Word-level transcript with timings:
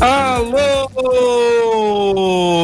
Alô, 0.00 0.88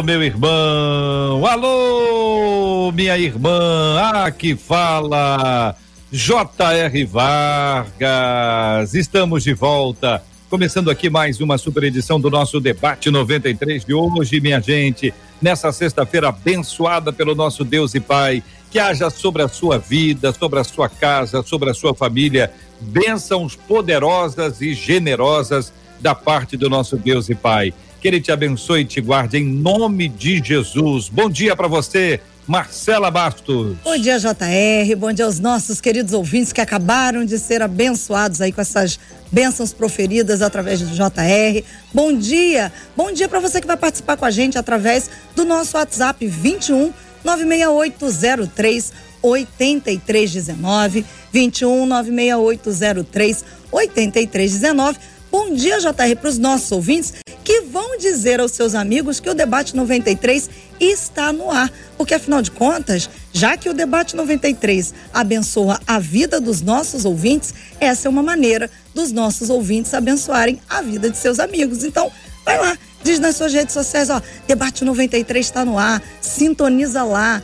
meu 0.02 0.22
irmão. 0.22 1.46
Alô, 1.46 2.92
minha 2.92 3.18
irmã. 3.18 3.96
Ah, 3.98 4.30
que 4.30 4.56
fala. 4.56 5.75
J.R. 6.11 7.04
Vargas. 7.04 8.94
Estamos 8.94 9.43
de 9.43 9.54
volta. 9.54 10.22
Começando 10.50 10.90
aqui 10.90 11.08
mais 11.08 11.40
uma 11.40 11.56
super 11.56 11.84
edição 11.84 12.20
do 12.20 12.29
nosso 12.29 12.61
debate 12.61 13.11
93 13.11 13.84
de 13.86 13.94
hoje, 13.94 14.39
minha 14.40 14.61
gente. 14.61 15.14
Nessa 15.40 15.72
sexta-feira 15.72 16.29
abençoada 16.29 17.11
pelo 17.12 17.34
nosso 17.34 17.64
Deus 17.64 17.94
e 17.94 18.00
Pai, 18.00 18.42
que 18.70 18.79
haja 18.79 19.08
sobre 19.08 19.42
a 19.42 19.48
sua 19.48 19.79
vida, 19.79 20.31
sobre 20.32 20.61
a 20.61 20.64
sua 20.64 20.90
casa, 20.90 21.42
sobre 21.42 21.70
a 21.70 21.75
sua 21.75 21.94
família, 21.94 22.53
bênçãos 22.81 23.56
poderosas 23.56 24.61
e 24.61 24.75
generosas 24.75 25.72
da 26.02 26.14
parte 26.14 26.56
do 26.56 26.68
nosso 26.68 26.96
Deus 26.96 27.29
e 27.29 27.34
Pai. 27.34 27.72
Que 28.00 28.08
Ele 28.08 28.20
te 28.20 28.32
abençoe 28.32 28.80
e 28.80 28.84
te 28.84 29.00
guarde 29.00 29.38
em 29.38 29.44
nome 29.44 30.08
de 30.08 30.42
Jesus. 30.44 31.08
Bom 31.08 31.30
dia 31.30 31.54
para 31.54 31.68
você. 31.68 32.20
Marcela 32.47 33.08
Bastos. 33.11 33.77
Bom 33.84 33.97
dia, 33.97 34.19
JR. 34.19 34.97
Bom 34.97 35.12
dia 35.12 35.25
aos 35.25 35.38
nossos 35.38 35.80
queridos 35.80 36.12
ouvintes 36.12 36.52
que 36.52 36.61
acabaram 36.61 37.25
de 37.25 37.38
ser 37.38 37.62
abençoados 37.62 38.41
aí 38.41 38.50
com 38.50 38.61
essas 38.61 38.98
bênçãos 39.31 39.72
proferidas 39.72 40.42
através 40.42 40.81
do 40.81 40.89
JR. 40.89 41.64
Bom 41.94 42.12
dia. 42.12 42.72
Bom 42.97 43.12
dia 43.12 43.28
para 43.28 43.39
você 43.39 43.61
que 43.61 43.66
vai 43.66 43.77
participar 43.77 44.16
com 44.16 44.25
a 44.25 44.31
gente 44.31 44.59
através 44.59 45.09
do 45.37 45.44
nosso 45.44 45.77
WhatsApp 45.77 46.27
21 46.27 46.92
96803 47.25 48.92
8319 49.22 51.05
21 51.33 51.87
96803 51.87 53.44
8319 53.70 54.98
Bom 55.33 55.55
dia, 55.55 55.80
JR, 55.80 56.14
para 56.20 56.28
os 56.28 56.36
nossos 56.36 56.70
ouvintes 56.72 57.14
que 57.42 57.62
vão 57.62 57.97
dizer 57.97 58.38
aos 58.38 58.52
seus 58.52 58.75
amigos 58.75 59.19
que 59.19 59.30
o 59.30 59.34
debate 59.34 59.75
93 59.75 60.50
está 60.78 61.33
no 61.33 61.50
ar. 61.50 61.72
Porque, 61.97 62.12
afinal 62.12 62.42
de 62.42 62.50
contas, 62.50 63.08
já 63.33 63.56
que 63.56 63.70
o 63.70 63.72
debate 63.72 64.14
93 64.14 64.92
abençoa 65.10 65.80
a 65.86 65.98
vida 65.98 66.38
dos 66.38 66.60
nossos 66.60 67.06
ouvintes, 67.06 67.55
essa 67.80 68.08
é 68.08 68.10
uma 68.10 68.22
maneira 68.22 68.70
dos 68.94 69.10
nossos 69.10 69.48
ouvintes 69.48 69.94
abençoarem 69.94 70.60
a 70.69 70.83
vida 70.83 71.08
de 71.08 71.16
seus 71.16 71.41
amigos. 71.41 71.83
Então, 71.83 72.12
vai 72.44 72.58
lá, 72.58 72.77
diz 73.03 73.19
nas 73.19 73.34
suas 73.34 73.55
redes 73.55 73.72
sociais, 73.72 74.10
ó, 74.10 74.20
debate 74.47 74.84
93 74.84 75.47
está 75.47 75.64
no 75.64 75.78
ar, 75.78 76.03
sintoniza 76.20 77.03
lá. 77.05 77.42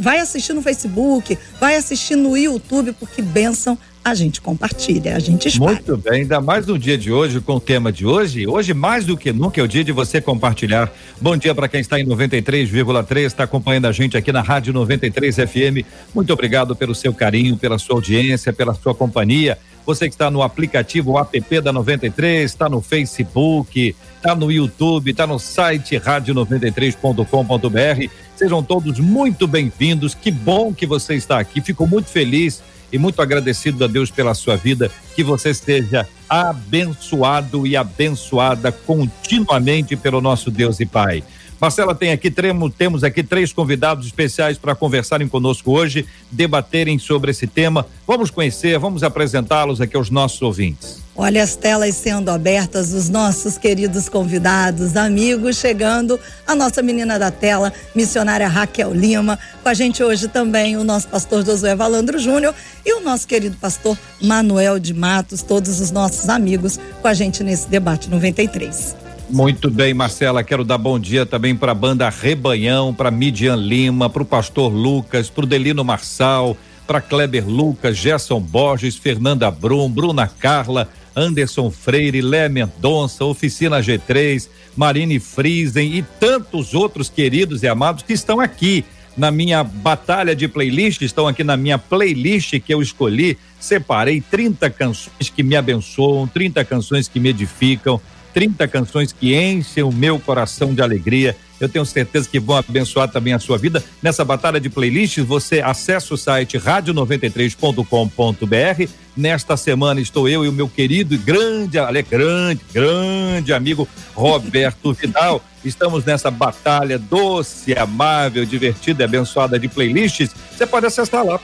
Vai 0.00 0.20
assistir 0.20 0.52
no 0.52 0.62
Facebook, 0.62 1.36
vai 1.58 1.74
assistir 1.74 2.14
no 2.14 2.36
YouTube, 2.36 2.92
porque 2.92 3.20
benção 3.20 3.76
a 4.10 4.14
gente 4.14 4.40
compartilha, 4.40 5.16
a 5.16 5.18
gente 5.18 5.48
espalha. 5.48 5.72
Muito 5.72 5.96
bem, 5.96 6.22
ainda 6.22 6.40
mais 6.40 6.64
no 6.66 6.78
dia 6.78 6.96
de 6.96 7.12
hoje, 7.12 7.40
com 7.40 7.56
o 7.56 7.60
tema 7.60 7.92
de 7.92 8.06
hoje. 8.06 8.46
Hoje, 8.46 8.72
mais 8.72 9.04
do 9.04 9.16
que 9.16 9.32
nunca, 9.32 9.60
é 9.60 9.64
o 9.64 9.68
dia 9.68 9.84
de 9.84 9.92
você 9.92 10.20
compartilhar. 10.20 10.90
Bom 11.20 11.36
dia 11.36 11.52
para 11.54 11.68
quem 11.68 11.80
está 11.80 12.00
em 12.00 12.06
93,3, 12.06 13.26
está 13.26 13.44
acompanhando 13.44 13.86
a 13.86 13.92
gente 13.92 14.16
aqui 14.16 14.32
na 14.32 14.40
Rádio 14.40 14.72
93 14.72 15.36
FM. 15.36 15.84
Muito 16.14 16.32
obrigado 16.32 16.74
pelo 16.74 16.94
seu 16.94 17.12
carinho, 17.12 17.56
pela 17.56 17.78
sua 17.78 17.96
audiência, 17.96 18.52
pela 18.52 18.74
sua 18.74 18.94
companhia. 18.94 19.58
Você 19.84 20.06
que 20.06 20.14
está 20.14 20.30
no 20.30 20.42
aplicativo 20.42 21.18
app 21.18 21.60
da 21.60 21.72
93, 21.72 22.48
está 22.50 22.68
no 22.68 22.82
Facebook, 22.82 23.96
está 24.16 24.34
no 24.34 24.52
YouTube, 24.52 25.10
está 25.10 25.26
no 25.26 25.38
site 25.38 25.96
rádio93.com.br. 25.96 28.10
Sejam 28.36 28.62
todos 28.62 29.00
muito 29.00 29.46
bem-vindos. 29.46 30.14
Que 30.14 30.30
bom 30.30 30.74
que 30.74 30.86
você 30.86 31.14
está 31.14 31.38
aqui. 31.38 31.62
Fico 31.62 31.86
muito 31.86 32.10
feliz 32.10 32.62
e 32.92 32.98
muito 32.98 33.20
agradecido 33.20 33.84
a 33.84 33.86
Deus 33.86 34.10
pela 34.10 34.34
sua 34.34 34.56
vida, 34.56 34.90
que 35.14 35.22
você 35.22 35.50
esteja 35.50 36.06
abençoado 36.28 37.66
e 37.66 37.76
abençoada 37.76 38.70
continuamente 38.70 39.96
pelo 39.96 40.20
nosso 40.20 40.50
Deus 40.50 40.80
e 40.80 40.86
Pai. 40.86 41.22
Marcela, 41.60 41.94
tem 41.94 42.12
aqui, 42.12 42.32
temos 42.76 43.02
aqui 43.02 43.22
três 43.22 43.52
convidados 43.52 44.06
especiais 44.06 44.56
para 44.56 44.76
conversarem 44.76 45.26
conosco 45.26 45.72
hoje, 45.72 46.06
debaterem 46.30 46.98
sobre 46.98 47.32
esse 47.32 47.48
tema. 47.48 47.84
Vamos 48.06 48.30
conhecer, 48.30 48.78
vamos 48.78 49.02
apresentá-los 49.02 49.80
aqui 49.80 49.96
aos 49.96 50.08
nossos 50.08 50.40
ouvintes. 50.40 51.07
Olha 51.20 51.42
as 51.42 51.56
telas 51.56 51.96
sendo 51.96 52.30
abertas, 52.30 52.92
os 52.92 53.08
nossos 53.08 53.58
queridos 53.58 54.08
convidados, 54.08 54.96
amigos, 54.96 55.56
chegando. 55.56 56.18
A 56.46 56.54
nossa 56.54 56.80
menina 56.80 57.18
da 57.18 57.28
tela, 57.28 57.72
missionária 57.92 58.46
Raquel 58.46 58.94
Lima. 58.94 59.36
Com 59.60 59.68
a 59.68 59.74
gente 59.74 60.00
hoje 60.00 60.28
também 60.28 60.76
o 60.76 60.84
nosso 60.84 61.08
pastor 61.08 61.44
Josué 61.44 61.74
Valandro 61.74 62.20
Júnior 62.20 62.54
e 62.86 62.92
o 62.92 63.00
nosso 63.00 63.26
querido 63.26 63.56
pastor 63.56 63.98
Manuel 64.22 64.78
de 64.78 64.94
Matos, 64.94 65.42
todos 65.42 65.80
os 65.80 65.90
nossos 65.90 66.28
amigos 66.28 66.78
com 67.02 67.08
a 67.08 67.14
gente 67.14 67.42
nesse 67.42 67.68
debate 67.68 68.08
93. 68.08 68.94
Muito 69.28 69.72
bem, 69.72 69.92
Marcela. 69.92 70.44
Quero 70.44 70.64
dar 70.64 70.78
bom 70.78 71.00
dia 71.00 71.26
também 71.26 71.56
para 71.56 71.72
a 71.72 71.74
banda 71.74 72.08
Rebanhão, 72.08 72.94
para 72.94 73.10
Midian 73.10 73.56
Lima, 73.56 74.08
para 74.08 74.22
o 74.22 74.24
pastor 74.24 74.72
Lucas, 74.72 75.28
para 75.28 75.42
o 75.42 75.48
Delino 75.48 75.82
Marçal, 75.82 76.56
para 76.86 77.00
Kleber 77.00 77.44
Lucas, 77.46 77.96
Gerson 77.96 78.40
Borges, 78.40 78.96
Fernanda 78.96 79.50
Brum, 79.50 79.90
Bruna 79.90 80.28
Carla, 80.28 80.88
Anderson 81.14 81.70
Freire, 81.70 82.20
Lé 82.20 82.48
Mendonça, 82.48 83.24
Oficina 83.24 83.80
G3, 83.80 84.48
Marine 84.76 85.18
Friesen 85.18 85.94
e 85.94 86.02
tantos 86.02 86.74
outros 86.74 87.08
queridos 87.08 87.62
e 87.62 87.68
amados 87.68 88.02
que 88.02 88.12
estão 88.12 88.40
aqui 88.40 88.84
na 89.16 89.32
minha 89.32 89.64
batalha 89.64 90.34
de 90.34 90.46
playlist, 90.46 91.02
estão 91.02 91.26
aqui 91.26 91.42
na 91.42 91.56
minha 91.56 91.76
playlist 91.76 92.60
que 92.60 92.72
eu 92.72 92.80
escolhi. 92.80 93.36
Separei 93.58 94.20
30 94.20 94.70
canções 94.70 95.28
que 95.34 95.42
me 95.42 95.56
abençoam, 95.56 96.28
30 96.28 96.64
canções 96.64 97.08
que 97.08 97.18
me 97.18 97.30
edificam, 97.30 98.00
30 98.38 98.68
canções 98.68 99.10
que 99.10 99.34
enchem 99.34 99.82
o 99.82 99.90
meu 99.90 100.20
coração 100.20 100.72
de 100.72 100.80
alegria. 100.80 101.36
Eu 101.58 101.68
tenho 101.68 101.84
certeza 101.84 102.28
que 102.28 102.38
vão 102.38 102.56
abençoar 102.56 103.08
também 103.08 103.32
a 103.32 103.38
sua 103.40 103.58
vida. 103.58 103.82
Nessa 104.00 104.24
batalha 104.24 104.60
de 104.60 104.70
playlists, 104.70 105.24
você 105.24 105.60
acessa 105.60 106.14
o 106.14 106.16
site 106.16 106.56
radio93.com.br. 106.56 108.92
Nesta 109.16 109.56
semana 109.56 110.00
estou 110.00 110.28
eu 110.28 110.44
e 110.44 110.48
o 110.48 110.52
meu 110.52 110.68
querido 110.68 111.16
e 111.16 111.18
grande, 111.18 111.78
olha, 111.78 112.00
grande, 112.00 112.60
grande 112.72 113.52
amigo 113.52 113.88
Roberto 114.14 114.92
Vidal. 114.92 115.42
Estamos 115.64 116.04
nessa 116.04 116.30
batalha 116.30 116.96
doce, 116.96 117.76
amável, 117.76 118.44
divertida 118.44 119.02
e 119.02 119.04
abençoada 119.04 119.58
de 119.58 119.66
playlists. 119.66 120.30
Você 120.56 120.64
pode 120.64 120.86
acessar 120.86 121.24
lá, 121.24 121.40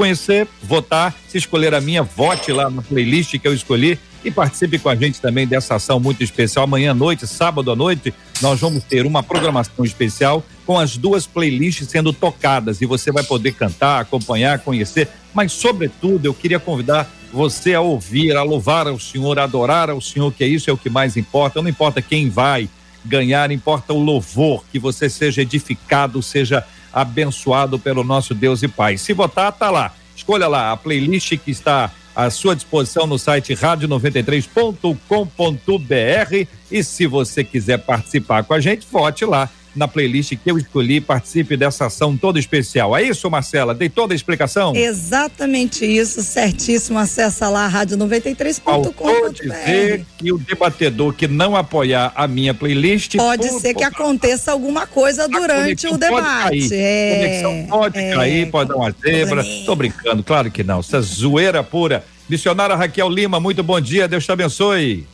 conhecer, 0.00 0.48
votar, 0.62 1.14
se 1.28 1.36
escolher 1.36 1.74
a 1.74 1.80
minha, 1.80 2.02
vote 2.02 2.50
lá 2.52 2.70
na 2.70 2.80
playlist 2.80 3.38
que 3.38 3.46
eu 3.46 3.52
escolhi 3.52 3.98
e 4.24 4.30
participe 4.30 4.78
com 4.78 4.88
a 4.88 4.96
gente 4.96 5.20
também 5.20 5.46
dessa 5.46 5.74
ação 5.74 6.00
muito 6.00 6.24
especial. 6.24 6.64
Amanhã 6.64 6.92
à 6.92 6.94
noite, 6.94 7.26
sábado 7.26 7.70
à 7.70 7.76
noite, 7.76 8.14
nós 8.40 8.58
vamos 8.58 8.82
ter 8.82 9.04
uma 9.04 9.22
programação 9.22 9.84
especial 9.84 10.42
com 10.64 10.78
as 10.78 10.96
duas 10.96 11.26
playlists 11.26 11.86
sendo 11.86 12.14
tocadas 12.14 12.80
e 12.80 12.86
você 12.86 13.12
vai 13.12 13.22
poder 13.22 13.52
cantar, 13.52 14.00
acompanhar, 14.00 14.60
conhecer, 14.60 15.06
mas 15.34 15.52
sobretudo 15.52 16.24
eu 16.24 16.32
queria 16.32 16.58
convidar 16.58 17.06
você 17.30 17.74
a 17.74 17.82
ouvir, 17.82 18.34
a 18.34 18.42
louvar 18.42 18.88
ao 18.88 18.98
Senhor, 18.98 19.38
a 19.38 19.44
adorar 19.44 19.90
ao 19.90 20.00
Senhor, 20.00 20.32
que 20.32 20.42
é 20.42 20.46
isso 20.46 20.70
é 20.70 20.72
o 20.72 20.78
que 20.78 20.88
mais 20.88 21.14
importa. 21.18 21.60
Não 21.60 21.68
importa 21.68 22.00
quem 22.00 22.30
vai 22.30 22.70
ganhar, 23.04 23.50
importa 23.50 23.92
o 23.92 24.02
louvor, 24.02 24.64
que 24.72 24.78
você 24.78 25.10
seja 25.10 25.42
edificado, 25.42 26.22
seja 26.22 26.64
abençoado 26.92 27.78
pelo 27.78 28.04
nosso 28.04 28.34
Deus 28.34 28.62
e 28.62 28.68
Pai. 28.68 28.96
Se 28.96 29.12
votar, 29.12 29.52
tá 29.52 29.70
lá. 29.70 29.92
Escolha 30.14 30.48
lá 30.48 30.72
a 30.72 30.76
playlist 30.76 31.36
que 31.38 31.50
está 31.50 31.90
à 32.14 32.30
sua 32.30 32.54
disposição 32.54 33.06
no 33.06 33.18
site 33.18 33.54
rádio93.com.br 33.54 36.48
e 36.70 36.84
se 36.84 37.06
você 37.06 37.42
quiser 37.42 37.78
participar 37.78 38.44
com 38.44 38.52
a 38.52 38.60
gente, 38.60 38.86
vote 38.90 39.24
lá 39.24 39.48
na 39.74 39.86
playlist 39.86 40.36
que 40.36 40.50
eu 40.50 40.58
escolhi, 40.58 41.00
participe 41.00 41.56
dessa 41.56 41.86
ação 41.86 42.16
toda 42.16 42.38
especial. 42.38 42.96
É 42.96 43.02
isso, 43.02 43.30
Marcela? 43.30 43.74
Dei 43.74 43.88
toda 43.88 44.14
a 44.14 44.16
explicação? 44.16 44.74
Exatamente 44.74 45.84
isso, 45.84 46.22
certíssimo. 46.22 46.98
Acessa 46.98 47.48
lá 47.48 47.70
rádio93.com.br. 47.70 49.32
dizer 49.32 50.04
que 50.18 50.32
o 50.32 50.38
debatedor 50.38 51.12
que 51.14 51.28
não 51.28 51.54
apoiar 51.56 52.12
a 52.14 52.26
minha 52.26 52.52
playlist 52.52 53.16
pode 53.16 53.48
por, 53.48 53.60
ser 53.60 53.74
que 53.74 53.84
aconteça 53.84 54.52
alguma 54.52 54.86
coisa 54.86 55.28
durante 55.28 55.86
o 55.86 55.96
debate. 55.96 56.60
Pode 56.60 56.74
é, 56.74 57.12
a 57.12 57.16
conexão 57.16 57.66
pode 57.68 57.98
é, 57.98 58.14
cair, 58.14 58.50
pode 58.50 58.68
dar 58.68 58.76
uma 58.76 58.90
zebra. 58.90 59.44
Tô 59.64 59.74
brincando, 59.76 60.22
claro 60.22 60.50
que 60.50 60.62
não. 60.64 60.80
Essa 60.80 60.98
é 60.98 61.00
zoeira 61.00 61.62
pura. 61.62 62.04
Missionária 62.28 62.76
Raquel 62.76 63.08
Lima, 63.08 63.40
muito 63.40 63.62
bom 63.62 63.80
dia, 63.80 64.06
Deus 64.06 64.24
te 64.24 64.32
abençoe. 64.32 65.06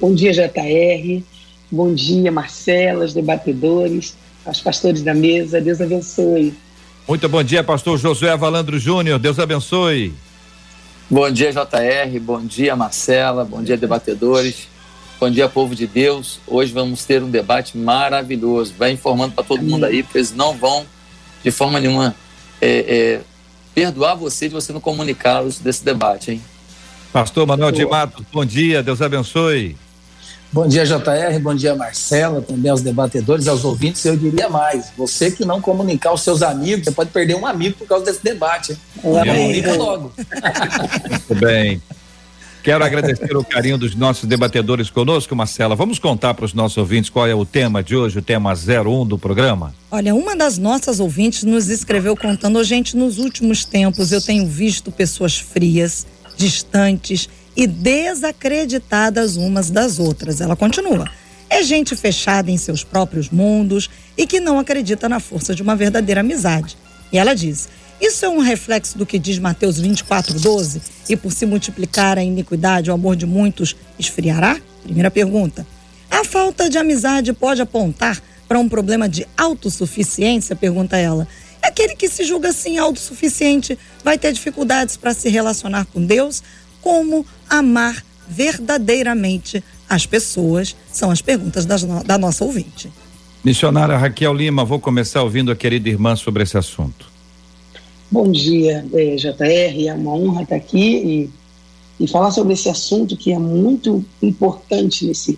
Bom 0.00 0.14
dia, 0.14 0.32
JR. 0.32 1.22
Bom 1.70 1.92
dia, 1.92 2.30
Marcela, 2.30 3.04
os 3.04 3.12
debatedores, 3.12 4.16
aos 4.44 4.60
pastores 4.60 5.02
da 5.02 5.12
mesa. 5.12 5.60
Deus 5.60 5.80
abençoe. 5.80 6.54
Muito 7.08 7.28
bom 7.28 7.42
dia, 7.42 7.62
pastor 7.64 7.98
Josué 7.98 8.36
Valandro 8.36 8.78
Júnior. 8.78 9.18
Deus 9.18 9.38
abençoe. 9.38 10.14
Bom 11.08 11.30
dia, 11.30 11.52
JR. 11.52 12.20
Bom 12.20 12.44
dia, 12.44 12.74
Marcela. 12.74 13.44
Bom 13.44 13.62
dia, 13.62 13.76
debatedores. 13.76 14.68
Bom 15.18 15.30
dia, 15.30 15.48
povo 15.48 15.74
de 15.74 15.86
Deus. 15.86 16.40
Hoje 16.46 16.72
vamos 16.72 17.04
ter 17.04 17.22
um 17.22 17.30
debate 17.30 17.78
maravilhoso. 17.78 18.74
Vai 18.78 18.92
informando 18.92 19.34
para 19.34 19.44
todo 19.44 19.62
mundo 19.62 19.84
aí, 19.84 20.02
porque 20.02 20.18
eles 20.18 20.32
não 20.32 20.52
vão, 20.56 20.84
de 21.42 21.50
forma 21.50 21.80
nenhuma, 21.80 22.14
é, 22.60 22.68
é, 22.68 23.20
perdoar 23.74 24.14
você 24.14 24.48
de 24.48 24.54
você 24.54 24.72
não 24.72 24.80
comunicá-los 24.80 25.58
desse 25.58 25.84
debate, 25.84 26.32
hein? 26.32 26.42
Pastor 27.12 27.46
Manuel 27.46 27.72
de 27.72 27.86
Matos, 27.86 28.26
bom 28.32 28.44
dia, 28.44 28.82
Deus 28.82 29.00
abençoe. 29.00 29.76
Bom 30.52 30.66
dia, 30.66 30.84
JR, 30.84 31.38
bom 31.42 31.54
dia, 31.54 31.74
Marcela, 31.74 32.40
também 32.40 32.70
aos 32.70 32.80
debatedores, 32.80 33.48
aos 33.48 33.64
ouvintes. 33.64 34.04
Eu 34.04 34.16
diria 34.16 34.48
mais: 34.48 34.92
você 34.96 35.30
que 35.30 35.44
não 35.44 35.60
comunicar 35.60 36.10
aos 36.10 36.22
seus 36.22 36.42
amigos, 36.42 36.84
você 36.84 36.92
pode 36.92 37.10
perder 37.10 37.34
um 37.34 37.46
amigo 37.46 37.76
por 37.76 37.86
causa 37.86 38.04
desse 38.04 38.22
debate. 38.22 38.76
Comunica 39.02 39.74
logo. 39.74 40.12
Muito 41.10 41.34
bem. 41.34 41.82
Quero 42.66 42.84
agradecer 42.84 43.36
o 43.36 43.44
carinho 43.44 43.78
dos 43.78 43.94
nossos 43.94 44.28
debatedores 44.28 44.90
conosco, 44.90 45.36
Marcela. 45.36 45.76
Vamos 45.76 46.00
contar 46.00 46.34
para 46.34 46.44
os 46.44 46.52
nossos 46.52 46.76
ouvintes 46.76 47.08
qual 47.08 47.24
é 47.24 47.32
o 47.32 47.44
tema 47.44 47.80
de 47.80 47.94
hoje, 47.94 48.18
o 48.18 48.22
tema 48.22 48.52
01 48.52 49.06
do 49.06 49.16
programa? 49.16 49.72
Olha, 49.88 50.12
uma 50.12 50.34
das 50.34 50.58
nossas 50.58 50.98
ouvintes 50.98 51.44
nos 51.44 51.68
escreveu 51.68 52.16
contando, 52.16 52.64
gente, 52.64 52.96
nos 52.96 53.18
últimos 53.18 53.64
tempos 53.64 54.10
eu 54.10 54.20
tenho 54.20 54.44
visto 54.48 54.90
pessoas 54.90 55.38
frias, 55.38 56.04
distantes 56.36 57.28
e 57.56 57.66
desacreditadas 57.66 59.36
umas 59.36 59.70
das 59.70 59.98
outras. 59.98 60.40
Ela 60.40 60.54
continua. 60.54 61.10
É 61.48 61.62
gente 61.62 61.96
fechada 61.96 62.50
em 62.50 62.56
seus 62.56 62.84
próprios 62.84 63.30
mundos 63.30 63.88
e 64.16 64.26
que 64.26 64.40
não 64.40 64.58
acredita 64.58 65.08
na 65.08 65.20
força 65.20 65.54
de 65.54 65.62
uma 65.62 65.74
verdadeira 65.74 66.20
amizade. 66.20 66.76
E 67.12 67.18
ela 67.18 67.34
diz: 67.34 67.68
Isso 68.00 68.24
é 68.24 68.28
um 68.28 68.40
reflexo 68.40 68.98
do 68.98 69.06
que 69.06 69.18
diz 69.18 69.38
Mateus 69.38 69.78
24, 69.78 70.38
12? 70.38 70.82
E 71.08 71.16
por 71.16 71.32
se 71.32 71.46
multiplicar 71.46 72.18
a 72.18 72.22
iniquidade, 72.22 72.90
o 72.90 72.94
amor 72.94 73.16
de 73.16 73.26
muitos 73.26 73.76
esfriará? 73.98 74.60
Primeira 74.82 75.10
pergunta. 75.10 75.66
A 76.10 76.24
falta 76.24 76.68
de 76.68 76.78
amizade 76.78 77.32
pode 77.32 77.62
apontar 77.62 78.20
para 78.48 78.58
um 78.58 78.68
problema 78.68 79.08
de 79.08 79.26
autossuficiência? 79.36 80.54
Pergunta 80.54 80.96
ela. 80.96 81.26
É 81.62 81.68
aquele 81.68 81.96
que 81.96 82.08
se 82.08 82.24
julga 82.24 82.50
assim 82.50 82.78
autossuficiente 82.78 83.78
vai 84.04 84.18
ter 84.18 84.32
dificuldades 84.32 84.96
para 84.96 85.12
se 85.14 85.28
relacionar 85.28 85.84
com 85.86 86.04
Deus 86.04 86.42
como 86.86 87.26
amar 87.50 88.00
verdadeiramente 88.28 89.60
as 89.88 90.06
pessoas? 90.06 90.76
São 90.92 91.10
as 91.10 91.20
perguntas 91.20 91.66
das, 91.66 91.82
da 91.82 92.16
nossa 92.16 92.44
ouvinte. 92.44 92.92
Missionária 93.42 93.96
Raquel 93.96 94.32
Lima, 94.32 94.64
vou 94.64 94.78
começar 94.78 95.24
ouvindo 95.24 95.50
a 95.50 95.56
querida 95.56 95.88
irmã 95.88 96.14
sobre 96.14 96.44
esse 96.44 96.56
assunto. 96.56 97.10
Bom 98.08 98.30
dia, 98.30 98.86
eh, 98.94 99.16
JR. 99.16 99.88
É 99.88 99.94
uma 99.94 100.14
honra 100.14 100.44
estar 100.44 100.54
aqui 100.54 101.28
e, 101.98 102.04
e 102.04 102.06
falar 102.06 102.30
sobre 102.30 102.52
esse 102.52 102.68
assunto 102.68 103.16
que 103.16 103.32
é 103.32 103.38
muito 103.38 104.04
importante 104.22 105.06
nesse, 105.06 105.36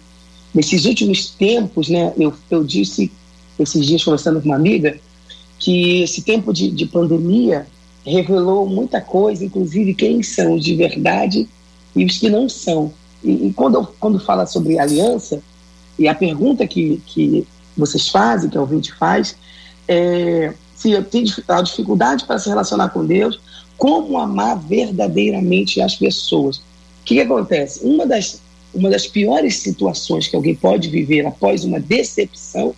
nesses 0.52 0.84
últimos 0.84 1.30
tempos. 1.30 1.88
Né? 1.88 2.12
Eu, 2.18 2.34
eu 2.50 2.62
disse 2.62 3.10
esses 3.58 3.86
dias, 3.86 4.04
conversando 4.04 4.38
com 4.42 4.50
uma 4.50 4.56
amiga, 4.56 4.98
que 5.58 6.02
esse 6.02 6.20
tempo 6.20 6.52
de, 6.52 6.70
de 6.70 6.84
pandemia 6.84 7.66
revelou 8.08 8.66
muita 8.68 9.00
coisa, 9.00 9.44
inclusive 9.44 9.94
quem 9.94 10.22
são 10.22 10.54
os 10.54 10.64
de 10.64 10.74
verdade 10.74 11.48
e 11.94 12.04
os 12.04 12.18
que 12.18 12.28
não 12.28 12.48
são. 12.48 12.92
E, 13.22 13.48
e 13.48 13.52
quando, 13.52 13.86
quando 13.98 14.20
fala 14.20 14.46
sobre 14.46 14.78
aliança, 14.78 15.42
e 15.98 16.06
a 16.08 16.14
pergunta 16.14 16.66
que, 16.66 17.02
que 17.06 17.46
vocês 17.76 18.08
fazem, 18.08 18.48
que 18.48 18.56
a 18.56 18.60
ouvinte 18.60 18.92
faz, 18.94 19.36
é 19.86 20.52
se 20.78 20.92
eu 20.92 21.02
tenho 21.02 21.26
dificuldade 21.64 22.24
para 22.24 22.38
se 22.38 22.48
relacionar 22.48 22.90
com 22.90 23.04
Deus, 23.04 23.40
como 23.76 24.16
amar 24.16 24.56
verdadeiramente 24.60 25.80
as 25.80 25.96
pessoas. 25.96 26.58
O 26.58 26.62
que, 27.04 27.16
que 27.16 27.20
acontece? 27.20 27.84
Uma 27.84 28.06
das, 28.06 28.40
uma 28.72 28.88
das 28.88 29.04
piores 29.04 29.56
situações 29.56 30.28
que 30.28 30.36
alguém 30.36 30.54
pode 30.54 30.88
viver 30.88 31.26
após 31.26 31.64
uma 31.64 31.80
decepção 31.80 32.72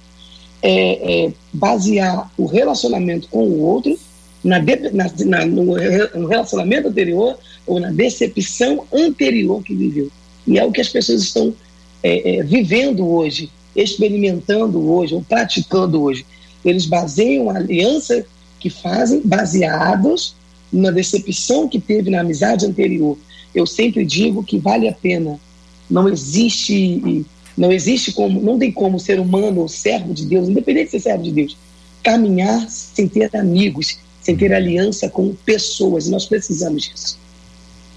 é, 0.62 1.26
é 1.26 1.32
basear 1.52 2.30
o 2.38 2.46
relacionamento 2.46 3.28
com 3.28 3.42
o 3.44 3.60
outro 3.60 3.98
na, 4.42 4.58
na, 4.58 5.12
na, 5.26 5.46
no 5.46 6.26
relacionamento 6.26 6.88
anterior 6.88 7.38
ou 7.66 7.78
na 7.78 7.90
decepção 7.90 8.84
anterior 8.92 9.62
que 9.62 9.74
viveu. 9.74 10.10
E 10.46 10.58
é 10.58 10.64
o 10.64 10.72
que 10.72 10.80
as 10.80 10.88
pessoas 10.88 11.22
estão 11.22 11.54
é, 12.02 12.36
é, 12.36 12.42
vivendo 12.42 13.06
hoje, 13.06 13.50
experimentando 13.76 14.90
hoje, 14.90 15.14
ou 15.14 15.22
praticando 15.22 16.02
hoje. 16.02 16.24
Eles 16.64 16.86
baseiam 16.86 17.50
a 17.50 17.56
aliança 17.56 18.24
que 18.58 18.70
fazem 18.70 19.20
baseados 19.24 20.34
na 20.72 20.90
decepção 20.90 21.68
que 21.68 21.80
teve 21.80 22.10
na 22.10 22.20
amizade 22.20 22.66
anterior. 22.66 23.16
Eu 23.54 23.66
sempre 23.66 24.04
digo 24.04 24.42
que 24.42 24.58
vale 24.58 24.88
a 24.88 24.92
pena. 24.92 25.38
Não 25.88 26.08
existe, 26.08 27.24
não 27.56 27.72
existe 27.72 28.12
como, 28.12 28.40
não 28.40 28.58
tem 28.58 28.70
como 28.70 29.00
ser 29.00 29.18
humano 29.18 29.60
ou 29.62 29.68
servo 29.68 30.14
de 30.14 30.24
Deus, 30.24 30.48
independente 30.48 30.86
de 30.86 30.90
ser 30.92 31.00
servo 31.00 31.24
de 31.24 31.32
Deus, 31.32 31.56
caminhar 32.02 32.68
sem 32.68 33.08
ter 33.08 33.34
amigos, 33.36 33.98
ter 34.36 34.52
aliança 34.52 35.08
com 35.08 35.34
pessoas. 35.34 36.06
E 36.06 36.10
nós 36.10 36.26
precisamos 36.26 36.84
disso. 36.84 37.18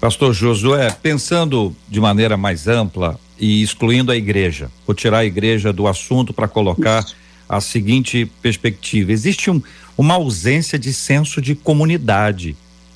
Pastor 0.00 0.34
Josué, 0.34 0.90
pensando 0.90 1.74
de 1.88 1.98
maneira 1.98 2.36
mais 2.36 2.68
ampla 2.68 3.18
e 3.38 3.62
excluindo 3.62 4.12
a 4.12 4.16
igreja, 4.16 4.70
vou 4.86 4.94
tirar 4.94 5.18
a 5.18 5.24
igreja 5.24 5.72
do 5.72 5.86
assunto 5.86 6.32
para 6.32 6.46
colocar 6.46 7.02
Isso. 7.02 7.16
a 7.48 7.60
seguinte 7.60 8.30
perspectiva: 8.42 9.12
existe 9.12 9.50
um, 9.50 9.62
uma 9.96 10.14
ausência 10.14 10.78
de 10.78 10.92
senso 10.92 11.40
de 11.40 11.54
comunidade 11.54 12.54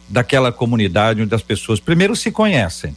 daquela 0.09 0.53
comunidade 0.53 1.23
onde 1.23 1.35
as 1.35 1.43
pessoas 1.43 1.81
primeiro 1.81 2.15
se 2.15 2.31
conhecem, 2.31 2.95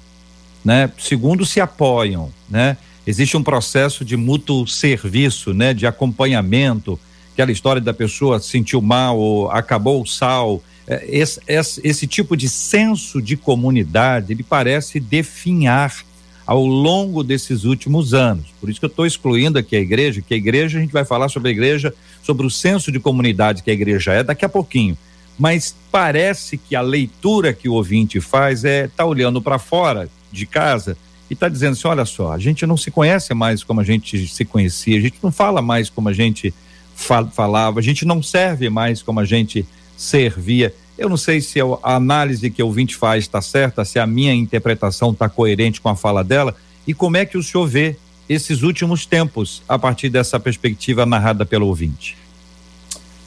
né? 0.63 0.91
Segundo 0.99 1.45
se 1.45 1.59
apoiam, 1.59 2.31
né? 2.49 2.77
Existe 3.05 3.35
um 3.35 3.43
processo 3.43 4.05
de 4.05 4.15
mútuo 4.15 4.67
serviço, 4.67 5.53
né? 5.53 5.73
De 5.73 5.87
acompanhamento, 5.87 6.99
aquela 7.33 7.51
história 7.51 7.81
da 7.81 7.93
pessoa 7.93 8.39
sentiu 8.39 8.81
mal 8.81 9.17
ou 9.17 9.49
acabou 9.49 10.01
o 10.01 10.05
sal. 10.05 10.61
É, 10.87 11.05
esse, 11.07 11.39
esse, 11.47 11.81
esse 11.83 12.07
tipo 12.07 12.35
de 12.35 12.49
senso 12.49 13.21
de 13.21 13.37
comunidade, 13.37 14.33
ele 14.33 14.43
parece 14.43 14.99
definhar 14.99 16.03
ao 16.45 16.65
longo 16.65 17.23
desses 17.23 17.63
últimos 17.63 18.13
anos. 18.13 18.47
Por 18.59 18.69
isso 18.69 18.79
que 18.79 18.85
eu 18.85 18.89
estou 18.89 19.05
excluindo 19.05 19.57
aqui 19.57 19.75
a 19.75 19.79
igreja, 19.79 20.21
que 20.21 20.33
a 20.33 20.37
igreja, 20.37 20.77
a 20.77 20.81
gente 20.81 20.91
vai 20.91 21.05
falar 21.05 21.29
sobre 21.29 21.49
a 21.49 21.51
igreja, 21.51 21.93
sobre 22.21 22.45
o 22.45 22.49
senso 22.49 22.91
de 22.91 22.99
comunidade 22.99 23.63
que 23.63 23.71
a 23.71 23.73
igreja 23.73 24.11
é 24.13 24.23
daqui 24.23 24.43
a 24.43 24.49
pouquinho. 24.49 24.97
Mas 25.37 25.75
parece 25.91 26.57
que 26.57 26.75
a 26.75 26.81
leitura 26.81 27.53
que 27.53 27.69
o 27.69 27.73
ouvinte 27.73 28.19
faz 28.19 28.65
é 28.65 28.87
tá 28.87 29.05
olhando 29.05 29.41
para 29.41 29.57
fora 29.57 30.09
de 30.31 30.45
casa 30.45 30.97
e 31.29 31.33
está 31.33 31.47
dizendo 31.47 31.73
assim: 31.73 31.87
olha 31.87 32.05
só, 32.05 32.33
a 32.33 32.37
gente 32.37 32.65
não 32.65 32.75
se 32.75 32.91
conhece 32.91 33.33
mais 33.33 33.63
como 33.63 33.79
a 33.79 33.83
gente 33.83 34.27
se 34.27 34.43
conhecia, 34.43 34.97
a 34.97 35.01
gente 35.01 35.17
não 35.23 35.31
fala 35.31 35.61
mais 35.61 35.89
como 35.89 36.09
a 36.09 36.13
gente 36.13 36.53
falava, 37.01 37.79
a 37.79 37.83
gente 37.83 38.05
não 38.05 38.21
serve 38.21 38.69
mais 38.69 39.01
como 39.01 39.19
a 39.19 39.25
gente 39.25 39.65
servia. 39.97 40.73
Eu 40.97 41.09
não 41.09 41.17
sei 41.17 41.41
se 41.41 41.59
a 41.59 41.95
análise 41.95 42.49
que 42.51 42.61
o 42.61 42.67
ouvinte 42.67 42.95
faz 42.95 43.23
está 43.23 43.41
certa, 43.41 43.83
se 43.83 43.97
a 43.97 44.05
minha 44.05 44.33
interpretação 44.33 45.11
está 45.11 45.27
coerente 45.27 45.81
com 45.81 45.89
a 45.89 45.95
fala 45.95 46.23
dela, 46.23 46.55
e 46.85 46.93
como 46.93 47.17
é 47.17 47.25
que 47.25 47.37
o 47.37 47.43
senhor 47.43 47.67
vê 47.67 47.95
esses 48.29 48.61
últimos 48.61 49.05
tempos 49.05 49.63
a 49.67 49.77
partir 49.77 50.09
dessa 50.09 50.39
perspectiva 50.39 51.05
narrada 51.05 51.45
pelo 51.45 51.67
ouvinte? 51.67 52.17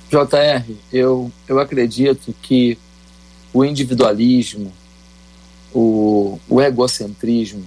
JR, 0.09 0.73
eu, 0.93 1.33
eu 1.49 1.59
acredito 1.59 2.35
que 2.40 2.78
o 3.52 3.64
individualismo, 3.64 4.73
o, 5.73 6.38
o 6.49 6.61
egocentrismo, 6.61 7.64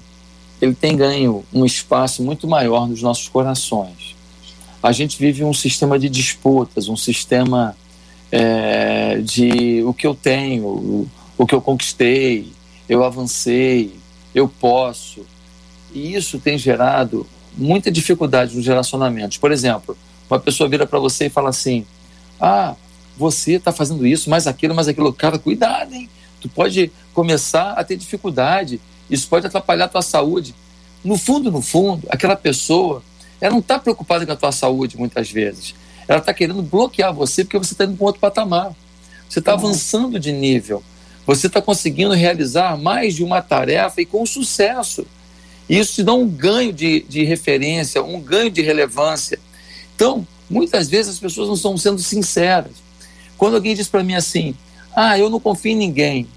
ele 0.61 0.73
tem 0.73 0.95
ganho 0.95 1.43
um 1.53 1.65
espaço 1.65 2.23
muito 2.23 2.47
maior 2.47 2.87
nos 2.87 3.01
nossos 3.01 3.27
corações 3.27 4.06
a 4.81 4.91
gente 4.91 5.17
vive 5.17 5.43
um 5.43 5.53
sistema 5.53 5.97
de 5.97 6.09
disputas, 6.09 6.87
um 6.87 6.97
sistema 6.97 7.75
é, 8.31 9.19
de 9.19 9.83
o 9.83 9.93
que 9.93 10.05
eu 10.05 10.13
tenho, 10.13 10.65
o, 10.65 11.09
o 11.37 11.45
que 11.45 11.55
eu 11.55 11.61
conquistei, 11.61 12.51
eu 12.87 13.03
avancei, 13.03 13.95
eu 14.33 14.47
posso. 14.47 15.25
E 15.93 16.13
isso 16.13 16.39
tem 16.39 16.57
gerado 16.57 17.25
muita 17.57 17.91
dificuldade 17.91 18.55
nos 18.55 18.65
relacionamentos. 18.65 19.37
Por 19.37 19.51
exemplo, 19.51 19.97
uma 20.29 20.39
pessoa 20.39 20.69
vira 20.69 20.85
para 20.85 20.99
você 20.99 21.25
e 21.25 21.29
fala 21.29 21.49
assim: 21.49 21.85
Ah, 22.39 22.75
você 23.17 23.53
está 23.53 23.71
fazendo 23.71 24.05
isso, 24.05 24.29
mais 24.29 24.45
aquilo, 24.45 24.75
mais 24.75 24.87
aquilo. 24.87 25.11
Cara, 25.11 25.39
cuidado, 25.39 25.93
hein? 25.93 26.09
Tu 26.39 26.47
pode 26.47 26.91
começar 27.13 27.71
a 27.71 27.83
ter 27.83 27.95
dificuldade. 27.97 28.79
Isso 29.09 29.27
pode 29.27 29.47
atrapalhar 29.47 29.85
a 29.85 29.89
tua 29.89 30.01
saúde. 30.01 30.53
No 31.03 31.17
fundo, 31.17 31.51
no 31.51 31.61
fundo, 31.61 32.05
aquela 32.09 32.35
pessoa 32.35 33.01
ela 33.39 33.51
não 33.51 33.59
está 33.59 33.77
preocupada 33.79 34.25
com 34.25 34.31
a 34.31 34.35
tua 34.35 34.51
saúde 34.51 34.97
muitas 34.97 35.29
vezes. 35.29 35.75
Ela 36.07 36.19
está 36.19 36.33
querendo 36.33 36.61
bloquear 36.61 37.13
você 37.13 37.43
porque 37.43 37.57
você 37.57 37.73
está 37.73 37.83
indo 37.83 37.95
para 37.95 38.03
um 38.03 38.07
outro 38.07 38.21
patamar. 38.21 38.73
Você 39.29 39.39
está 39.39 39.53
avançando 39.53 40.19
de 40.19 40.31
nível. 40.31 40.81
Você 41.25 41.47
está 41.47 41.61
conseguindo 41.61 42.13
realizar 42.13 42.77
mais 42.77 43.15
de 43.15 43.23
uma 43.23 43.41
tarefa 43.41 44.01
e 44.01 44.05
com 44.05 44.25
sucesso. 44.25 45.05
Isso 45.69 45.95
te 45.95 46.03
dá 46.03 46.13
um 46.13 46.27
ganho 46.27 46.71
de, 46.71 47.01
de 47.01 47.23
referência, 47.23 48.01
um 48.01 48.21
ganho 48.21 48.49
de 48.49 48.61
relevância. 48.61 49.37
Então, 49.95 50.25
muitas 50.49 50.87
vezes 50.87 51.13
as 51.13 51.19
pessoas 51.19 51.49
não 51.49 51.55
estão 51.55 51.77
sendo 51.77 51.99
sinceras. 51.99 52.71
Quando 53.37 53.55
alguém 53.55 53.75
diz 53.75 53.89
para 53.89 54.03
mim 54.03 54.15
assim, 54.15 54.55
ah, 54.95 55.19
eu 55.19 55.29
não 55.29 55.39
confio 55.39 55.73
em 55.73 55.75
ninguém. 55.75 56.27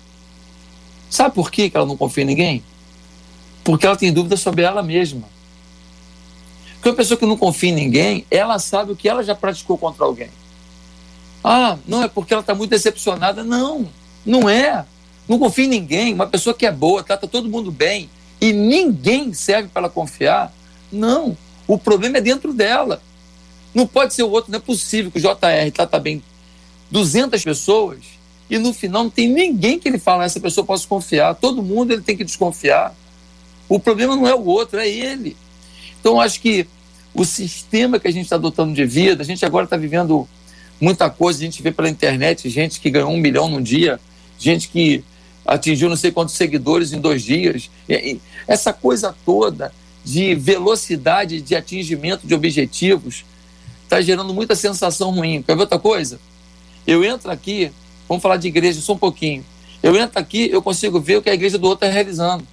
Sabe 1.08 1.34
por 1.34 1.50
que 1.50 1.70
ela 1.72 1.86
não 1.86 1.96
confia 1.96 2.24
em 2.24 2.26
ninguém? 2.26 2.64
Porque 3.62 3.86
ela 3.86 3.96
tem 3.96 4.12
dúvida 4.12 4.36
sobre 4.36 4.62
ela 4.62 4.82
mesma. 4.82 5.22
Porque 6.80 6.88
uma 6.88 6.96
pessoa 6.96 7.18
que 7.18 7.26
não 7.26 7.36
confia 7.36 7.68
em 7.68 7.74
ninguém, 7.74 8.24
ela 8.30 8.58
sabe 8.58 8.92
o 8.92 8.96
que 8.96 9.06
ela 9.06 9.22
já 9.22 9.34
praticou 9.34 9.76
contra 9.76 10.02
alguém. 10.02 10.30
Ah, 11.44 11.76
não, 11.86 12.02
é 12.02 12.08
porque 12.08 12.32
ela 12.32 12.40
está 12.40 12.54
muito 12.54 12.70
decepcionada. 12.70 13.44
Não, 13.44 13.86
não 14.24 14.48
é. 14.48 14.86
Não 15.28 15.38
confia 15.38 15.66
em 15.66 15.68
ninguém. 15.68 16.14
Uma 16.14 16.26
pessoa 16.26 16.54
que 16.54 16.64
é 16.64 16.72
boa, 16.72 17.02
trata 17.02 17.28
todo 17.28 17.50
mundo 17.50 17.70
bem 17.70 18.08
e 18.40 18.50
ninguém 18.50 19.34
serve 19.34 19.68
para 19.68 19.82
ela 19.82 19.90
confiar. 19.90 20.54
Não. 20.90 21.36
O 21.68 21.76
problema 21.76 22.16
é 22.16 22.20
dentro 22.22 22.50
dela. 22.54 23.02
Não 23.74 23.86
pode 23.86 24.14
ser 24.14 24.22
o 24.22 24.30
outro. 24.30 24.50
Não 24.50 24.56
é 24.56 24.62
possível 24.62 25.10
que 25.10 25.18
o 25.18 25.20
JR 25.20 25.70
trata 25.74 25.98
bem 25.98 26.22
200 26.90 27.44
pessoas 27.44 27.98
e 28.48 28.56
no 28.56 28.72
final 28.72 29.04
não 29.04 29.10
tem 29.10 29.28
ninguém 29.28 29.78
que 29.78 29.86
ele 29.86 29.98
fala, 29.98 30.24
essa 30.24 30.40
pessoa 30.40 30.66
posso 30.66 30.88
confiar. 30.88 31.34
Todo 31.34 31.62
mundo 31.62 31.92
ele 31.92 32.00
tem 32.00 32.16
que 32.16 32.24
desconfiar. 32.24 32.94
O 33.68 33.78
problema 33.78 34.16
não 34.16 34.26
é 34.26 34.34
o 34.34 34.44
outro, 34.46 34.80
é 34.80 34.88
ele. 34.88 35.36
Então, 36.00 36.20
acho 36.20 36.40
que 36.40 36.66
o 37.14 37.24
sistema 37.24 37.98
que 38.00 38.08
a 38.08 38.10
gente 38.10 38.24
está 38.24 38.36
adotando 38.36 38.72
de 38.72 38.84
vida, 38.84 39.22
a 39.22 39.26
gente 39.26 39.44
agora 39.44 39.64
está 39.64 39.76
vivendo 39.76 40.28
muita 40.80 41.10
coisa, 41.10 41.40
a 41.40 41.42
gente 41.42 41.62
vê 41.62 41.70
pela 41.70 41.88
internet 41.88 42.48
gente 42.48 42.80
que 42.80 42.90
ganhou 42.90 43.10
um 43.10 43.18
milhão 43.18 43.48
num 43.48 43.62
dia, 43.62 44.00
gente 44.38 44.68
que 44.68 45.04
atingiu 45.44 45.88
não 45.88 45.96
sei 45.96 46.10
quantos 46.10 46.34
seguidores 46.34 46.92
em 46.92 47.00
dois 47.00 47.22
dias. 47.22 47.70
Essa 48.46 48.72
coisa 48.72 49.14
toda 49.24 49.72
de 50.04 50.34
velocidade 50.34 51.40
de 51.40 51.54
atingimento 51.54 52.26
de 52.26 52.34
objetivos 52.34 53.24
está 53.84 54.00
gerando 54.00 54.32
muita 54.32 54.54
sensação 54.54 55.10
ruim. 55.10 55.42
Quer 55.42 55.54
ver 55.54 55.62
outra 55.62 55.78
coisa? 55.78 56.18
Eu 56.86 57.04
entro 57.04 57.30
aqui, 57.30 57.70
vamos 58.08 58.22
falar 58.22 58.36
de 58.36 58.48
igreja 58.48 58.80
só 58.80 58.94
um 58.94 58.98
pouquinho. 58.98 59.44
Eu 59.82 59.96
entro 59.96 60.18
aqui, 60.18 60.48
eu 60.50 60.62
consigo 60.62 61.00
ver 61.00 61.16
o 61.16 61.22
que 61.22 61.28
a 61.30 61.34
igreja 61.34 61.58
do 61.58 61.66
outro 61.66 61.86
está 61.86 61.94
realizando. 61.94 62.46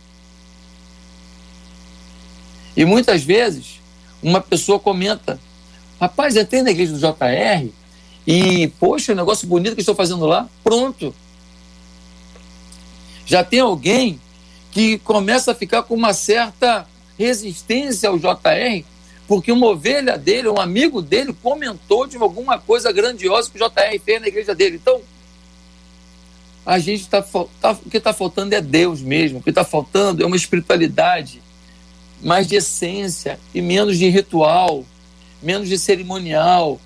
E 2.77 2.85
muitas 2.85 3.23
vezes, 3.23 3.81
uma 4.21 4.39
pessoa 4.39 4.79
comenta: 4.79 5.39
Rapaz, 5.99 6.37
entrei 6.37 6.61
na 6.61 6.69
igreja 6.69 6.93
do 6.93 6.99
JR 6.99 7.69
e, 8.25 8.67
poxa, 8.79 9.15
negócio 9.15 9.47
bonito 9.47 9.73
que 9.73 9.81
estou 9.81 9.95
fazendo 9.95 10.27
lá, 10.27 10.47
pronto. 10.63 11.13
Já 13.25 13.43
tem 13.43 13.61
alguém 13.61 14.21
que 14.71 14.99
começa 14.99 15.51
a 15.51 15.55
ficar 15.55 15.81
com 15.83 15.95
uma 15.95 16.13
certa 16.13 16.87
resistência 17.17 18.09
ao 18.09 18.19
JR, 18.19 18.85
porque 19.27 19.51
uma 19.51 19.67
ovelha 19.67 20.15
dele, 20.15 20.47
um 20.47 20.59
amigo 20.59 21.01
dele, 21.01 21.33
comentou 21.33 22.05
de 22.05 22.15
alguma 22.15 22.59
coisa 22.59 22.91
grandiosa 22.91 23.49
que 23.49 23.57
o 23.57 23.67
JR 23.67 23.99
fez 24.05 24.21
na 24.21 24.27
igreja 24.27 24.53
dele. 24.53 24.75
Então, 24.75 25.01
a 26.63 26.77
gente 26.77 27.01
está. 27.01 27.23
Tá, 27.59 27.71
o 27.71 27.89
que 27.89 27.97
está 27.97 28.13
faltando 28.13 28.53
é 28.53 28.61
Deus 28.61 29.01
mesmo. 29.01 29.39
O 29.39 29.41
que 29.41 29.49
está 29.49 29.63
faltando 29.65 30.21
é 30.21 30.25
uma 30.27 30.35
espiritualidade 30.35 31.41
mais 32.21 32.47
de 32.47 32.55
essência 32.55 33.39
e 33.53 33.61
menos 33.61 33.97
de 33.97 34.09
ritual, 34.09 34.85
menos 35.41 35.69
de 35.69 35.77
cerimonial, 35.77 36.79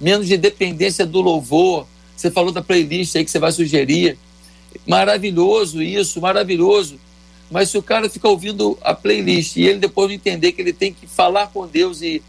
menos 0.00 0.26
de 0.26 0.36
dependência 0.36 1.06
do 1.06 1.20
louvor. 1.20 1.86
Você 2.16 2.30
falou 2.30 2.52
da 2.52 2.62
playlist 2.62 3.16
aí 3.16 3.24
que 3.24 3.30
você 3.30 3.38
vai 3.38 3.52
sugerir. 3.52 4.18
Maravilhoso 4.86 5.82
isso, 5.82 6.20
maravilhoso. 6.20 6.98
Mas 7.50 7.70
se 7.70 7.78
o 7.78 7.82
cara 7.82 8.08
ficar 8.08 8.28
ouvindo 8.28 8.78
a 8.82 8.94
playlist 8.94 9.56
e 9.56 9.62
ele 9.62 9.78
depois 9.78 10.08
não 10.08 10.14
entender 10.14 10.52
que 10.52 10.60
ele 10.60 10.72
tem 10.72 10.92
que 10.92 11.06
falar 11.06 11.48
com 11.48 11.66
Deus 11.66 12.02
e, 12.02 12.22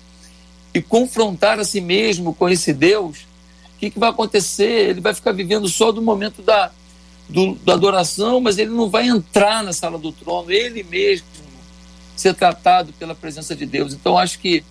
e 0.73 0.81
confrontar 0.81 1.59
a 1.59 1.63
si 1.65 1.81
mesmo 1.81 2.33
com 2.33 2.49
esse 2.49 2.73
Deus, 2.73 3.19
o 3.75 3.79
que, 3.79 3.89
que 3.89 3.99
vai 3.99 4.09
acontecer? 4.09 4.89
Ele 4.89 5.01
vai 5.01 5.13
ficar 5.13 5.31
vivendo 5.31 5.67
só 5.67 5.91
do 5.91 6.01
momento 6.01 6.41
da, 6.41 6.71
do, 7.27 7.55
da 7.55 7.73
adoração, 7.73 8.39
mas 8.39 8.57
ele 8.57 8.71
não 8.71 8.89
vai 8.89 9.07
entrar 9.07 9.63
na 9.63 9.73
sala 9.73 9.97
do 9.97 10.11
trono, 10.11 10.51
ele 10.51 10.83
mesmo 10.83 11.25
ser 12.15 12.33
tratado 12.33 12.93
pela 12.93 13.13
presença 13.13 13.55
de 13.55 13.65
Deus. 13.65 13.93
Então, 13.93 14.17
acho 14.17 14.39
que 14.39 14.63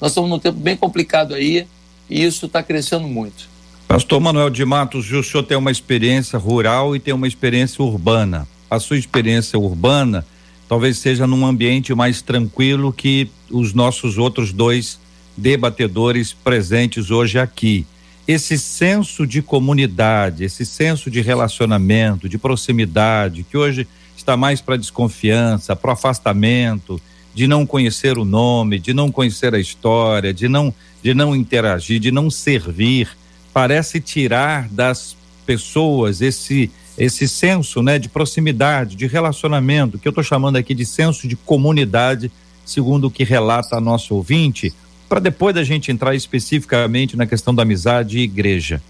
nós 0.00 0.12
estamos 0.12 0.30
num 0.30 0.38
tempo 0.38 0.58
bem 0.58 0.76
complicado 0.76 1.34
aí 1.34 1.66
e 2.08 2.24
isso 2.24 2.46
está 2.46 2.62
crescendo 2.62 3.06
muito. 3.06 3.48
Pastor 3.86 4.20
Manuel 4.20 4.50
de 4.50 4.64
Matos, 4.64 5.10
o 5.10 5.22
senhor 5.22 5.42
tem 5.42 5.56
uma 5.56 5.70
experiência 5.70 6.38
rural 6.38 6.94
e 6.94 7.00
tem 7.00 7.12
uma 7.12 7.26
experiência 7.26 7.82
urbana. 7.82 8.46
A 8.70 8.78
sua 8.78 8.96
experiência 8.96 9.58
urbana 9.58 10.24
talvez 10.68 10.98
seja 10.98 11.26
num 11.26 11.44
ambiente 11.44 11.92
mais 11.92 12.22
tranquilo 12.22 12.92
que 12.92 13.28
os 13.50 13.74
nossos 13.74 14.16
outros 14.16 14.52
dois 14.52 15.00
debatedores 15.36 16.32
presentes 16.32 17.10
hoje 17.10 17.38
aqui. 17.38 17.84
Esse 18.28 18.56
senso 18.56 19.26
de 19.26 19.42
comunidade, 19.42 20.44
esse 20.44 20.64
senso 20.64 21.10
de 21.10 21.20
relacionamento, 21.20 22.28
de 22.28 22.38
proximidade, 22.38 23.42
que 23.42 23.56
hoje 23.56 23.88
está 24.20 24.36
mais 24.36 24.60
para 24.60 24.76
desconfiança, 24.76 25.74
para 25.74 25.92
afastamento, 25.92 27.00
de 27.34 27.46
não 27.46 27.66
conhecer 27.66 28.18
o 28.18 28.24
nome, 28.24 28.78
de 28.78 28.92
não 28.92 29.10
conhecer 29.10 29.54
a 29.54 29.58
história, 29.58 30.32
de 30.32 30.48
não, 30.48 30.74
de 31.02 31.14
não 31.14 31.34
interagir, 31.34 32.00
de 32.00 32.10
não 32.10 32.30
servir, 32.30 33.08
parece 33.52 34.00
tirar 34.00 34.68
das 34.68 35.16
pessoas 35.46 36.20
esse 36.20 36.70
esse 36.98 37.26
senso, 37.26 37.82
né, 37.82 37.98
de 37.98 38.10
proximidade, 38.10 38.94
de 38.94 39.06
relacionamento, 39.06 39.98
que 39.98 40.06
eu 40.06 40.10
estou 40.10 40.22
chamando 40.22 40.56
aqui 40.56 40.74
de 40.74 40.84
senso 40.84 41.26
de 41.26 41.34
comunidade, 41.34 42.30
segundo 42.62 43.06
o 43.06 43.10
que 43.10 43.24
relata 43.24 43.76
a 43.76 43.80
nosso 43.80 44.14
ouvinte, 44.14 44.70
para 45.08 45.18
depois 45.18 45.54
da 45.54 45.64
gente 45.64 45.90
entrar 45.90 46.14
especificamente 46.14 47.16
na 47.16 47.26
questão 47.26 47.54
da 47.54 47.62
amizade 47.62 48.18
e 48.18 48.22
igreja. 48.22 48.82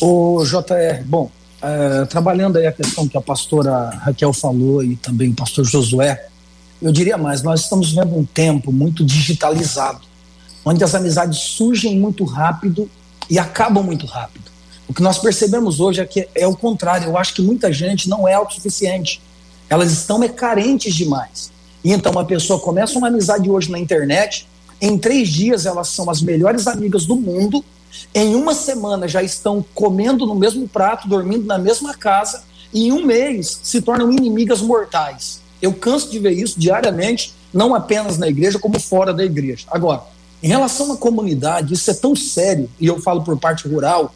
O 0.00 0.44
JR, 0.44 1.02
bom, 1.04 1.28
é, 1.60 2.04
trabalhando 2.04 2.56
aí 2.56 2.66
a 2.66 2.72
questão 2.72 3.08
que 3.08 3.16
a 3.16 3.20
pastora 3.20 3.90
Raquel 3.90 4.32
falou 4.32 4.82
e 4.82 4.96
também 4.96 5.30
o 5.30 5.34
pastor 5.34 5.64
Josué, 5.64 6.26
eu 6.80 6.92
diria 6.92 7.18
mais, 7.18 7.42
nós 7.42 7.62
estamos 7.62 7.92
vendo 7.92 8.16
um 8.16 8.24
tempo 8.24 8.72
muito 8.72 9.04
digitalizado, 9.04 10.00
onde 10.64 10.84
as 10.84 10.94
amizades 10.94 11.38
surgem 11.38 11.98
muito 11.98 12.24
rápido 12.24 12.88
e 13.28 13.38
acabam 13.38 13.82
muito 13.82 14.06
rápido. 14.06 14.50
O 14.86 14.94
que 14.94 15.02
nós 15.02 15.18
percebemos 15.18 15.80
hoje 15.80 16.00
é 16.00 16.06
que 16.06 16.28
é 16.34 16.46
o 16.46 16.56
contrário, 16.56 17.08
eu 17.08 17.18
acho 17.18 17.34
que 17.34 17.42
muita 17.42 17.72
gente 17.72 18.08
não 18.08 18.26
é 18.26 18.34
autossuficiente, 18.34 19.20
elas 19.68 19.92
estão 19.92 20.22
é, 20.22 20.28
carentes 20.28 20.94
demais. 20.94 21.50
E 21.84 21.92
então 21.92 22.12
uma 22.12 22.24
pessoa 22.24 22.58
começa 22.58 22.98
uma 22.98 23.08
amizade 23.08 23.50
hoje 23.50 23.70
na 23.70 23.78
internet, 23.78 24.46
em 24.80 24.96
três 24.96 25.28
dias 25.28 25.66
elas 25.66 25.88
são 25.88 26.08
as 26.08 26.22
melhores 26.22 26.66
amigas 26.66 27.04
do 27.04 27.16
mundo, 27.16 27.64
em 28.14 28.34
uma 28.34 28.54
semana 28.54 29.06
já 29.08 29.22
estão 29.22 29.64
comendo 29.74 30.26
no 30.26 30.34
mesmo 30.34 30.68
prato, 30.68 31.08
dormindo 31.08 31.46
na 31.46 31.58
mesma 31.58 31.94
casa, 31.94 32.42
e 32.72 32.88
em 32.88 32.92
um 32.92 33.04
mês 33.04 33.60
se 33.62 33.80
tornam 33.80 34.12
inimigas 34.12 34.60
mortais. 34.60 35.40
Eu 35.60 35.72
canso 35.72 36.10
de 36.10 36.18
ver 36.18 36.32
isso 36.32 36.58
diariamente, 36.58 37.34
não 37.52 37.74
apenas 37.74 38.18
na 38.18 38.28
igreja, 38.28 38.58
como 38.58 38.78
fora 38.78 39.12
da 39.12 39.24
igreja. 39.24 39.66
Agora, 39.70 40.02
em 40.42 40.48
relação 40.48 40.92
à 40.92 40.96
comunidade, 40.96 41.74
isso 41.74 41.90
é 41.90 41.94
tão 41.94 42.14
sério, 42.14 42.70
e 42.78 42.86
eu 42.86 43.00
falo 43.00 43.22
por 43.22 43.38
parte 43.38 43.66
rural, 43.66 44.14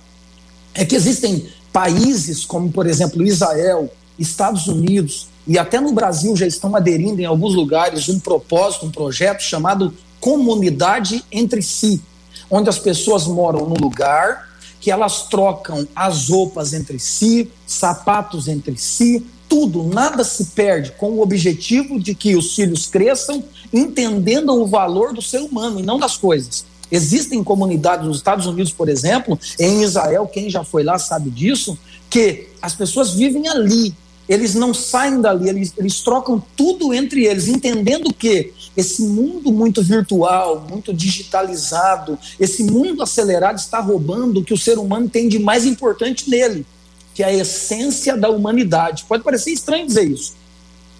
é 0.75 0.85
que 0.85 0.95
existem 0.95 1.49
países 1.73 2.45
como, 2.45 2.71
por 2.71 2.87
exemplo, 2.87 3.27
Israel, 3.27 3.91
Estados 4.19 4.69
Unidos 4.69 5.29
e 5.47 5.59
até 5.59 5.81
no 5.81 5.93
Brasil 5.93 6.37
já 6.37 6.47
estão 6.47 6.77
aderindo 6.77 7.21
em 7.21 7.25
alguns 7.25 7.55
lugares 7.55 8.09
um 8.09 8.21
propósito, 8.21 8.87
um 8.87 8.91
projeto 8.91 9.41
chamado 9.41 9.93
Comunidade 10.21 11.25
entre 11.33 11.61
Si 11.63 12.01
onde 12.53 12.69
as 12.69 12.79
pessoas 12.79 13.27
moram 13.27 13.67
num 13.67 13.81
lugar 13.81 14.53
que 14.79 14.91
elas 14.91 15.23
trocam 15.23 15.89
as 15.97 16.29
roupas 16.29 16.75
entre 16.75 16.99
si, 16.99 17.51
sapatos 17.67 18.47
entre 18.47 18.77
si, 18.77 19.25
tudo, 19.49 19.83
nada 19.85 20.23
se 20.23 20.47
perde, 20.47 20.93
com 20.93 21.13
o 21.13 21.23
objetivo 21.23 21.99
de 21.99 22.15
que 22.15 22.37
os 22.37 22.55
filhos 22.55 22.87
cresçam 22.87 23.43
entendendo 23.73 24.53
o 24.53 24.67
valor 24.67 25.15
do 25.15 25.23
ser 25.23 25.39
humano 25.39 25.81
e 25.81 25.83
não 25.83 25.99
das 25.99 26.17
coisas. 26.17 26.65
Existem 26.91 27.43
comunidades 27.43 28.07
nos 28.07 28.19
Estados 28.19 28.45
Unidos, 28.45 28.73
por 28.73 28.89
exemplo, 28.89 29.39
em 29.59 29.83
Israel, 29.83 30.27
quem 30.27 30.51
já 30.51 30.63
foi 30.63 30.83
lá 30.83 30.99
sabe 30.99 31.31
disso, 31.31 31.79
que 32.11 32.49
as 32.61 32.75
pessoas 32.75 33.15
vivem 33.15 33.49
ali, 33.49 33.95
eles 34.29 34.55
não 34.55 34.73
saem 34.73 35.21
dali, 35.21 35.49
eles, 35.49 35.73
eles 35.77 36.01
trocam 36.01 36.43
tudo 36.57 36.95
entre 36.95 37.25
eles, 37.27 37.49
entendendo 37.49 38.13
que 38.13 38.53
esse 38.77 39.03
mundo 39.03 39.53
muito 39.53 39.83
virtual, 39.83 40.67
muito 40.69 40.93
digitalizado, 40.93 42.19
esse 42.39 42.63
mundo 42.65 43.03
acelerado 43.03 43.59
está 43.59 43.81
roubando 43.81 44.41
o 44.41 44.45
que 44.45 44.55
o 44.55 44.59
ser 44.59 44.79
humano 44.79 45.09
tem 45.09 45.29
de 45.29 45.39
mais 45.39 45.67
importante 45.67 46.31
nele, 46.31 46.65
que 47.15 47.23
é 47.23 47.27
a 47.27 47.33
essência 47.33 48.17
da 48.17 48.31
humanidade. 48.31 49.05
Pode 49.09 49.23
parecer 49.23 49.51
estranho 49.51 49.87
dizer 49.87 50.09
isso, 50.09 50.35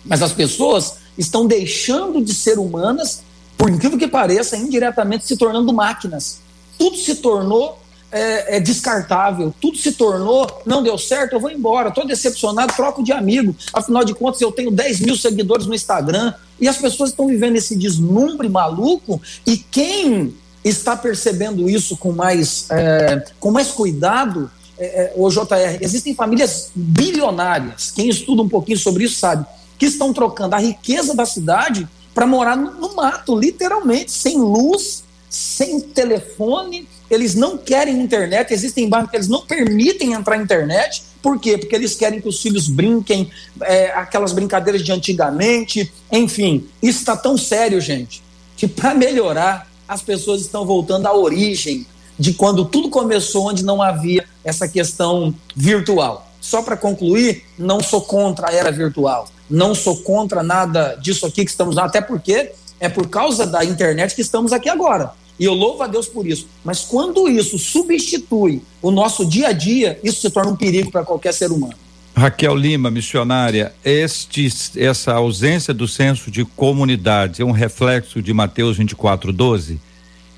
mas 0.05 0.23
as 0.23 0.33
pessoas 0.33 0.95
estão 1.17 1.47
deixando 1.47 2.23
de 2.23 2.35
ser 2.35 2.59
humanas, 2.59 3.23
por 3.57 3.71
incrível 3.71 3.99
que 3.99 4.09
pareça, 4.09 4.57
indiretamente 4.57 5.25
se 5.25 5.37
tornando 5.37 5.73
máquinas. 5.73 6.41
Tudo 6.77 6.97
se 6.97 7.17
tornou 7.17 7.79
é, 8.13 8.57
é, 8.57 8.61
descartável, 8.61 9.55
tudo 9.59 9.79
se 9.79 9.93
tornou, 9.93 10.47
não 10.67 10.83
deu 10.83 10.99
certo, 10.99 11.33
eu 11.33 11.41
vou 11.41 11.51
embora, 11.51 11.89
estou 11.89 12.07
decepcionado, 12.07 12.75
troco 12.75 13.03
de 13.03 13.11
amigo. 13.11 13.57
Afinal 13.73 14.05
de 14.05 14.15
contas, 14.15 14.41
eu 14.43 14.53
tenho 14.53 14.71
10 14.71 15.01
mil 15.01 15.17
seguidores 15.17 15.67
no 15.67 15.75
Instagram 15.75 16.35
e 16.61 16.69
as 16.69 16.77
pessoas 16.77 17.11
estão 17.11 17.27
vivendo 17.27 17.57
esse 17.57 17.75
deslumbre 17.75 18.51
maluco 18.51 19.21
e 19.47 19.57
quem 19.57 20.35
está 20.63 20.95
percebendo 20.95 21.69
isso 21.69 21.97
com 21.97 22.13
mais, 22.13 22.67
é, 22.71 23.25
com 23.41 23.51
mais 23.51 23.69
cuidado, 23.69 24.51
é, 24.79 25.13
o 25.17 25.29
JR, 25.31 25.79
existem 25.81 26.15
famílias 26.15 26.71
bilionárias, 26.75 27.91
quem 27.91 28.09
estuda 28.09 28.43
um 28.43 28.49
pouquinho 28.49 28.79
sobre 28.79 29.05
isso 29.05 29.19
sabe, 29.19 29.47
que 29.79 29.87
estão 29.87 30.13
trocando 30.13 30.55
a 30.55 30.59
riqueza 30.59 31.15
da 31.15 31.25
cidade 31.25 31.89
para 32.15 32.27
morar 32.27 32.57
no, 32.57 32.73
no, 32.73 32.95
mato, 32.95 33.39
literalmente, 33.39 34.11
sem 34.11 34.39
luz, 34.39 35.03
sem 35.31 35.81
telefone, 35.81 36.87
eles 37.15 37.35
não 37.35 37.59
querem 37.59 38.01
internet, 38.01 38.53
existem 38.53 38.89
bairros 38.89 39.11
que 39.11 39.17
eles 39.17 39.29
não 39.29 39.43
permitem 39.43 40.13
entrar 40.13 40.37
na 40.37 40.43
internet, 40.43 41.03
por 41.21 41.39
quê? 41.39 41.57
Porque 41.57 41.75
eles 41.75 41.95
querem 41.95 42.21
que 42.21 42.29
os 42.29 42.41
filhos 42.41 42.69
brinquem, 42.69 43.31
é, 43.63 43.93
aquelas 43.93 44.33
brincadeiras 44.33 44.83
de 44.83 44.91
antigamente, 44.91 45.93
enfim, 46.11 46.67
isso 46.83 47.01
está 47.01 47.17
tão 47.17 47.39
sério, 47.39 47.81
gente, 47.81 48.23
que 48.57 48.67
para 48.67 48.95
melhorar, 48.95 49.71
as 49.87 50.01
pessoas 50.01 50.41
estão 50.41 50.65
voltando 50.65 51.07
à 51.07 51.15
origem 51.15 51.87
de 52.19 52.33
quando 52.33 52.65
tudo 52.65 52.89
começou, 52.89 53.49
onde 53.49 53.65
não 53.65 53.83
havia 53.83 54.25
essa 54.45 54.67
questão 54.67 55.35
virtual. 55.55 56.29
Só 56.41 56.63
para 56.63 56.77
concluir, 56.77 57.45
não 57.59 57.81
sou 57.81 58.01
contra 58.01 58.51
a 58.51 58.53
era 58.53 58.73
virtual, 58.73 59.29
não 59.49 59.75
sou 59.75 59.99
contra 59.99 60.43
nada 60.43 60.97
disso 61.01 61.27
aqui 61.27 61.45
que 61.45 61.51
estamos, 61.51 61.79
até 61.79 62.01
porque 62.01 62.53
é 62.81 62.89
por 62.89 63.09
causa 63.09 63.47
da 63.47 63.65
internet 63.65 64.15
que 64.15 64.23
estamos 64.23 64.53
aqui 64.53 64.69
agora. 64.69 65.13
E 65.39 65.45
eu 65.45 65.55
louvo 65.55 65.83
a 65.83 65.87
Deus 65.87 66.07
por 66.07 66.27
isso. 66.27 66.47
Mas 66.65 66.81
quando 66.81 67.29
isso 67.29 67.59
substitui 67.59 68.63
o 68.81 68.91
nosso 68.91 69.25
dia 69.25 69.49
a 69.49 69.53
dia, 69.53 69.99
isso 70.03 70.21
se 70.21 70.31
torna 70.31 70.53
um 70.53 70.57
perigo 70.57 70.91
para 70.91 71.05
qualquer 71.05 71.33
ser 71.33 71.51
humano. 71.51 71.75
Raquel 72.15 72.55
Lima, 72.55 72.91
missionária, 72.91 73.73
este, 73.83 74.47
essa 74.77 75.15
ausência 75.15 75.73
do 75.73 75.89
senso 75.89 76.31
de 76.31 76.45
comunidade 76.45 77.41
é 77.41 77.45
um 77.45 77.53
reflexo 77.53 78.21
de 78.21 78.33
Mateus 78.35 78.77
24, 78.77 79.33
12? 79.33 79.81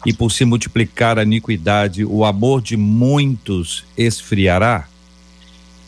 E 0.07 0.13
por 0.13 0.31
se 0.31 0.45
multiplicar 0.45 1.19
a 1.19 1.23
iniquidade, 1.23 2.05
o 2.05 2.25
amor 2.25 2.63
de 2.63 2.77
muitos 2.77 3.85
esfriará? 3.97 4.87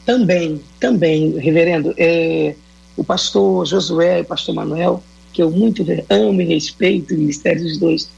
Também, 0.05 0.61
também, 0.81 1.39
reverendo. 1.39 1.95
É, 1.97 2.55
o 2.97 3.05
pastor 3.05 3.67
Josué 3.67 4.19
e 4.19 4.23
o 4.23 4.25
pastor 4.25 4.55
Manuel, 4.55 5.03
que 5.33 5.43
eu 5.43 5.51
muito 5.51 5.85
amo 6.09 6.41
e 6.41 6.45
respeito, 6.47 7.15
o 7.15 7.19
ministério 7.19 7.63
dos 7.63 7.79
dois, 7.79 8.11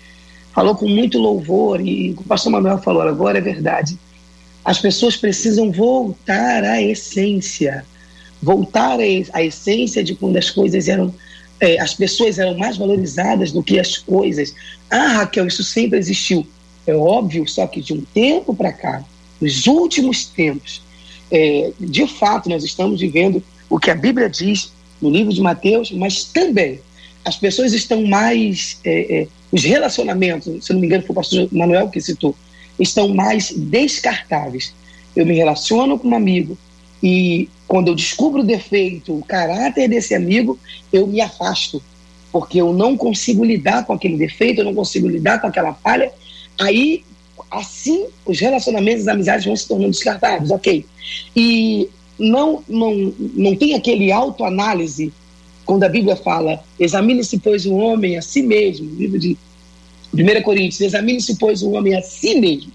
falou 0.52 0.74
com 0.74 0.88
muito 0.88 1.18
louvor, 1.18 1.80
e 1.80 2.10
o 2.12 2.24
pastor 2.24 2.52
Manuel 2.52 2.78
falou 2.78 3.02
agora 3.02 3.38
é 3.38 3.40
verdade 3.40 3.98
as 4.68 4.78
pessoas 4.78 5.16
precisam 5.16 5.72
voltar 5.72 6.62
à 6.62 6.82
essência, 6.82 7.86
voltar 8.42 8.98
à 9.00 9.42
essência 9.42 10.04
de 10.04 10.14
quando 10.14 10.36
as 10.36 10.50
coisas 10.50 10.88
eram, 10.88 11.14
é, 11.58 11.80
as 11.80 11.94
pessoas 11.94 12.38
eram 12.38 12.54
mais 12.58 12.76
valorizadas 12.76 13.50
do 13.50 13.62
que 13.62 13.80
as 13.80 13.96
coisas. 13.96 14.54
Ah, 14.90 15.08
Raquel, 15.20 15.46
isso 15.46 15.64
sempre 15.64 15.98
existiu. 15.98 16.46
É 16.86 16.94
óbvio, 16.94 17.48
só 17.48 17.66
que 17.66 17.80
de 17.80 17.94
um 17.94 18.02
tempo 18.12 18.54
para 18.54 18.70
cá, 18.70 19.02
nos 19.40 19.66
últimos 19.66 20.26
tempos, 20.26 20.82
é, 21.30 21.72
de 21.80 22.06
fato, 22.06 22.50
nós 22.50 22.62
estamos 22.62 23.00
vivendo 23.00 23.42
o 23.70 23.78
que 23.78 23.90
a 23.90 23.94
Bíblia 23.94 24.28
diz 24.28 24.70
no 25.00 25.08
livro 25.08 25.32
de 25.32 25.40
Mateus, 25.40 25.90
mas 25.92 26.24
também 26.24 26.78
as 27.28 27.36
pessoas 27.36 27.72
estão 27.74 28.04
mais. 28.04 28.80
É, 28.82 29.20
é, 29.20 29.28
os 29.52 29.62
relacionamentos, 29.62 30.64
se 30.64 30.72
não 30.72 30.80
me 30.80 30.86
engano, 30.86 31.02
foi 31.02 31.12
o 31.12 31.14
pastor 31.14 31.48
Manuel 31.52 31.88
que 31.88 32.00
citou, 32.00 32.34
estão 32.78 33.08
mais 33.08 33.50
descartáveis. 33.50 34.74
Eu 35.14 35.24
me 35.24 35.34
relaciono 35.34 35.98
com 35.98 36.08
um 36.08 36.14
amigo 36.14 36.56
e 37.02 37.48
quando 37.66 37.88
eu 37.88 37.94
descubro 37.94 38.40
o 38.40 38.44
defeito, 38.44 39.14
o 39.14 39.24
caráter 39.24 39.88
desse 39.88 40.14
amigo, 40.14 40.58
eu 40.92 41.06
me 41.06 41.20
afasto, 41.20 41.82
porque 42.32 42.60
eu 42.60 42.72
não 42.72 42.96
consigo 42.96 43.44
lidar 43.44 43.84
com 43.84 43.92
aquele 43.92 44.16
defeito, 44.16 44.60
eu 44.60 44.64
não 44.64 44.74
consigo 44.74 45.08
lidar 45.08 45.40
com 45.40 45.46
aquela 45.46 45.74
falha. 45.74 46.10
Aí, 46.58 47.04
assim, 47.50 48.06
os 48.26 48.38
relacionamentos, 48.38 49.02
as 49.02 49.14
amizades 49.14 49.46
vão 49.46 49.56
se 49.56 49.68
tornando 49.68 49.92
descartáveis, 49.92 50.50
ok? 50.50 50.84
E 51.34 51.88
não, 52.18 52.62
não, 52.68 53.14
não 53.18 53.56
tem 53.56 53.74
aquele 53.74 54.12
autoanálise, 54.12 55.12
quando 55.68 55.84
a 55.84 55.88
Bíblia 55.90 56.16
fala, 56.16 56.64
examine-se, 56.80 57.38
pois, 57.40 57.66
o 57.66 57.74
homem 57.74 58.16
a 58.16 58.22
si 58.22 58.40
mesmo, 58.40 58.90
livro 58.94 59.18
de 59.18 59.36
1 60.14 60.42
Coríntios, 60.42 60.80
examine-se, 60.80 61.36
pois, 61.36 61.62
o 61.62 61.72
homem 61.72 61.94
a 61.94 62.00
si 62.00 62.40
mesmo. 62.40 62.72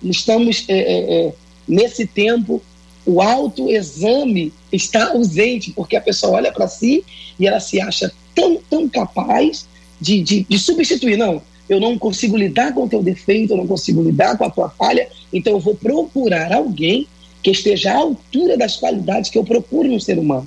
Estamos 0.00 0.64
é, 0.68 0.78
é, 0.78 1.26
é, 1.26 1.32
nesse 1.66 2.06
tempo, 2.06 2.62
o 3.04 3.20
autoexame 3.20 4.52
está 4.72 5.08
ausente, 5.08 5.72
porque 5.72 5.96
a 5.96 6.00
pessoa 6.00 6.34
olha 6.34 6.52
para 6.52 6.68
si 6.68 7.04
e 7.36 7.48
ela 7.48 7.58
se 7.58 7.80
acha 7.80 8.12
tão, 8.32 8.60
tão 8.70 8.88
capaz 8.88 9.66
de, 10.00 10.22
de, 10.22 10.46
de 10.48 10.56
substituir. 10.56 11.16
Não, 11.16 11.42
eu 11.68 11.80
não 11.80 11.98
consigo 11.98 12.36
lidar 12.36 12.72
com 12.72 12.84
o 12.84 12.88
teu 12.88 13.02
defeito, 13.02 13.54
eu 13.54 13.56
não 13.56 13.66
consigo 13.66 14.00
lidar 14.00 14.38
com 14.38 14.44
a 14.44 14.50
tua 14.50 14.70
falha, 14.70 15.08
então 15.32 15.54
eu 15.54 15.58
vou 15.58 15.74
procurar 15.74 16.52
alguém 16.52 17.08
que 17.42 17.50
esteja 17.50 17.90
à 17.90 17.96
altura 17.96 18.56
das 18.56 18.76
qualidades 18.76 19.32
que 19.32 19.36
eu 19.36 19.42
procuro 19.42 19.90
no 19.90 20.00
ser 20.00 20.16
humano. 20.16 20.46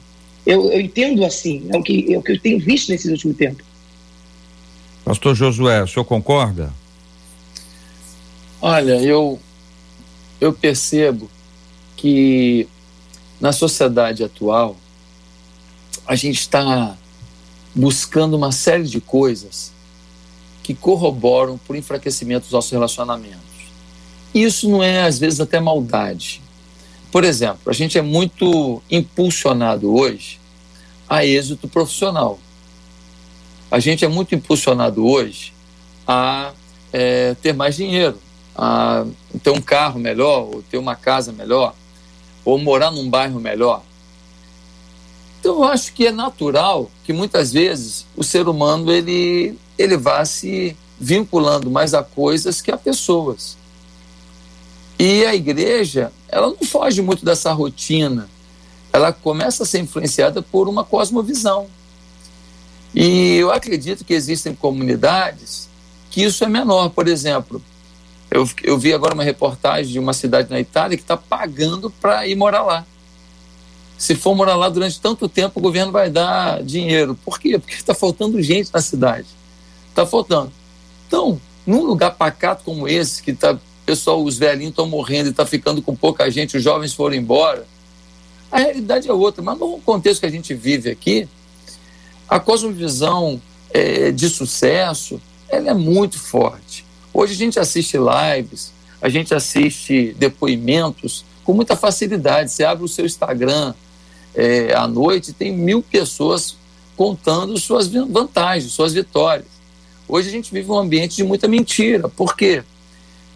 Eu, 0.50 0.72
eu 0.72 0.82
entendo 0.82 1.24
assim, 1.24 1.70
é 1.72 1.78
o, 1.78 1.84
que, 1.84 2.12
é 2.12 2.18
o 2.18 2.24
que 2.24 2.32
eu 2.32 2.40
tenho 2.40 2.60
visto 2.60 2.90
nesses 2.90 3.12
últimos 3.12 3.38
tempos. 3.38 3.64
Pastor 5.06 5.36
Josué, 5.36 5.84
o 5.84 5.88
senhor 5.88 6.04
concorda? 6.06 6.74
Olha, 8.60 9.00
eu, 9.00 9.40
eu 10.42 10.52
percebo 10.52 11.30
que 11.96 12.68
na 13.40 13.52
sociedade 13.52 14.24
atual 14.24 14.76
a 16.08 16.16
gente 16.16 16.40
está 16.40 16.98
buscando 17.76 18.36
uma 18.36 18.52
série 18.52 18.86
de 18.86 19.00
coisas 19.00 19.72
que 20.64 20.74
corroboram 20.74 21.60
por 21.60 21.76
enfraquecimento 21.76 22.46
dos 22.46 22.54
nossos 22.54 22.72
relacionamentos. 22.72 23.38
Isso 24.34 24.68
não 24.68 24.82
é, 24.82 25.04
às 25.04 25.20
vezes, 25.20 25.40
até 25.40 25.60
maldade. 25.60 26.42
Por 27.12 27.24
exemplo, 27.24 27.62
a 27.68 27.74
gente 27.74 28.00
é 28.00 28.02
muito 28.02 28.82
impulsionado 28.90 29.94
hoje 29.94 30.39
a 31.10 31.26
êxito 31.26 31.68
profissional 31.68 32.40
a 33.72 33.80
gente 33.80 34.04
é 34.04 34.08
muito 34.08 34.34
impulsionado 34.34 35.06
hoje 35.06 35.54
a 36.08 36.54
é, 36.92 37.36
ter 37.36 37.54
mais 37.54 37.76
dinheiro, 37.76 38.18
a 38.56 39.06
ter 39.44 39.52
um 39.52 39.62
carro 39.62 40.00
melhor, 40.00 40.50
ou 40.52 40.64
ter 40.64 40.78
uma 40.78 40.96
casa 40.96 41.32
melhor, 41.32 41.76
ou 42.44 42.58
morar 42.58 42.90
num 42.90 43.08
bairro 43.08 43.40
melhor. 43.40 43.84
Então 45.40 45.56
eu 45.58 45.64
acho 45.66 45.94
que 45.94 46.08
é 46.08 46.12
natural 46.12 46.90
que 47.04 47.14
muitas 47.14 47.54
vezes 47.54 48.06
o 48.16 48.24
ser 48.24 48.48
humano 48.48 48.92
ele, 48.92 49.56
ele 49.78 49.98
vá 49.98 50.26
se 50.26 50.76
vinculando 51.00 51.70
mais 51.70 51.94
a 51.94 52.02
coisas 52.04 52.62
que 52.62 52.72
a 52.72 52.78
pessoas. 52.78 53.56
E 54.98 55.24
a 55.26 55.34
igreja, 55.34 56.12
ela 56.28 56.48
não 56.48 56.68
foge 56.68 57.02
muito 57.02 57.24
dessa 57.24 57.54
rotina. 57.54 58.28
Ela 58.92 59.12
começa 59.12 59.64
a 59.64 59.66
ser 59.66 59.80
influenciada 59.80 60.42
por 60.42 60.68
uma 60.68 60.84
cosmovisão. 60.84 61.68
E 62.94 63.36
eu 63.36 63.52
acredito 63.52 64.04
que 64.04 64.14
existem 64.14 64.56
comunidades 64.56 65.70
que 66.10 66.24
isso 66.24 66.44
é 66.44 66.48
menor. 66.48 66.90
Por 66.90 67.08
exemplo, 67.08 67.62
eu, 68.32 68.50
eu 68.64 68.78
vi 68.78 68.94
agora 68.94 69.14
uma 69.14 69.24
reportagem 69.24 69.92
de 69.92 70.00
uma 70.00 70.14
cidade 70.14 70.50
na 70.50 70.60
Itália 70.60 70.98
que 70.98 71.04
está 71.04 71.18
pagando 71.18 71.90
para 71.90 72.28
ir 72.28 72.36
morar 72.36 72.64
lá. 72.64 72.86
Se 73.98 74.16
for 74.16 74.34
morar 74.34 74.56
lá 74.56 74.70
durante 74.70 75.00
tanto 75.00 75.28
tempo, 75.28 75.60
o 75.60 75.62
governo 75.62 75.92
vai 75.92 76.10
dar 76.10 76.64
dinheiro. 76.64 77.16
Por 77.26 77.38
quê? 77.38 77.60
Porque 77.60 77.76
está 77.76 77.94
faltando 77.94 78.42
gente 78.42 78.72
na 78.74 78.82
cidade. 78.82 79.28
Está 79.90 80.06
faltando. 80.06 80.52
Então, 81.08 81.40
num 81.66 81.84
lugar 81.84 82.16
pacato 82.16 82.64
como 82.64 82.88
esse, 82.88 83.22
que 83.22 83.34
tá, 83.34 83.60
pessoal, 83.86 84.24
os 84.24 84.38
velhinhos 84.38 84.72
estão 84.72 84.88
morrendo 84.88 85.28
e 85.28 85.32
está 85.32 85.46
ficando 85.46 85.82
com 85.82 85.96
pouca 85.96 86.30
gente, 86.32 86.56
os 86.56 86.64
jovens 86.64 86.94
foram 86.94 87.16
embora, 87.16 87.68
a 88.52 88.60
realidade 88.60 89.10
é 89.10 89.14
outra. 89.14 89.42
Mas 89.42 89.58
no 89.58 89.80
contexto 89.80 90.22
que 90.22 90.26
a 90.26 90.32
gente 90.32 90.54
vive 90.54 90.90
aqui, 90.90 91.28
a 92.28 92.40
cosmovisão 92.40 93.42
é, 93.72 94.12
de 94.12 94.30
sucesso, 94.30 95.22
ela 95.48 95.70
é 95.70 95.74
muito 95.74 96.20
forte. 96.20 96.86
Hoje 97.14 97.34
a 97.34 97.38
gente 97.38 97.60
assiste 97.60 97.98
lives, 97.98 98.72
a 99.02 99.10
gente 99.10 99.34
assiste 99.34 100.16
depoimentos 100.18 101.26
com 101.44 101.54
muita 101.54 101.76
facilidade. 101.76 102.52
Você 102.52 102.64
abre 102.64 102.84
o 102.84 102.88
seu 102.88 103.06
Instagram 103.06 103.74
é, 104.36 104.74
à 104.74 104.88
noite, 104.88 105.34
tem 105.34 105.52
mil 105.52 105.82
pessoas 105.82 106.56
contando 106.96 107.58
suas 107.58 107.88
vantagens, 107.88 108.72
suas 108.72 108.94
vitórias. 108.94 109.48
Hoje 110.08 110.28
a 110.30 110.32
gente 110.32 110.52
vive 110.52 110.70
um 110.72 110.78
ambiente 110.78 111.16
de 111.16 111.24
muita 111.24 111.48
mentira. 111.48 112.10
Por 112.10 112.36
quê? 112.36 112.64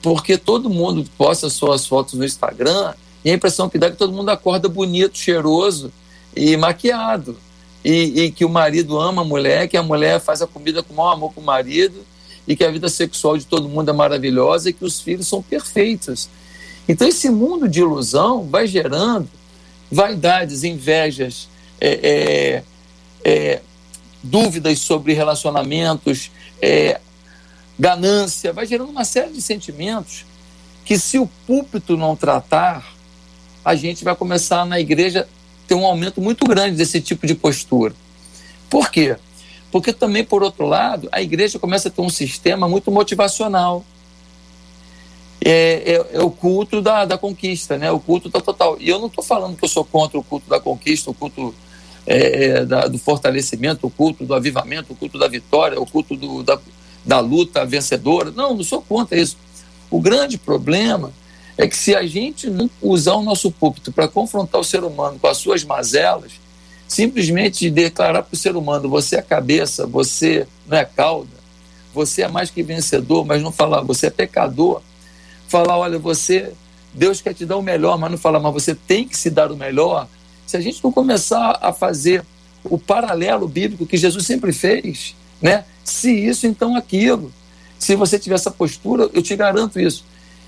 Porque 0.01 0.37
todo 0.37 0.69
mundo 0.69 1.07
posta 1.17 1.49
suas 1.49 1.85
fotos 1.85 2.15
no 2.15 2.25
Instagram 2.25 2.93
e 3.23 3.31
a 3.31 3.33
impressão 3.33 3.69
que 3.69 3.77
dá 3.77 3.87
é 3.87 3.91
que 3.91 3.97
todo 3.97 4.13
mundo 4.13 4.29
acorda 4.29 4.67
bonito, 4.67 5.17
cheiroso 5.17 5.91
e 6.35 6.57
maquiado 6.57 7.37
e, 7.83 8.23
e, 8.23 8.31
que 8.31 8.45
o 8.45 8.49
marido 8.49 8.99
ama 8.99 9.21
a 9.21 9.25
mulher, 9.25 9.67
que 9.67 9.77
a 9.77 9.83
mulher 9.83 10.19
faz 10.19 10.41
a 10.41 10.47
comida 10.47 10.81
com 10.81 10.93
o 10.93 10.97
maior 10.97 11.13
amor 11.13 11.33
com 11.33 11.41
o 11.41 11.43
marido 11.43 12.05
e 12.47 12.55
que 12.55 12.63
a 12.63 12.71
vida 12.71 12.89
sexual 12.89 13.37
de 13.37 13.45
todo 13.45 13.69
mundo 13.69 13.89
é 13.89 13.93
maravilhosa 13.93 14.69
e 14.69 14.73
que 14.73 14.83
os 14.83 15.01
filhos 15.01 15.27
são 15.27 15.41
perfeitos. 15.41 16.29
Então 16.87 17.07
esse 17.07 17.29
mundo 17.29 17.67
de 17.67 17.79
ilusão 17.79 18.47
vai 18.49 18.67
gerando 18.67 19.29
vaidades, 19.91 20.63
invejas, 20.63 21.47
é, 21.79 21.93
é, 22.03 22.63
é, 23.23 23.61
dúvidas 24.21 24.79
sobre 24.79 25.13
relacionamentos, 25.13 26.31
é, 26.61 26.99
ganância, 27.77 28.53
vai 28.53 28.65
gerando 28.65 28.89
uma 28.89 29.05
série 29.05 29.33
de 29.33 29.41
sentimentos 29.41 30.25
que, 30.85 30.97
se 30.97 31.17
o 31.17 31.27
púlpito 31.47 31.95
não 31.97 32.15
tratar, 32.15 32.92
a 33.63 33.75
gente 33.75 34.03
vai 34.03 34.15
começar 34.15 34.65
na 34.65 34.79
igreja 34.79 35.27
ter 35.67 35.75
um 35.75 35.85
aumento 35.85 36.21
muito 36.21 36.45
grande 36.45 36.75
desse 36.75 36.99
tipo 36.99 37.25
de 37.25 37.35
postura. 37.35 37.93
Por 38.69 38.91
quê? 38.91 39.15
Porque 39.71 39.93
também, 39.93 40.23
por 40.23 40.43
outro 40.43 40.65
lado, 40.65 41.07
a 41.11 41.21
igreja 41.21 41.57
começa 41.57 41.87
a 41.87 41.91
ter 41.91 42.01
um 42.01 42.09
sistema 42.09 42.67
muito 42.67 42.91
motivacional. 42.91 43.83
É, 45.43 45.93
é, 45.93 46.17
é 46.17 46.21
o 46.21 46.29
culto 46.29 46.81
da, 46.81 47.05
da 47.05 47.17
conquista, 47.17 47.77
né? 47.77 47.91
o 47.91 47.99
culto 47.99 48.29
da 48.29 48.39
total. 48.39 48.77
E 48.79 48.89
eu 48.89 48.99
não 48.99 49.07
estou 49.07 49.23
falando 49.23 49.57
que 49.57 49.63
eu 49.63 49.69
sou 49.69 49.83
contra 49.83 50.17
o 50.17 50.23
culto 50.23 50.49
da 50.49 50.59
conquista, 50.59 51.09
o 51.09 51.13
culto 51.13 51.55
é, 52.05 52.45
é, 52.45 52.65
da, 52.65 52.87
do 52.87 52.97
fortalecimento, 52.97 53.87
o 53.87 53.89
culto 53.89 54.25
do 54.25 54.33
avivamento, 54.33 54.93
o 54.93 54.95
culto 54.95 55.17
da 55.17 55.27
vitória, 55.27 55.79
o 55.79 55.85
culto 55.85 56.15
do, 56.15 56.43
da, 56.43 56.59
da 57.05 57.19
luta 57.19 57.65
vencedora. 57.65 58.31
Não, 58.31 58.55
não 58.55 58.63
sou 58.63 58.81
contra 58.81 59.17
isso. 59.17 59.37
O 59.89 59.99
grande 59.99 60.37
problema 60.37 61.11
é 61.57 61.67
que 61.67 61.77
se 61.77 61.95
a 61.95 62.05
gente 62.05 62.49
não 62.49 62.69
usar 62.81 63.13
o 63.13 63.21
nosso 63.21 63.51
púlpito 63.51 63.91
para 63.91 64.07
confrontar 64.07 64.59
o 64.59 64.63
ser 64.63 64.83
humano 64.83 65.19
com 65.19 65.27
as 65.27 65.37
suas 65.37 65.63
mazelas, 65.63 66.31
simplesmente 66.87 67.69
declarar 67.69 68.23
para 68.23 68.33
o 68.33 68.37
ser 68.37 68.55
humano: 68.55 68.89
você 68.89 69.17
é 69.17 69.21
cabeça, 69.21 69.85
você 69.85 70.47
não 70.65 70.77
é 70.77 70.85
cauda, 70.85 71.35
você 71.93 72.23
é 72.23 72.27
mais 72.27 72.49
que 72.49 72.63
vencedor, 72.63 73.25
mas 73.25 73.41
não 73.41 73.51
falar, 73.51 73.81
você 73.81 74.07
é 74.07 74.09
pecador. 74.09 74.81
Falar, 75.47 75.77
olha, 75.77 75.99
você, 75.99 76.51
Deus 76.93 77.21
quer 77.21 77.33
te 77.33 77.45
dar 77.45 77.57
o 77.57 77.61
melhor, 77.61 77.97
mas 77.99 78.09
não 78.09 78.17
falar, 78.17 78.39
mas 78.39 78.53
você 78.53 78.73
tem 78.73 79.07
que 79.07 79.15
se 79.15 79.29
dar 79.29 79.51
o 79.51 79.55
melhor. 79.55 80.07
Se 80.47 80.57
a 80.57 80.61
gente 80.61 80.83
não 80.83 80.91
começar 80.91 81.59
a 81.61 81.71
fazer 81.71 82.25
o 82.63 82.77
paralelo 82.79 83.47
bíblico 83.47 83.85
que 83.85 83.97
Jesus 83.97 84.25
sempre 84.25 84.51
fez, 84.51 85.15
né? 85.41 85.65
Se 85.83 86.11
isso, 86.11 86.47
então 86.47 86.75
aquilo. 86.75 87.31
Se 87.77 87.95
você 87.95 88.17
tiver 88.17 88.35
essa 88.35 88.49
postura, 88.49 89.09
eu 89.13 89.21
te 89.21 89.35
garanto 89.35 89.79
isso. 89.79 90.05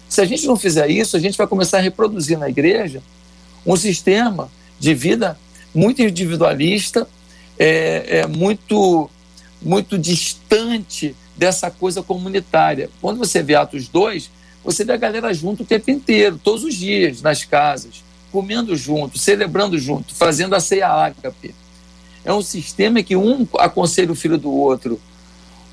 Se 0.08 0.22
a 0.22 0.26
gente 0.26 0.46
não 0.46 0.56
fizer 0.56 0.90
isso, 0.90 1.18
a 1.18 1.20
gente 1.20 1.38
vai 1.38 1.48
começar 1.48 1.80
a 1.80 1.82
reproduzir 1.82 2.38
na 2.38 2.50
igreja 2.50 3.02
um 3.66 3.76
sistema 3.76 4.50
de 4.80 4.94
vida 4.94 5.38
muito 5.74 6.02
individualista, 6.02 7.08
é, 7.58 8.20
é 8.20 8.28
muito, 8.28 9.10
muito 9.62 9.98
distante 9.98 11.16
dessa 11.36 11.70
coisa 11.70 12.02
comunitária. 12.02 12.90
Quando 13.02 13.18
você 13.18 13.42
vê 13.44 13.56
Atos 13.56 13.88
2, 13.88 14.30
você 14.64 14.84
vê 14.86 14.94
a 14.94 14.98
galera 14.98 15.34
junto 15.34 15.64
o 15.64 15.66
tempo 15.66 15.92
inteiro, 15.92 16.40
todos 16.42 16.64
os 16.64 16.76
dias, 16.76 17.22
nas 17.22 17.44
casas, 17.44 18.04
comendo 18.32 18.76
junto, 18.76 19.18
celebrando 19.18 19.78
junto, 19.78 20.14
fazendo 20.14 20.56
a 20.56 20.60
ceia 20.60 20.90
ágape. 20.90 21.54
É 22.24 22.34
um 22.34 22.42
sistema 22.42 23.04
que 23.04 23.16
um 23.16 23.48
aconselha 23.60 24.12
o 24.12 24.16
filho 24.16 24.38
do 24.38 24.52
outro, 24.52 25.00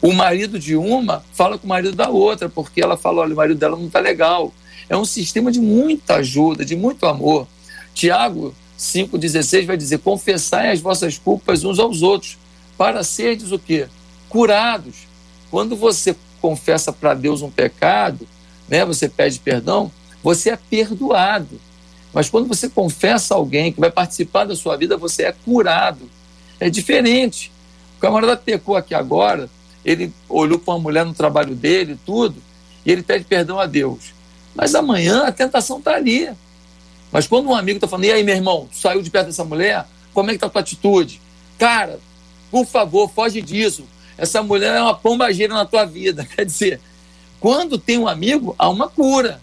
o 0.03 0.13
marido 0.13 0.59
de 0.59 0.75
uma 0.75 1.25
fala 1.33 1.57
com 1.57 1.65
o 1.65 1.69
marido 1.69 1.95
da 1.95 2.09
outra, 2.09 2.49
porque 2.49 2.83
ela 2.83 2.97
fala: 2.97 3.23
olha, 3.23 3.33
o 3.33 3.37
marido 3.37 3.59
dela 3.59 3.77
não 3.77 3.87
está 3.87 4.01
legal. 4.01 4.53
É 4.89 4.97
um 4.97 5.05
sistema 5.05 5.51
de 5.53 5.61
muita 5.61 6.17
ajuda, 6.17 6.65
de 6.65 6.75
muito 6.75 7.07
amor. 7.07 7.47
Tiago 7.95 8.53
5,16 8.77 9.65
vai 9.65 9.77
dizer: 9.77 9.99
confessai 9.99 10.73
as 10.73 10.81
vossas 10.81 11.17
culpas 11.17 11.63
uns 11.63 11.79
aos 11.79 12.03
outros, 12.03 12.37
para 12.77 13.05
serdes 13.05 13.53
o 13.53 13.59
quê? 13.59 13.87
Curados. 14.29 15.07
Quando 15.51 15.77
você 15.77 16.17
confessa 16.41 16.93
para 16.93 17.15
Deus 17.15 17.41
um 17.41 17.51
pecado, 17.51 18.27
né, 18.69 18.85
você 18.85 19.09
pede 19.09 19.39
perdão, 19.39 19.93
você 20.23 20.51
é 20.51 20.57
perdoado. 20.57 21.61
Mas 22.13 22.29
quando 22.29 22.49
você 22.49 22.69
confessa 22.69 23.35
alguém 23.35 23.73
que 23.73 23.81
vai 23.81 23.91
participar 23.91 24.45
da 24.45 24.57
sua 24.57 24.77
vida, 24.77 24.97
você 24.97 25.25
é 25.25 25.33
curado. 25.33 26.11
É 26.59 26.69
diferente. 26.69 27.53
O 27.97 28.01
camarada 28.01 28.37
pecou 28.37 28.77
aqui 28.77 28.95
agora, 28.95 29.49
ele 29.85 30.13
olhou 30.29 30.59
para 30.59 30.75
uma 30.75 30.81
mulher 30.81 31.05
no 31.05 31.15
trabalho 31.15 31.55
dele, 31.55 31.99
tudo, 32.05 32.37
e 32.85 32.93
ele 32.93 33.03
pede 33.03 33.25
perdão 33.25 33.59
a 33.59 33.67
Deus. 33.67 34.13
Mas 34.55 34.75
amanhã 34.75 35.25
a 35.25 35.33
tentação 35.33 35.79
está 35.79 35.95
ali. 35.95 36.31
Mas 37.11 37.27
quando 37.27 37.49
um 37.49 37.55
amigo 37.55 37.77
está 37.77 37.89
falando, 37.89 38.07
e 38.07 38.13
aí, 38.13 38.23
meu 38.23 38.35
irmão, 38.35 38.69
saiu 38.73 39.03
de 39.03 39.11
perto 39.11 39.27
dessa 39.27 39.45
mulher, 39.45 39.87
como 40.15 40.31
é 40.31 40.33
que 40.33 40.37
está 40.37 40.47
a 40.47 40.51
tua 40.51 40.61
atitude? 40.61 41.21
Cara, 41.59 41.99
por 42.51 42.67
favor, 42.67 43.11
foge 43.11 43.41
disso. 43.41 43.85
Essa 44.17 44.43
mulher 44.43 44.77
é 44.77 44.83
uma 44.83 44.95
pombageira 44.95 45.55
na 45.55 45.65
tua 45.65 45.85
vida. 45.85 46.25
Quer 46.37 46.45
dizer, 46.45 46.81
quando 47.41 47.79
tem 47.79 47.99
um 47.99 48.09
amigo, 48.09 48.55
há 48.59 48.69
uma 48.69 48.89
cura. 48.89 49.41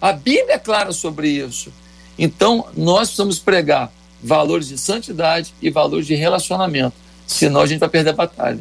A 0.00 0.12
Bíblia 0.12 0.54
é 0.54 0.58
clara 0.58 0.92
sobre 0.92 1.28
isso. 1.28 1.72
Então, 2.18 2.66
nós 2.76 3.08
precisamos 3.08 3.38
pregar 3.38 3.90
valores 4.22 4.68
de 4.68 4.78
santidade 4.78 5.54
e 5.60 5.70
valores 5.70 6.06
de 6.06 6.14
relacionamento. 6.14 6.94
Senão 7.26 7.60
a 7.60 7.66
gente 7.66 7.80
vai 7.80 7.88
perder 7.88 8.10
a 8.10 8.14
batalha. 8.14 8.60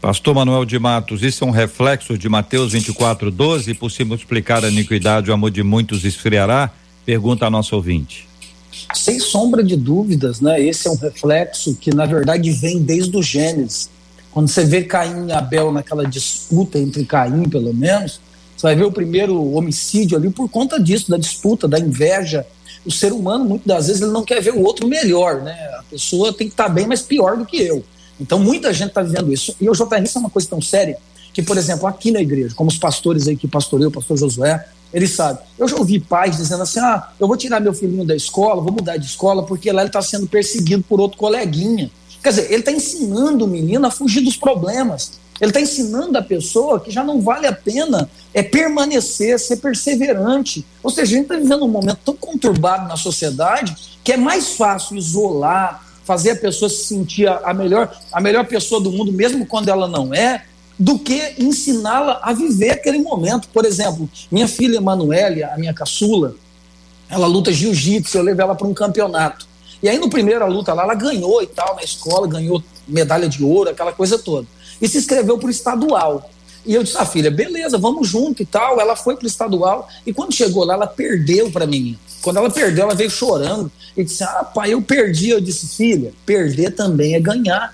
Pastor 0.00 0.34
Manuel 0.34 0.64
de 0.64 0.78
Matos, 0.78 1.22
isso 1.22 1.42
é 1.42 1.46
um 1.46 1.50
reflexo 1.50 2.18
de 2.18 2.28
Mateus 2.28 2.72
24, 2.72 3.30
12, 3.30 3.74
por 3.74 3.90
se 3.90 4.04
multiplicar 4.04 4.64
a 4.64 4.68
iniquidade, 4.68 5.30
o 5.30 5.34
amor 5.34 5.50
de 5.50 5.62
muitos 5.62 6.04
esfriará? 6.04 6.70
Pergunta 7.04 7.46
a 7.46 7.50
nosso 7.50 7.74
ouvinte. 7.74 8.28
Sem 8.94 9.18
sombra 9.18 9.64
de 9.64 9.74
dúvidas, 9.74 10.40
né? 10.40 10.60
Esse 10.60 10.86
é 10.86 10.90
um 10.90 10.96
reflexo 10.96 11.74
que, 11.74 11.94
na 11.94 12.04
verdade, 12.04 12.50
vem 12.50 12.82
desde 12.82 13.16
o 13.16 13.22
Gênesis. 13.22 13.88
Quando 14.30 14.48
você 14.48 14.64
vê 14.64 14.82
Caim 14.82 15.28
e 15.28 15.32
Abel 15.32 15.72
naquela 15.72 16.04
disputa 16.04 16.78
entre 16.78 17.04
Caim, 17.04 17.48
pelo 17.48 17.72
menos, 17.72 18.20
você 18.54 18.66
vai 18.66 18.76
ver 18.76 18.84
o 18.84 18.92
primeiro 18.92 19.54
homicídio 19.54 20.16
ali 20.16 20.30
por 20.30 20.48
conta 20.48 20.78
disso, 20.78 21.10
da 21.10 21.16
disputa, 21.16 21.66
da 21.66 21.78
inveja. 21.78 22.46
O 22.84 22.92
ser 22.92 23.12
humano, 23.12 23.44
muitas 23.44 23.66
das 23.66 23.86
vezes, 23.86 24.02
ele 24.02 24.12
não 24.12 24.24
quer 24.24 24.42
ver 24.42 24.52
o 24.52 24.62
outro 24.62 24.86
melhor, 24.86 25.42
né? 25.42 25.52
A 25.78 25.82
pessoa 25.90 26.32
tem 26.32 26.48
que 26.48 26.52
estar 26.52 26.68
bem, 26.68 26.86
mas 26.86 27.00
pior 27.00 27.36
do 27.38 27.46
que 27.46 27.56
eu. 27.56 27.82
Então, 28.20 28.38
muita 28.38 28.72
gente 28.72 28.88
está 28.88 29.02
vivendo 29.02 29.32
isso. 29.32 29.54
E 29.60 29.68
o 29.68 29.72
JR, 29.72 30.02
isso 30.02 30.18
é 30.18 30.20
uma 30.20 30.30
coisa 30.30 30.48
tão 30.48 30.60
séria 30.60 30.98
que, 31.32 31.42
por 31.42 31.56
exemplo, 31.56 31.86
aqui 31.86 32.10
na 32.10 32.20
igreja, 32.20 32.54
como 32.54 32.70
os 32.70 32.78
pastores 32.78 33.28
aí 33.28 33.36
que 33.36 33.46
pastoreiam, 33.46 33.88
o 33.88 33.92
pastor 33.92 34.16
Josué, 34.16 34.66
ele 34.92 35.06
sabe. 35.06 35.40
Eu 35.58 35.68
já 35.68 35.76
ouvi 35.76 36.00
pais 36.00 36.36
dizendo 36.36 36.62
assim: 36.62 36.80
ah, 36.80 37.10
eu 37.20 37.26
vou 37.26 37.36
tirar 37.36 37.60
meu 37.60 37.74
filhinho 37.74 38.04
da 38.04 38.16
escola, 38.16 38.62
vou 38.62 38.72
mudar 38.72 38.96
de 38.96 39.06
escola, 39.06 39.44
porque 39.44 39.70
lá 39.70 39.82
ele 39.82 39.88
está 39.88 40.00
sendo 40.00 40.26
perseguido 40.26 40.82
por 40.88 41.00
outro 41.00 41.18
coleguinha. 41.18 41.90
Quer 42.22 42.30
dizer, 42.30 42.46
ele 42.46 42.60
está 42.60 42.72
ensinando 42.72 43.44
o 43.44 43.48
menino 43.48 43.86
a 43.86 43.90
fugir 43.90 44.22
dos 44.22 44.36
problemas. 44.36 45.12
Ele 45.40 45.50
está 45.50 45.60
ensinando 45.60 46.16
a 46.16 46.22
pessoa 46.22 46.80
que 46.80 46.90
já 46.90 47.04
não 47.04 47.20
vale 47.20 47.46
a 47.46 47.52
pena 47.52 48.08
é 48.32 48.42
permanecer, 48.42 49.38
ser 49.38 49.58
perseverante. 49.58 50.64
Ou 50.82 50.90
seja, 50.90 51.02
a 51.02 51.16
gente 51.16 51.22
está 51.24 51.36
vivendo 51.36 51.64
um 51.64 51.68
momento 51.68 51.98
tão 52.04 52.16
conturbado 52.16 52.88
na 52.88 52.96
sociedade 52.96 53.76
que 54.02 54.12
é 54.12 54.16
mais 54.16 54.50
fácil 54.52 54.96
isolar, 54.96 55.85
fazer 56.06 56.30
a 56.30 56.36
pessoa 56.36 56.68
se 56.68 56.84
sentir 56.84 57.28
a 57.28 57.52
melhor, 57.52 57.92
a 58.12 58.20
melhor 58.20 58.46
pessoa 58.46 58.80
do 58.80 58.92
mundo, 58.92 59.12
mesmo 59.12 59.44
quando 59.44 59.68
ela 59.68 59.88
não 59.88 60.14
é, 60.14 60.44
do 60.78 60.98
que 60.98 61.34
ensiná-la 61.36 62.20
a 62.22 62.32
viver 62.32 62.70
aquele 62.70 63.00
momento. 63.00 63.48
Por 63.48 63.64
exemplo, 63.64 64.08
minha 64.30 64.46
filha 64.46 64.76
Emanuele, 64.76 65.42
a 65.42 65.58
minha 65.58 65.74
caçula, 65.74 66.36
ela 67.10 67.26
luta 67.26 67.52
jiu-jitsu, 67.52 68.16
eu 68.16 68.22
levei 68.22 68.44
ela 68.44 68.54
para 68.54 68.66
um 68.66 68.72
campeonato. 68.72 69.46
E 69.82 69.88
aí, 69.88 69.98
no 69.98 70.08
primeira 70.08 70.46
luta 70.46 70.72
lá, 70.72 70.84
ela 70.84 70.94
ganhou 70.94 71.42
e 71.42 71.46
tal, 71.46 71.74
na 71.74 71.82
escola, 71.82 72.26
ganhou 72.26 72.62
medalha 72.86 73.28
de 73.28 73.44
ouro, 73.44 73.70
aquela 73.70 73.92
coisa 73.92 74.18
toda. 74.18 74.46
E 74.80 74.88
se 74.88 74.98
inscreveu 74.98 75.38
para 75.38 75.48
o 75.48 75.50
estadual. 75.50 76.30
E 76.66 76.74
eu 76.74 76.82
disse, 76.82 76.96
ah, 76.98 77.06
filha, 77.06 77.30
beleza, 77.30 77.78
vamos 77.78 78.08
junto 78.08 78.42
e 78.42 78.46
tal. 78.46 78.80
Ela 78.80 78.96
foi 78.96 79.16
para 79.16 79.24
o 79.24 79.28
estadual 79.28 79.88
e 80.04 80.12
quando 80.12 80.34
chegou 80.34 80.64
lá, 80.64 80.74
ela 80.74 80.86
perdeu 80.86 81.50
para 81.50 81.66
mim. 81.66 81.96
Quando 82.20 82.38
ela 82.38 82.50
perdeu, 82.50 82.84
ela 82.84 82.94
veio 82.94 83.08
chorando 83.08 83.70
e 83.96 84.02
disse: 84.02 84.24
Ah, 84.24 84.42
pai, 84.42 84.74
eu 84.74 84.82
perdi. 84.82 85.30
Eu 85.30 85.40
disse: 85.40 85.68
Filha, 85.68 86.12
perder 86.26 86.72
também 86.72 87.14
é 87.14 87.20
ganhar. 87.20 87.72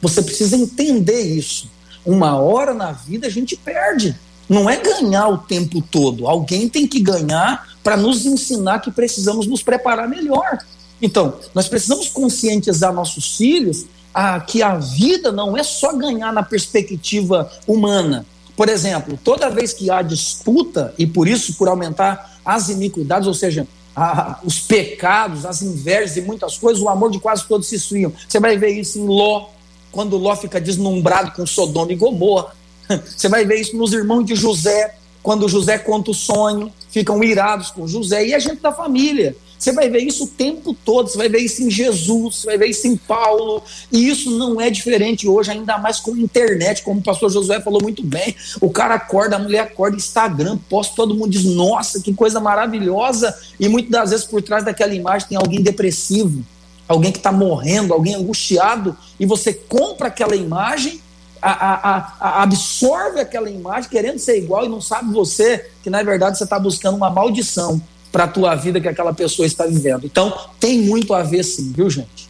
Você 0.00 0.22
precisa 0.22 0.56
entender 0.56 1.20
isso. 1.20 1.68
Uma 2.06 2.36
hora 2.36 2.72
na 2.72 2.92
vida 2.92 3.26
a 3.26 3.30
gente 3.30 3.56
perde. 3.56 4.14
Não 4.48 4.70
é 4.70 4.76
ganhar 4.76 5.28
o 5.28 5.38
tempo 5.38 5.82
todo. 5.82 6.28
Alguém 6.28 6.68
tem 6.68 6.86
que 6.86 7.00
ganhar 7.00 7.66
para 7.82 7.96
nos 7.96 8.24
ensinar 8.24 8.78
que 8.78 8.90
precisamos 8.90 9.46
nos 9.46 9.62
preparar 9.62 10.08
melhor. 10.08 10.58
Então, 11.02 11.34
nós 11.54 11.68
precisamos 11.68 12.08
conscientizar 12.08 12.92
nossos 12.92 13.36
filhos 13.36 13.84
a, 14.12 14.40
que 14.40 14.62
a 14.62 14.76
vida 14.76 15.30
não 15.30 15.56
é 15.56 15.62
só 15.62 15.92
ganhar 15.92 16.32
na 16.32 16.42
perspectiva 16.42 17.50
humana. 17.66 18.26
Por 18.56 18.68
exemplo, 18.68 19.18
toda 19.22 19.48
vez 19.48 19.72
que 19.72 19.90
há 19.90 20.02
disputa, 20.02 20.92
e 20.98 21.06
por 21.06 21.28
isso, 21.28 21.54
por 21.54 21.68
aumentar 21.68 22.38
as 22.44 22.68
iniquidades, 22.68 23.28
ou 23.28 23.34
seja, 23.34 23.66
a, 23.94 24.40
os 24.44 24.58
pecados, 24.58 25.44
as 25.44 25.62
invejas 25.62 26.16
e 26.16 26.22
muitas 26.22 26.58
coisas, 26.58 26.82
o 26.82 26.88
amor 26.88 27.10
de 27.10 27.20
quase 27.20 27.44
todos 27.46 27.66
se 27.66 27.76
esfriam. 27.76 28.12
Você 28.28 28.40
vai 28.40 28.56
ver 28.56 28.70
isso 28.70 28.98
em 28.98 29.06
Ló, 29.06 29.48
quando 29.92 30.16
Ló 30.16 30.34
fica 30.34 30.60
deslumbrado 30.60 31.32
com 31.32 31.46
Sodoma 31.46 31.92
e 31.92 31.96
Gomorra. 31.96 32.52
Você 33.16 33.28
vai 33.28 33.44
ver 33.44 33.60
isso 33.60 33.76
nos 33.76 33.92
irmãos 33.92 34.24
de 34.24 34.34
José, 34.34 34.94
quando 35.22 35.48
José 35.48 35.78
conta 35.78 36.10
o 36.10 36.14
sonho, 36.14 36.72
ficam 36.90 37.22
irados 37.22 37.70
com 37.70 37.86
José, 37.86 38.26
e 38.26 38.34
a 38.34 38.38
gente 38.38 38.60
da 38.60 38.72
família. 38.72 39.36
Você 39.58 39.72
vai 39.72 39.90
ver 39.90 39.98
isso 39.98 40.24
o 40.24 40.28
tempo 40.28 40.72
todo, 40.72 41.08
você 41.08 41.18
vai 41.18 41.28
ver 41.28 41.40
isso 41.40 41.62
em 41.62 41.70
Jesus, 41.70 42.36
você 42.36 42.46
vai 42.46 42.58
ver 42.58 42.66
isso 42.68 42.86
em 42.86 42.96
Paulo, 42.96 43.62
e 43.90 44.08
isso 44.08 44.30
não 44.30 44.60
é 44.60 44.70
diferente 44.70 45.26
hoje, 45.26 45.50
ainda 45.50 45.76
mais 45.78 45.98
com 45.98 46.14
a 46.14 46.18
internet, 46.18 46.82
como 46.82 47.00
o 47.00 47.02
pastor 47.02 47.28
Josué 47.28 47.60
falou 47.60 47.82
muito 47.82 48.04
bem. 48.04 48.36
O 48.60 48.70
cara 48.70 48.94
acorda, 48.94 49.34
a 49.34 49.38
mulher 49.38 49.60
acorda, 49.60 49.96
Instagram, 49.96 50.58
posta, 50.70 50.94
todo 50.94 51.14
mundo 51.14 51.30
diz, 51.30 51.44
nossa, 51.44 52.00
que 52.00 52.14
coisa 52.14 52.38
maravilhosa, 52.38 53.36
e 53.58 53.68
muitas 53.68 53.90
das 53.90 54.10
vezes 54.10 54.26
por 54.26 54.40
trás 54.40 54.64
daquela 54.64 54.94
imagem 54.94 55.28
tem 55.28 55.38
alguém 55.38 55.60
depressivo, 55.60 56.44
alguém 56.86 57.10
que 57.10 57.18
está 57.18 57.32
morrendo, 57.32 57.92
alguém 57.92 58.14
angustiado, 58.14 58.96
e 59.18 59.26
você 59.26 59.52
compra 59.52 60.06
aquela 60.06 60.36
imagem 60.36 61.00
a, 61.40 61.50
a, 61.50 62.14
a, 62.20 62.42
absorve 62.42 63.20
aquela 63.20 63.48
imagem 63.48 63.88
querendo 63.88 64.18
ser 64.18 64.38
igual 64.38 64.64
e 64.64 64.68
não 64.68 64.80
sabe 64.80 65.12
você 65.12 65.70
que 65.84 65.90
na 65.90 66.02
verdade 66.02 66.36
você 66.36 66.42
está 66.42 66.58
buscando 66.58 66.96
uma 66.96 67.10
maldição 67.10 67.80
para 68.10 68.24
a 68.24 68.28
tua 68.28 68.54
vida 68.54 68.80
que 68.80 68.88
aquela 68.88 69.12
pessoa 69.12 69.46
está 69.46 69.66
vivendo. 69.66 70.04
Então 70.04 70.32
tem 70.58 70.80
muito 70.80 71.14
a 71.14 71.22
ver 71.22 71.44
sim, 71.44 71.72
viu 71.74 71.88
gente? 71.90 72.28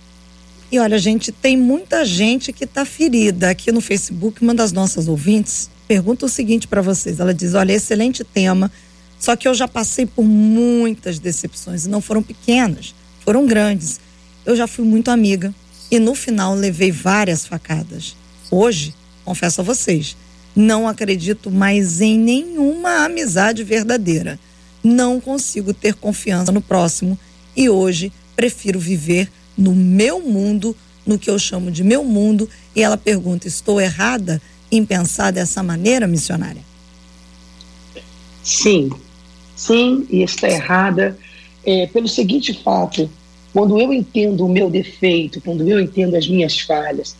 E 0.71 0.79
olha, 0.79 0.99
gente, 0.99 1.33
tem 1.33 1.57
muita 1.57 2.05
gente 2.05 2.53
que 2.53 2.65
está 2.65 2.85
ferida 2.85 3.49
aqui 3.49 3.73
no 3.73 3.81
Facebook. 3.81 4.43
Uma 4.43 4.55
das 4.55 4.71
nossas 4.71 5.09
ouvintes 5.09 5.71
pergunta 5.89 6.27
o 6.27 6.29
seguinte 6.29 6.69
para 6.69 6.83
vocês. 6.83 7.19
Ela 7.19 7.33
diz: 7.33 7.55
Olha, 7.55 7.73
excelente 7.73 8.23
tema, 8.23 8.71
só 9.19 9.35
que 9.35 9.49
eu 9.49 9.55
já 9.55 9.67
passei 9.67 10.05
por 10.05 10.25
muitas 10.25 11.19
decepções 11.19 11.87
e 11.87 11.89
não 11.89 12.03
foram 12.03 12.23
pequenas, 12.23 12.95
foram 13.25 13.47
grandes. 13.47 13.99
Eu 14.45 14.55
já 14.55 14.67
fui 14.67 14.85
muito 14.85 15.11
amiga 15.11 15.55
e 15.91 15.99
no 15.99 16.15
final 16.15 16.55
levei 16.55 16.93
várias 16.93 17.47
facadas. 17.47 18.15
Hoje, 18.51 18.95
confesso 19.25 19.61
a 19.63 19.65
vocês, 19.65 20.17
não 20.55 20.87
acredito 20.87 21.51
mais 21.51 22.01
em 22.01 22.19
nenhuma 22.19 23.05
amizade 23.05 23.65
verdadeira. 23.65 24.39
Não 24.89 25.21
consigo 25.21 25.75
ter 25.75 25.93
confiança 25.93 26.51
no 26.51 26.63
próximo 26.63 27.19
e 27.55 27.69
hoje 27.69 28.11
prefiro 28.35 28.81
viver 28.81 29.31
no 29.55 29.75
meu 29.75 30.19
mundo, 30.19 30.75
no 31.05 31.19
que 31.19 31.29
eu 31.29 31.39
chamo 31.39 31.71
de 31.71 31.85
meu 31.85 32.03
mundo. 32.03 32.49
E 32.75 32.83
ela 32.83 32.97
pergunta: 32.97 33.47
estou 33.47 33.79
errada 33.79 34.41
em 34.73 34.87
pensar 34.87 35.31
dessa 35.31 35.63
maneira, 35.63 36.07
missionária? 36.07 36.63
Sim, 38.43 38.89
sim, 39.55 40.07
e 40.09 40.23
está 40.23 40.49
errada 40.49 41.19
é, 41.67 41.87
pelo 41.89 42.09
seguinte 42.09 42.55
fato: 42.55 43.11
quando 43.53 43.79
eu 43.79 43.93
entendo 43.93 44.47
o 44.47 44.49
meu 44.49 44.71
defeito, 44.71 45.39
quando 45.43 45.69
eu 45.69 45.79
entendo 45.79 46.17
as 46.17 46.27
minhas 46.27 46.61
falhas, 46.61 47.15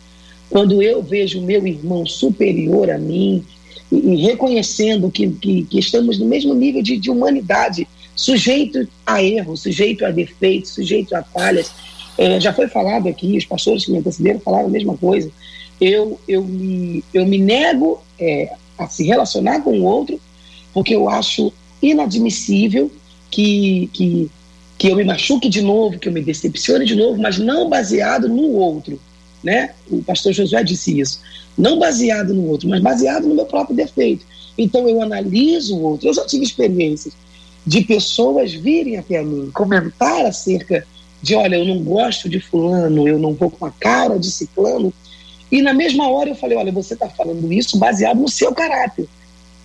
quando 0.49 0.81
eu 0.81 1.03
vejo 1.03 1.37
o 1.39 1.43
meu 1.43 1.67
irmão 1.67 2.03
superior 2.03 2.89
a 2.89 2.97
mim 2.97 3.45
e, 3.91 4.15
reconhecendo 4.17 5.09
que, 5.09 5.29
que, 5.29 5.63
que, 5.63 5.79
estamos 5.79 6.19
no 6.19 6.25
mesmo 6.25 6.53
nível 6.53 6.81
de, 6.81 6.97
de 6.97 7.09
humanidade, 7.09 7.87
sujeito 8.15 8.87
a 9.05 9.23
erro, 9.23 9.57
sujeito 9.57 10.05
a 10.05 10.11
defeitos, 10.11 10.71
sujeito 10.71 11.15
a 11.15 11.23
falhas. 11.23 11.71
É, 12.17 12.39
já 12.39 12.53
foi 12.53 12.67
falado 12.67 13.07
aqui, 13.07 13.37
os 13.37 13.45
pastores 13.45 13.85
que 13.85 13.91
me 13.91 13.99
antecederam 13.99 14.39
falaram 14.41 14.67
a 14.67 14.69
mesma 14.69 14.95
coisa. 14.97 15.31
Eu, 15.79 16.19
eu, 16.27 16.43
me, 16.43 17.03
eu 17.13 17.25
me 17.25 17.37
nego 17.37 18.01
é, 18.19 18.51
a 18.77 18.87
se 18.87 19.05
relacionar 19.05 19.61
com 19.61 19.79
o 19.79 19.83
outro, 19.83 20.19
porque 20.73 20.93
eu 20.93 21.09
acho 21.09 21.53
inadmissível 21.81 22.91
que, 23.31 23.89
que, 23.93 24.29
que 24.77 24.87
eu 24.89 24.95
me 24.95 25.03
machuque 25.03 25.47
de 25.47 25.61
novo, 25.61 25.97
que 25.97 26.09
eu 26.09 26.11
me 26.11 26.21
decepcione 26.21 26.85
de 26.85 26.95
novo, 26.95 27.21
mas 27.21 27.37
não 27.37 27.69
baseado 27.69 28.27
no 28.27 28.51
outro. 28.51 28.99
Né? 29.43 29.71
O 29.89 30.03
pastor 30.03 30.33
Josué 30.33 30.63
disse 30.63 30.99
isso. 30.99 31.21
Não 31.57 31.79
baseado 31.79 32.33
no 32.33 32.47
outro, 32.47 32.69
mas 32.69 32.81
baseado 32.81 33.27
no 33.27 33.35
meu 33.35 33.45
próprio 33.45 33.75
defeito. 33.75 34.25
Então 34.57 34.87
eu 34.87 35.01
analiso 35.01 35.75
o 35.75 35.83
outro. 35.83 36.09
Eu 36.09 36.13
já 36.13 36.25
tive 36.25 36.43
experiências 36.43 37.13
de 37.65 37.81
pessoas 37.81 38.53
virem 38.53 38.97
até 38.97 39.21
mim 39.23 39.51
comentar 39.51 40.25
acerca 40.25 40.85
de, 41.21 41.35
olha, 41.35 41.57
eu 41.57 41.65
não 41.65 41.83
gosto 41.83 42.29
de 42.29 42.39
fulano, 42.39 43.07
eu 43.07 43.19
não 43.19 43.33
vou 43.33 43.49
com 43.49 43.65
a 43.65 43.71
cara 43.71 44.17
de 44.17 44.31
ciclano. 44.31 44.93
E 45.51 45.61
na 45.61 45.73
mesma 45.73 46.09
hora 46.09 46.29
eu 46.29 46.35
falei, 46.35 46.57
olha, 46.57 46.71
você 46.71 46.93
está 46.93 47.09
falando 47.09 47.51
isso 47.51 47.77
baseado 47.77 48.19
no 48.19 48.29
seu 48.29 48.53
caráter, 48.53 49.07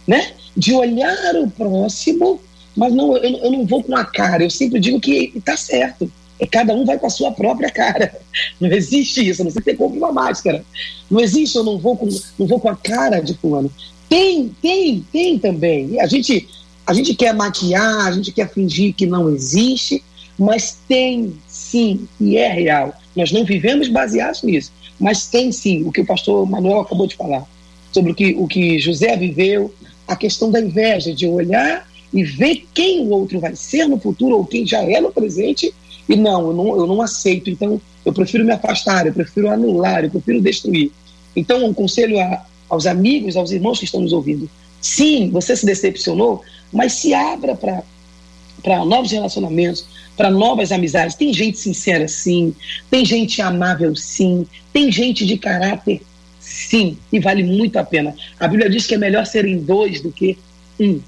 né? 0.06 0.32
De 0.56 0.72
olhar 0.72 1.34
o 1.36 1.50
próximo, 1.50 2.40
mas 2.76 2.92
não, 2.92 3.16
eu, 3.16 3.38
eu 3.38 3.50
não 3.50 3.66
vou 3.66 3.82
com 3.82 3.96
a 3.96 4.04
cara. 4.04 4.42
Eu 4.42 4.50
sempre 4.50 4.80
digo 4.80 5.00
que 5.00 5.32
está 5.34 5.56
certo. 5.56 6.10
Cada 6.46 6.74
um 6.74 6.84
vai 6.84 6.98
com 6.98 7.06
a 7.06 7.10
sua 7.10 7.32
própria 7.32 7.70
cara. 7.70 8.14
Não 8.60 8.70
existe 8.70 9.26
isso, 9.26 9.44
não 9.44 9.50
sei 9.50 9.62
ter 9.62 9.76
como 9.76 9.96
uma 9.96 10.12
máscara. 10.12 10.64
Não 11.10 11.20
existe, 11.20 11.56
eu 11.56 11.64
não 11.64 11.78
vou 11.78 11.96
com, 11.96 12.08
não 12.38 12.46
vou 12.46 12.58
com 12.58 12.68
a 12.68 12.76
cara 12.76 13.20
de 13.20 13.34
fulano. 13.34 13.70
Tem, 14.08 14.54
tem, 14.60 15.04
tem 15.12 15.38
também. 15.38 16.00
A 16.00 16.06
gente, 16.06 16.48
a 16.86 16.92
gente 16.92 17.14
quer 17.14 17.34
maquiar, 17.34 18.06
a 18.06 18.12
gente 18.12 18.32
quer 18.32 18.50
fingir 18.52 18.94
que 18.94 19.06
não 19.06 19.30
existe, 19.30 20.02
mas 20.38 20.78
tem 20.88 21.34
sim, 21.46 22.08
e 22.20 22.36
é 22.36 22.48
real. 22.48 22.94
Nós 23.14 23.30
não 23.32 23.44
vivemos 23.44 23.88
baseados 23.88 24.42
nisso, 24.42 24.72
mas 24.98 25.26
tem 25.26 25.52
sim 25.52 25.84
o 25.84 25.92
que 25.92 26.00
o 26.00 26.06
pastor 26.06 26.48
Manuel 26.48 26.80
acabou 26.80 27.06
de 27.06 27.16
falar, 27.16 27.46
sobre 27.92 28.12
o 28.12 28.14
que, 28.14 28.34
o 28.38 28.46
que 28.46 28.78
José 28.78 29.16
viveu, 29.16 29.72
a 30.06 30.16
questão 30.16 30.50
da 30.50 30.60
inveja, 30.60 31.14
de 31.14 31.26
olhar 31.26 31.88
e 32.12 32.22
ver 32.22 32.66
quem 32.72 33.00
o 33.00 33.10
outro 33.10 33.40
vai 33.40 33.56
ser 33.56 33.88
no 33.88 33.98
futuro 33.98 34.36
ou 34.36 34.44
quem 34.44 34.66
já 34.66 34.82
é 34.82 35.00
no 35.00 35.12
presente, 35.12 35.74
e 36.08 36.16
não, 36.16 36.48
eu 36.48 36.52
não, 36.52 36.76
eu 36.76 36.86
não 36.86 37.00
aceito, 37.00 37.50
então 37.50 37.80
eu 38.04 38.12
prefiro 38.12 38.44
me 38.44 38.52
afastar, 38.52 39.06
eu 39.06 39.12
prefiro 39.12 39.48
anular, 39.48 40.04
eu 40.04 40.10
prefiro 40.10 40.40
destruir. 40.40 40.92
Então, 41.34 41.64
um 41.64 41.74
conselho 41.74 42.20
a, 42.20 42.44
aos 42.68 42.86
amigos, 42.86 43.36
aos 43.36 43.50
irmãos 43.50 43.78
que 43.78 43.84
estão 43.84 44.00
nos 44.00 44.12
ouvindo: 44.12 44.48
sim, 44.80 45.30
você 45.30 45.56
se 45.56 45.64
decepcionou, 45.64 46.42
mas 46.72 46.92
se 46.92 47.14
abra 47.14 47.56
para 47.56 48.84
novos 48.84 49.10
relacionamentos, 49.10 49.86
para 50.16 50.30
novas 50.30 50.72
amizades. 50.72 51.16
Tem 51.16 51.32
gente 51.32 51.58
sincera, 51.58 52.06
sim. 52.06 52.54
Tem 52.90 53.04
gente 53.04 53.40
amável, 53.40 53.96
sim. 53.96 54.46
Tem 54.72 54.92
gente 54.92 55.24
de 55.24 55.38
caráter, 55.38 56.02
sim. 56.38 56.98
E 57.10 57.18
vale 57.18 57.42
muito 57.42 57.78
a 57.78 57.84
pena. 57.84 58.14
A 58.38 58.46
Bíblia 58.46 58.68
diz 58.68 58.86
que 58.86 58.94
é 58.94 58.98
melhor 58.98 59.24
serem 59.26 59.58
dois 59.58 60.00
do 60.00 60.12
que 60.12 60.38
um. 60.78 61.00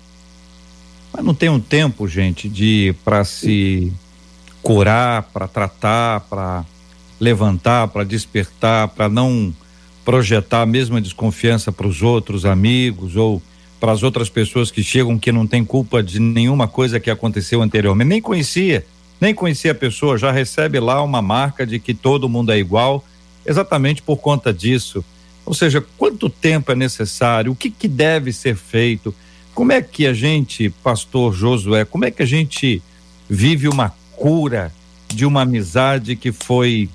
Mas 1.13 1.25
não 1.25 1.35
tem 1.35 1.49
um 1.49 1.61
tempo, 1.61 2.09
gente, 2.09 2.49
de 2.49 2.95
para 3.05 3.25
se 3.25 3.93
curar, 4.67 5.23
para 5.25 5.47
tratar, 5.47 6.21
para 6.21 6.65
levantar, 7.21 7.89
para 7.89 8.05
despertar, 8.05 8.89
para 8.89 9.09
não 9.09 9.55
projetar 10.05 10.63
a 10.63 10.67
mesma 10.67 11.01
desconfiança 11.01 11.73
para 11.73 11.87
os 11.87 12.03
outros 12.03 12.45
amigos 12.45 13.17
ou 13.17 13.43
para 13.81 13.93
as 13.93 14.03
outras 14.03 14.29
pessoas 14.29 14.71
que 14.71 14.83
chegam 14.83 15.19
que 15.19 15.33
não 15.33 15.47
tem 15.47 15.65
culpa 15.65 16.03
de 16.03 16.21
nenhuma 16.21 16.69
coisa 16.69 17.01
que 17.01 17.11
aconteceu 17.11 17.63
anteriormente, 17.63 18.09
nem 18.09 18.23
conhecia 18.23 18.85
nem 19.21 19.35
conhecia 19.35 19.73
a 19.73 19.75
pessoa, 19.75 20.19
já 20.19 20.31
recebe 20.31 20.79
lá 20.79 21.03
uma 21.03 21.23
marca 21.23 21.67
de 21.67 21.79
que 21.79 21.95
todo 21.95 22.29
mundo 22.29 22.53
é 22.53 22.59
igual, 22.59 23.05
exatamente 23.45 24.03
por 24.03 24.19
conta 24.19 24.53
disso. 24.53 25.05
Ou 25.45 25.55
seja, 25.55 25.85
quanto 25.97 26.29
tempo 26.29 26.73
é 26.73 26.75
necessário? 26.75 27.53
O 27.53 27.57
que, 27.57 27.71
que 27.71 27.89
deve 27.89 28.33
ser 28.33 28.57
feito? 28.57 29.15
Como 29.55 29.73
é 29.73 29.81
que 29.81 30.07
a 30.07 30.13
gente, 30.13 30.69
pastor 30.69 31.33
Josué, 31.33 31.85
como 31.85 32.05
é 32.05 32.11
que 32.11 32.23
a 32.23 32.27
gente 32.27 32.83
vive 33.29 33.69
uma 33.69 33.95
cura 34.17 34.73
de 35.09 35.25
uma 35.25 35.43
amizade 35.43 36.17
que 36.17 36.33
foi 36.33 36.89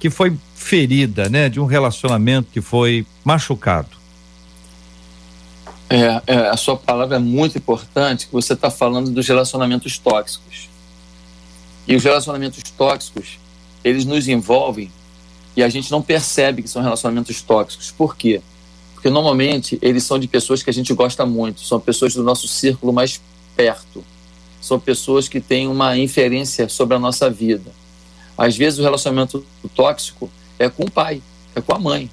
que 0.00 0.10
foi 0.10 0.36
ferida, 0.54 1.28
né? 1.28 1.48
De 1.48 1.60
um 1.60 1.64
relacionamento 1.64 2.48
que 2.52 2.60
foi 2.60 3.06
machucado? 3.24 3.96
É, 5.88 6.22
é, 6.26 6.36
a 6.48 6.56
sua 6.56 6.76
palavra 6.76 7.16
é 7.16 7.18
muito 7.18 7.56
importante, 7.56 8.26
que 8.26 8.32
você 8.32 8.54
está 8.54 8.70
falando 8.70 9.10
dos 9.10 9.26
relacionamentos 9.26 9.98
tóxicos. 9.98 10.68
E 11.86 11.94
os 11.94 12.02
relacionamentos 12.02 12.62
tóxicos, 12.76 13.38
eles 13.82 14.04
nos 14.04 14.26
envolvem 14.26 14.90
e 15.56 15.62
a 15.62 15.68
gente 15.68 15.90
não 15.90 16.02
percebe 16.02 16.62
que 16.62 16.68
são 16.68 16.82
relacionamentos 16.82 17.40
tóxicos. 17.42 17.90
Por 17.90 18.16
quê? 18.16 18.40
Porque 18.94 19.08
normalmente 19.08 19.78
eles 19.80 20.02
são 20.02 20.18
de 20.18 20.26
pessoas 20.26 20.62
que 20.62 20.70
a 20.70 20.72
gente 20.72 20.92
gosta 20.94 21.24
muito, 21.24 21.60
são 21.60 21.78
pessoas 21.78 22.14
do 22.14 22.22
nosso 22.22 22.48
círculo 22.48 22.92
mais 22.92 23.20
perto, 23.54 24.04
são 24.64 24.80
pessoas 24.80 25.28
que 25.28 25.40
têm 25.40 25.68
uma 25.68 25.96
inferência 25.98 26.68
sobre 26.68 26.96
a 26.96 26.98
nossa 26.98 27.28
vida. 27.28 27.70
Às 28.36 28.56
vezes 28.56 28.78
o 28.78 28.82
relacionamento 28.82 29.44
tóxico 29.74 30.30
é 30.58 30.68
com 30.68 30.84
o 30.84 30.90
pai, 30.90 31.22
é 31.54 31.60
com 31.60 31.74
a 31.74 31.78
mãe, 31.78 32.10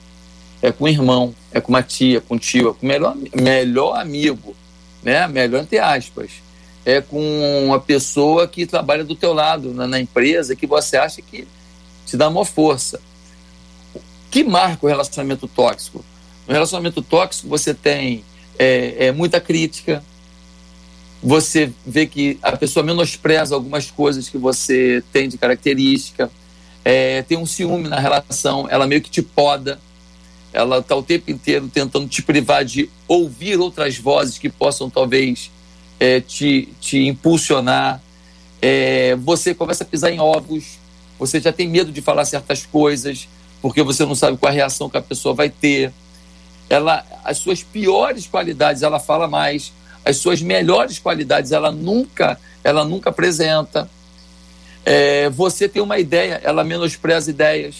é 0.61 0.71
com 0.71 0.83
o 0.83 0.87
irmão, 0.87 1.33
é 1.51 1.61
com 1.61 1.69
uma 1.69 1.81
tia, 1.81 2.19
com 2.21 2.35
um 2.35 2.37
tio, 2.37 2.69
é 2.69 2.73
com 2.73 2.85
o 2.85 2.89
melhor, 2.89 3.15
melhor 3.33 3.99
amigo, 3.99 4.55
né? 5.01 5.27
Melhor 5.27 5.61
entre 5.61 5.79
aspas 5.79 6.31
é 6.85 7.01
com 7.01 7.65
uma 7.65 7.79
pessoa 7.79 8.47
que 8.47 8.65
trabalha 8.65 9.03
do 9.03 9.15
teu 9.15 9.33
lado 9.33 9.73
na, 9.73 9.87
na 9.87 9.99
empresa 9.99 10.55
que 10.55 10.65
você 10.65 10.97
acha 10.97 11.21
que 11.21 11.47
te 12.05 12.17
dá 12.17 12.29
maior 12.29 12.45
força. 12.45 12.99
Que 14.29 14.43
marca 14.43 14.85
o 14.85 14.89
relacionamento 14.89 15.47
tóxico? 15.47 16.03
No 16.47 16.53
relacionamento 16.53 17.01
tóxico 17.01 17.47
você 17.47 17.73
tem 17.73 18.23
é, 18.57 19.07
é, 19.07 19.11
muita 19.11 19.39
crítica, 19.39 20.03
você 21.21 21.71
vê 21.85 22.07
que 22.07 22.39
a 22.41 22.57
pessoa 22.57 22.83
menospreza 22.83 23.53
algumas 23.53 23.91
coisas 23.91 24.27
que 24.27 24.37
você 24.37 25.03
tem 25.13 25.29
de 25.29 25.37
característica, 25.37 26.31
é, 26.83 27.21
tem 27.21 27.37
um 27.37 27.45
ciúme 27.45 27.87
na 27.87 27.99
relação, 27.99 28.67
ela 28.69 28.87
meio 28.87 29.01
que 29.01 29.09
te 29.09 29.21
poda, 29.21 29.79
ela 30.51 30.79
está 30.79 30.95
o 30.95 31.03
tempo 31.03 31.31
inteiro 31.31 31.69
tentando 31.71 32.07
te 32.07 32.21
privar 32.21 32.65
de 32.65 32.89
ouvir 33.07 33.59
outras 33.59 33.97
vozes 33.97 34.37
que 34.37 34.49
possam 34.49 34.89
talvez 34.89 35.51
é, 35.99 36.19
te, 36.19 36.67
te 36.81 37.05
impulsionar. 37.07 38.01
É, 38.61 39.15
você 39.15 39.53
começa 39.53 39.83
a 39.83 39.87
pisar 39.87 40.11
em 40.11 40.19
ovos, 40.19 40.79
você 41.17 41.39
já 41.39 41.53
tem 41.53 41.69
medo 41.69 41.91
de 41.91 42.01
falar 42.01 42.25
certas 42.25 42.65
coisas, 42.65 43.27
porque 43.61 43.83
você 43.83 44.05
não 44.05 44.15
sabe 44.15 44.37
qual 44.37 44.51
a 44.51 44.53
reação 44.53 44.89
que 44.89 44.97
a 44.97 45.01
pessoa 45.01 45.35
vai 45.35 45.49
ter. 45.49 45.93
Ela, 46.67 47.05
as 47.23 47.37
suas 47.37 47.61
piores 47.63 48.25
qualidades 48.27 48.81
ela 48.81 48.99
fala 48.99 49.27
mais, 49.27 49.71
as 50.03 50.17
suas 50.17 50.41
melhores 50.41 50.99
qualidades 50.99 51.51
ela 51.51 51.71
nunca, 51.71 52.39
ela 52.63 52.83
nunca 52.83 53.09
apresenta. 53.09 53.89
É, 54.83 55.29
você 55.29 55.69
tem 55.69 55.81
uma 55.81 55.99
ideia, 55.99 56.41
ela 56.43 56.63
menospreza 56.63 57.29
ideias, 57.29 57.75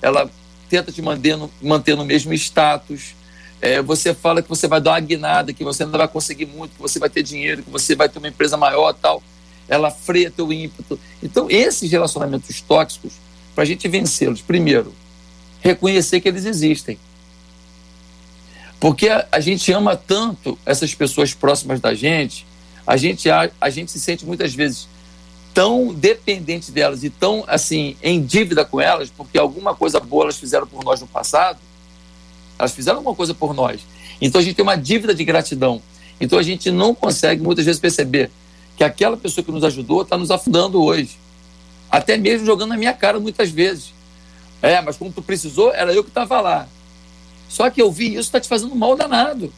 ela 0.00 0.30
tenta 0.68 0.92
te 0.92 1.02
manter 1.02 1.36
no, 1.36 1.50
manter 1.60 1.96
no 1.96 2.04
mesmo 2.04 2.32
status. 2.34 3.14
É, 3.60 3.80
você 3.80 4.14
fala 4.14 4.42
que 4.42 4.48
você 4.48 4.68
vai 4.68 4.80
dar 4.80 4.92
uma 4.92 5.00
guinada, 5.00 5.52
que 5.52 5.64
você 5.64 5.84
não 5.84 5.92
vai 5.92 6.06
conseguir 6.06 6.46
muito, 6.46 6.76
que 6.76 6.82
você 6.82 6.98
vai 6.98 7.08
ter 7.08 7.22
dinheiro, 7.22 7.62
que 7.62 7.70
você 7.70 7.94
vai 7.96 8.08
ter 8.08 8.18
uma 8.18 8.28
empresa 8.28 8.56
maior 8.56 8.92
tal. 8.92 9.22
Ela 9.68 9.90
freia 9.90 10.30
teu 10.30 10.52
ímpeto. 10.52 10.98
Então, 11.22 11.48
esses 11.50 11.90
relacionamentos 11.90 12.60
tóxicos, 12.60 13.14
para 13.54 13.64
a 13.64 13.66
gente 13.66 13.88
vencê-los, 13.88 14.42
primeiro, 14.42 14.94
reconhecer 15.60 16.20
que 16.20 16.28
eles 16.28 16.44
existem. 16.44 16.98
Porque 18.78 19.08
a, 19.08 19.40
gente 19.40 19.72
ama 19.72 19.96
tanto 19.96 20.58
essas 20.66 20.94
pessoas 20.94 21.32
próximas 21.32 21.80
da 21.80 21.94
gente, 21.94 22.46
a 22.86 22.96
gente, 22.96 23.30
a, 23.30 23.50
a 23.60 23.70
gente 23.70 23.90
se 23.90 23.98
sente 23.98 24.24
muitas 24.24 24.54
vezes 24.54 24.86
tão 25.54 25.94
dependente 25.94 26.70
delas 26.70 27.02
e 27.02 27.08
tão 27.08 27.42
assim 27.46 27.96
em 28.02 28.22
dívida 28.22 28.64
com 28.64 28.78
elas, 28.78 29.08
porque 29.08 29.38
alguma 29.38 29.74
coisa 29.74 29.98
boa 29.98 30.24
elas 30.24 30.36
fizeram 30.36 30.66
por 30.66 30.84
nós 30.84 31.00
no 31.00 31.06
passado, 31.06 31.58
elas 32.58 32.72
fizeram 32.72 32.98
alguma 32.98 33.16
coisa 33.16 33.32
por 33.32 33.54
nós. 33.54 33.80
Então 34.20 34.40
a 34.40 34.44
gente 34.44 34.54
tem 34.54 34.62
uma 34.62 34.76
dívida 34.76 35.14
de 35.14 35.24
gratidão. 35.24 35.80
Então 36.20 36.38
a 36.38 36.42
gente 36.42 36.70
não 36.70 36.94
consegue 36.94 37.42
muitas 37.42 37.64
vezes 37.64 37.80
perceber 37.80 38.30
que 38.76 38.84
aquela 38.84 39.16
pessoa 39.16 39.42
que 39.42 39.50
nos 39.50 39.64
ajudou 39.64 40.02
está 40.02 40.18
nos 40.18 40.30
afundando 40.30 40.82
hoje. 40.82 41.18
Até 41.90 42.18
mesmo 42.18 42.44
jogando 42.44 42.70
na 42.70 42.76
minha 42.76 42.92
cara 42.92 43.18
muitas 43.18 43.50
vezes. 43.50 43.94
É, 44.60 44.80
mas 44.82 44.96
como 44.96 45.12
tu 45.12 45.22
precisou, 45.22 45.72
era 45.72 45.92
eu 45.92 46.02
que 46.02 46.10
estava 46.10 46.40
lá. 46.40 46.68
Só 47.48 47.70
que 47.70 47.80
eu 47.80 47.90
vi 47.90 48.10
isso 48.10 48.22
está 48.22 48.40
te 48.40 48.48
fazendo 48.48 48.74
mal 48.74 48.96
danado. 48.96 49.52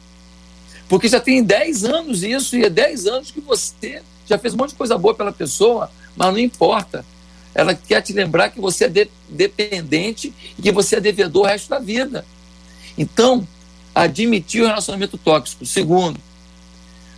Porque 0.87 1.07
já 1.07 1.19
tem 1.19 1.43
10 1.43 1.85
anos 1.85 2.23
isso, 2.23 2.57
e 2.57 2.63
é 2.63 2.69
10 2.69 3.07
anos 3.07 3.31
que 3.31 3.39
você 3.39 4.01
já 4.25 4.37
fez 4.37 4.53
um 4.53 4.57
monte 4.57 4.71
de 4.71 4.75
coisa 4.75 4.97
boa 4.97 5.13
pela 5.13 5.31
pessoa, 5.31 5.91
mas 6.15 6.31
não 6.31 6.39
importa. 6.39 7.05
Ela 7.53 7.73
quer 7.73 8.01
te 8.01 8.13
lembrar 8.13 8.49
que 8.49 8.59
você 8.59 8.85
é 8.85 8.89
de, 8.89 9.09
dependente 9.27 10.33
e 10.57 10.61
que 10.61 10.71
você 10.71 10.97
é 10.97 11.01
devedor 11.01 11.43
o 11.43 11.47
resto 11.47 11.69
da 11.69 11.79
vida. 11.79 12.25
Então, 12.97 13.47
admitir 13.93 14.61
o 14.61 14.67
relacionamento 14.67 15.17
tóxico. 15.17 15.65
Segundo, 15.65 16.19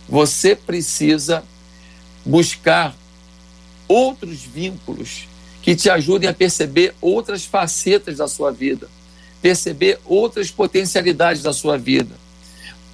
você 0.08 0.54
precisa 0.56 1.44
buscar 2.24 2.94
outros 3.86 4.42
vínculos 4.42 5.28
que 5.60 5.76
te 5.76 5.88
ajudem 5.88 6.28
a 6.28 6.34
perceber 6.34 6.94
outras 7.00 7.44
facetas 7.44 8.18
da 8.18 8.26
sua 8.26 8.50
vida, 8.50 8.88
perceber 9.42 9.98
outras 10.06 10.50
potencialidades 10.50 11.42
da 11.42 11.52
sua 11.52 11.76
vida. 11.76 12.14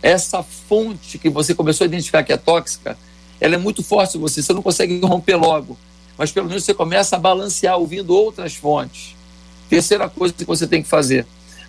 Essa 0.03 0.43
fonte 0.43 1.19
que 1.19 1.29
você 1.29 1.55
começou 1.55 1.85
a 1.85 1.89
identificar 1.89 2.25
que 2.25 2.33
é 2.33 2.37
tóxica, 2.37 2.99
ela 3.41 3.55
é 3.55 3.59
muito 3.59 3.83
forte 3.83 4.17
em 4.17 4.21
você, 4.21 4.43
você 4.43 4.53
não 4.53 4.63
consegue 4.63 4.99
romper 5.01 5.37
logo, 5.37 5.79
mas 6.17 6.33
pelo 6.33 6.49
menos 6.49 6.65
você 6.65 6.73
começa 6.73 7.17
a 7.17 7.19
balancear 7.19 7.77
ouvindo 7.77 8.15
outras 8.15 8.55
fontes. 8.55 9.15
Terceira 9.69 10.09
coisa 10.09 10.33
que 10.33 10.45
você 10.45 10.67
tem 10.67 10.83
que 10.83 10.89
fazer, 10.89 11.27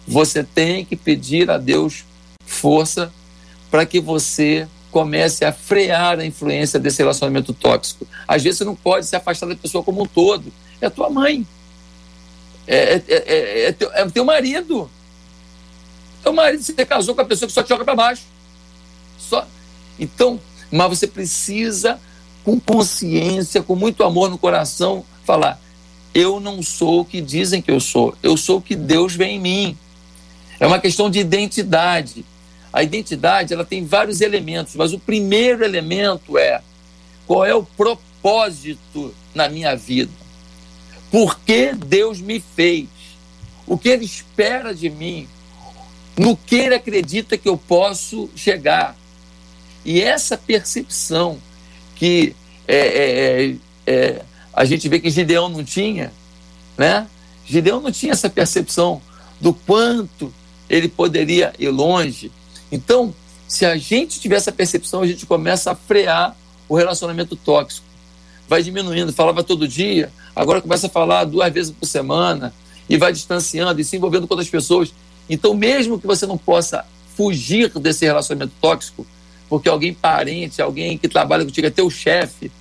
você 0.07 0.43
tem 0.43 0.85
que 0.85 0.95
pedir 0.95 1.51
a 1.51 1.57
Deus 1.57 2.05
força 2.45 3.11
para 3.69 3.85
que 3.85 3.99
você 3.99 4.67
comece 4.89 5.45
a 5.45 5.51
frear 5.51 6.19
a 6.19 6.25
influência 6.25 6.79
desse 6.79 6.99
relacionamento 6.99 7.53
tóxico. 7.53 8.07
Às 8.27 8.41
vezes 8.41 8.59
você 8.59 8.65
não 8.65 8.75
pode 8.75 9.05
se 9.05 9.15
afastar 9.15 9.45
da 9.45 9.55
pessoa 9.55 9.83
como 9.83 10.01
um 10.01 10.07
todo. 10.07 10.51
É 10.81 10.89
tua 10.89 11.09
mãe. 11.09 11.45
É, 12.71 12.75
é, 12.75 13.03
é, 13.07 13.63
é, 13.63 13.71
teu, 13.71 13.91
é 13.91 14.07
teu 14.09 14.23
marido. 14.23 14.87
Teu 16.21 16.31
marido, 16.31 16.61
você 16.61 16.85
casou 16.85 17.15
com 17.15 17.21
a 17.21 17.25
pessoa 17.25 17.47
que 17.47 17.53
só 17.53 17.63
te 17.63 17.69
joga 17.69 17.83
para 17.83 17.95
baixo. 17.95 18.21
Só. 19.17 19.47
Então, 19.99 20.39
mas 20.71 20.89
você 20.89 21.07
precisa, 21.07 21.99
com 22.43 22.59
consciência, 22.59 23.63
com 23.63 23.75
muito 23.75 24.03
amor 24.03 24.29
no 24.29 24.37
coração, 24.37 25.03
falar: 25.25 25.59
eu 26.13 26.39
não 26.39 26.61
sou 26.61 26.99
o 26.99 27.05
que 27.05 27.21
dizem 27.21 27.59
que 27.59 27.71
eu 27.71 27.79
sou, 27.79 28.15
eu 28.21 28.37
sou 28.37 28.59
o 28.59 28.61
que 28.61 28.75
Deus 28.75 29.15
vê 29.15 29.25
em 29.25 29.39
mim. 29.39 29.77
É 30.59 30.67
uma 30.67 30.77
questão 30.77 31.09
de 31.09 31.17
identidade. 31.17 32.23
A 32.71 32.83
identidade 32.83 33.51
ela 33.51 33.65
tem 33.65 33.83
vários 33.83 34.21
elementos, 34.21 34.75
mas 34.75 34.93
o 34.93 34.99
primeiro 34.99 35.65
elemento 35.65 36.37
é 36.37 36.61
qual 37.25 37.43
é 37.43 37.55
o 37.55 37.63
propósito 37.63 39.11
na 39.33 39.49
minha 39.49 39.75
vida? 39.75 40.11
Por 41.11 41.39
que 41.39 41.73
Deus 41.73 42.19
me 42.19 42.39
fez? 42.39 42.87
O 43.65 43.77
que 43.77 43.89
Ele 43.89 44.05
espera 44.05 44.73
de 44.73 44.89
mim? 44.89 45.27
No 46.17 46.35
que 46.35 46.55
Ele 46.55 46.75
acredita 46.75 47.37
que 47.37 47.49
eu 47.49 47.57
posso 47.57 48.29
chegar? 48.35 48.95
E 49.85 50.01
essa 50.01 50.37
percepção 50.37 51.39
que 51.95 52.35
é, 52.67 52.75
é, 52.75 53.45
é, 53.45 53.55
é, 53.87 54.25
a 54.53 54.65
gente 54.65 54.87
vê 54.87 54.99
que 54.99 55.09
Gideão 55.09 55.49
não 55.49 55.63
tinha, 55.63 56.13
né? 56.77 57.07
Gideão 57.45 57.81
não 57.81 57.91
tinha 57.91 58.11
essa 58.11 58.29
percepção 58.29 59.01
do 59.41 59.53
quanto 59.53 60.33
ele 60.69 60.87
poderia 60.87 61.53
ir 61.57 61.69
longe. 61.69 62.31
Então, 62.71 63.13
se 63.47 63.65
a 63.65 63.75
gente 63.75 64.19
tiver 64.19 64.35
essa 64.35 64.51
percepção, 64.51 65.01
a 65.01 65.07
gente 65.07 65.25
começa 65.25 65.71
a 65.71 65.75
frear 65.75 66.35
o 66.67 66.75
relacionamento 66.75 67.35
tóxico. 67.35 67.87
Vai 68.49 68.63
diminuindo, 68.63 69.13
falava 69.13 69.43
todo 69.43 69.67
dia, 69.67 70.11
agora 70.35 70.59
começa 70.59 70.87
a 70.87 70.89
falar 70.89 71.23
duas 71.23 71.53
vezes 71.53 71.71
por 71.71 71.85
semana 71.85 72.51
e 72.89 72.97
vai 72.97 73.13
distanciando 73.13 73.79
e 73.79 73.83
se 73.83 73.95
envolvendo 73.95 74.27
com 74.27 74.33
outras 74.33 74.49
pessoas. 74.49 74.91
Então, 75.29 75.53
mesmo 75.53 75.99
que 75.99 76.07
você 76.07 76.25
não 76.25 76.35
possa 76.35 76.83
fugir 77.15 77.69
desse 77.77 78.05
relacionamento 78.05 78.53
tóxico, 78.59 79.05
porque 79.47 79.69
alguém 79.69 79.93
parente, 79.93 80.61
alguém 80.61 80.97
que 80.97 81.07
trabalha 81.07 81.45
contigo 81.45 81.67
é 81.67 81.69
teu 81.69 81.91
chefe, 81.91 82.51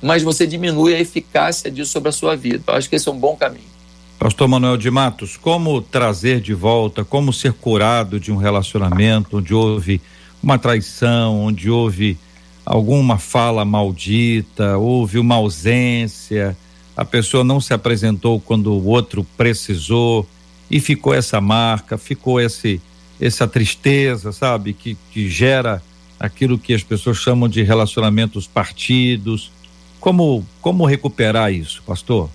mas 0.00 0.22
você 0.22 0.46
diminui 0.46 0.94
a 0.94 1.00
eficácia 1.00 1.70
disso 1.70 1.92
sobre 1.92 2.08
a 2.08 2.12
sua 2.12 2.34
vida. 2.34 2.64
Eu 2.66 2.74
acho 2.74 2.88
que 2.88 2.96
esse 2.96 3.06
é 3.06 3.12
um 3.12 3.18
bom 3.18 3.36
caminho. 3.36 3.74
Pastor 4.18 4.48
Manuel 4.48 4.78
de 4.78 4.90
Matos, 4.90 5.36
como 5.36 5.82
trazer 5.82 6.40
de 6.40 6.54
volta, 6.54 7.04
como 7.04 7.30
ser 7.30 7.52
curado 7.52 8.18
de 8.18 8.32
um 8.32 8.36
relacionamento 8.36 9.36
onde 9.36 9.52
houve 9.52 10.00
uma 10.42 10.58
traição, 10.58 11.42
onde 11.42 11.68
houve 11.68 12.16
alguma 12.64 13.18
fala 13.18 13.64
maldita, 13.64 14.78
houve 14.78 15.18
uma 15.18 15.36
ausência, 15.36 16.56
a 16.96 17.04
pessoa 17.04 17.44
não 17.44 17.60
se 17.60 17.74
apresentou 17.74 18.40
quando 18.40 18.72
o 18.72 18.86
outro 18.86 19.26
precisou 19.36 20.26
e 20.70 20.80
ficou 20.80 21.12
essa 21.12 21.40
marca, 21.40 21.98
ficou 21.98 22.40
esse 22.40 22.80
essa 23.20 23.46
tristeza, 23.46 24.32
sabe, 24.32 24.72
que, 24.72 24.96
que 25.12 25.28
gera 25.28 25.82
aquilo 26.18 26.58
que 26.58 26.74
as 26.74 26.82
pessoas 26.82 27.16
chamam 27.16 27.48
de 27.48 27.62
relacionamentos 27.62 28.46
partidos. 28.46 29.50
Como, 30.00 30.44
como 30.60 30.84
recuperar 30.84 31.52
isso, 31.52 31.82
pastor? 31.86 32.28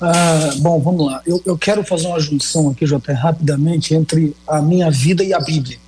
Ah, 0.00 0.52
bom, 0.58 0.78
vamos 0.80 1.06
lá. 1.06 1.20
Eu, 1.26 1.42
eu 1.44 1.58
quero 1.58 1.82
fazer 1.82 2.06
uma 2.06 2.20
junção 2.20 2.70
aqui, 2.70 2.86
Jota, 2.86 3.12
rapidamente, 3.12 3.94
entre 3.94 4.34
a 4.46 4.62
minha 4.62 4.90
vida 4.90 5.24
e 5.24 5.34
a 5.34 5.40
Bíblia, 5.40 5.78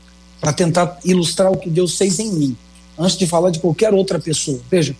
para 0.40 0.52
tentar 0.52 0.98
ilustrar 1.04 1.52
o 1.52 1.56
que 1.56 1.70
Deus 1.70 1.96
fez 1.96 2.18
em 2.18 2.32
mim, 2.32 2.56
antes 3.00 3.16
de 3.16 3.26
falar 3.26 3.50
de 3.50 3.58
qualquer 3.58 3.94
outra 3.94 4.18
pessoa. 4.20 4.60
Veja, 4.70 4.94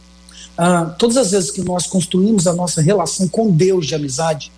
ah, 0.57 0.87
todas 0.99 1.19
as 1.19 1.31
vezes 1.33 1.51
que 1.51 1.61
nós 1.61 1.87
construímos 1.87 2.47
a 2.47 2.55
nossa 2.55 2.81
relação 2.81 3.29
com 3.29 3.51
Deus 3.51 3.87
de 3.87 3.95
amizade, 3.95 4.51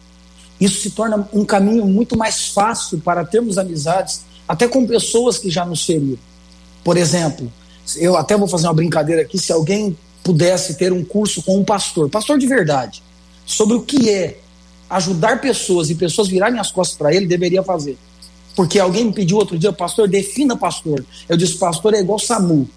isso 0.61 0.81
se 0.81 0.91
torna 0.91 1.29
um 1.33 1.45
caminho 1.45 1.85
muito 1.85 2.17
mais 2.17 2.49
fácil 2.49 3.01
para 3.01 3.25
termos 3.25 3.59
amizades, 3.59 4.23
até 4.47 4.69
com 4.69 4.87
pessoas 4.87 5.39
que 5.39 5.51
já 5.51 5.67
nos 5.67 5.85
feriram. 5.85 6.19
Por 6.85 6.97
exemplo, 6.97 7.53
eu 7.97 8.17
até 8.17 8.37
vou 8.37 8.47
fazer 8.47 8.69
uma 8.69 8.75
brincadeira 8.75 9.23
aqui, 9.23 9.39
se 9.39 9.53
alguém 9.53 9.97
pudesse 10.23 10.75
ter 10.75 10.93
um 10.93 11.05
curso 11.05 11.43
com 11.43 11.59
um 11.59 11.65
pastor, 11.65 12.09
pastor 12.09 12.39
de 12.39 12.47
verdade, 12.47 13.03
sobre 13.45 13.77
o 13.77 13.83
que 13.83 14.09
é 14.09 14.39
ajudar 14.89 15.41
pessoas 15.41 15.91
e 15.91 15.97
pessoas 15.97 16.29
virarem 16.29 16.61
as 16.61 16.71
costas 16.71 16.97
para 16.97 17.13
ele, 17.13 17.27
deveria 17.27 17.63
fazer. 17.63 17.99
Porque 18.55 18.79
alguém 18.79 19.07
me 19.07 19.13
pediu 19.13 19.39
outro 19.39 19.59
dia, 19.59 19.73
pastor, 19.73 20.07
defina 20.07 20.57
pastor. 20.57 21.05
Eu 21.29 21.37
disse, 21.37 21.55
pastor 21.55 21.95
é 21.95 22.01
igual 22.01 22.19
SAMU. 22.19 22.69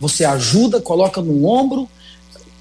Você 0.00 0.24
ajuda, 0.24 0.80
coloca 0.80 1.20
no 1.20 1.46
ombro, 1.46 1.88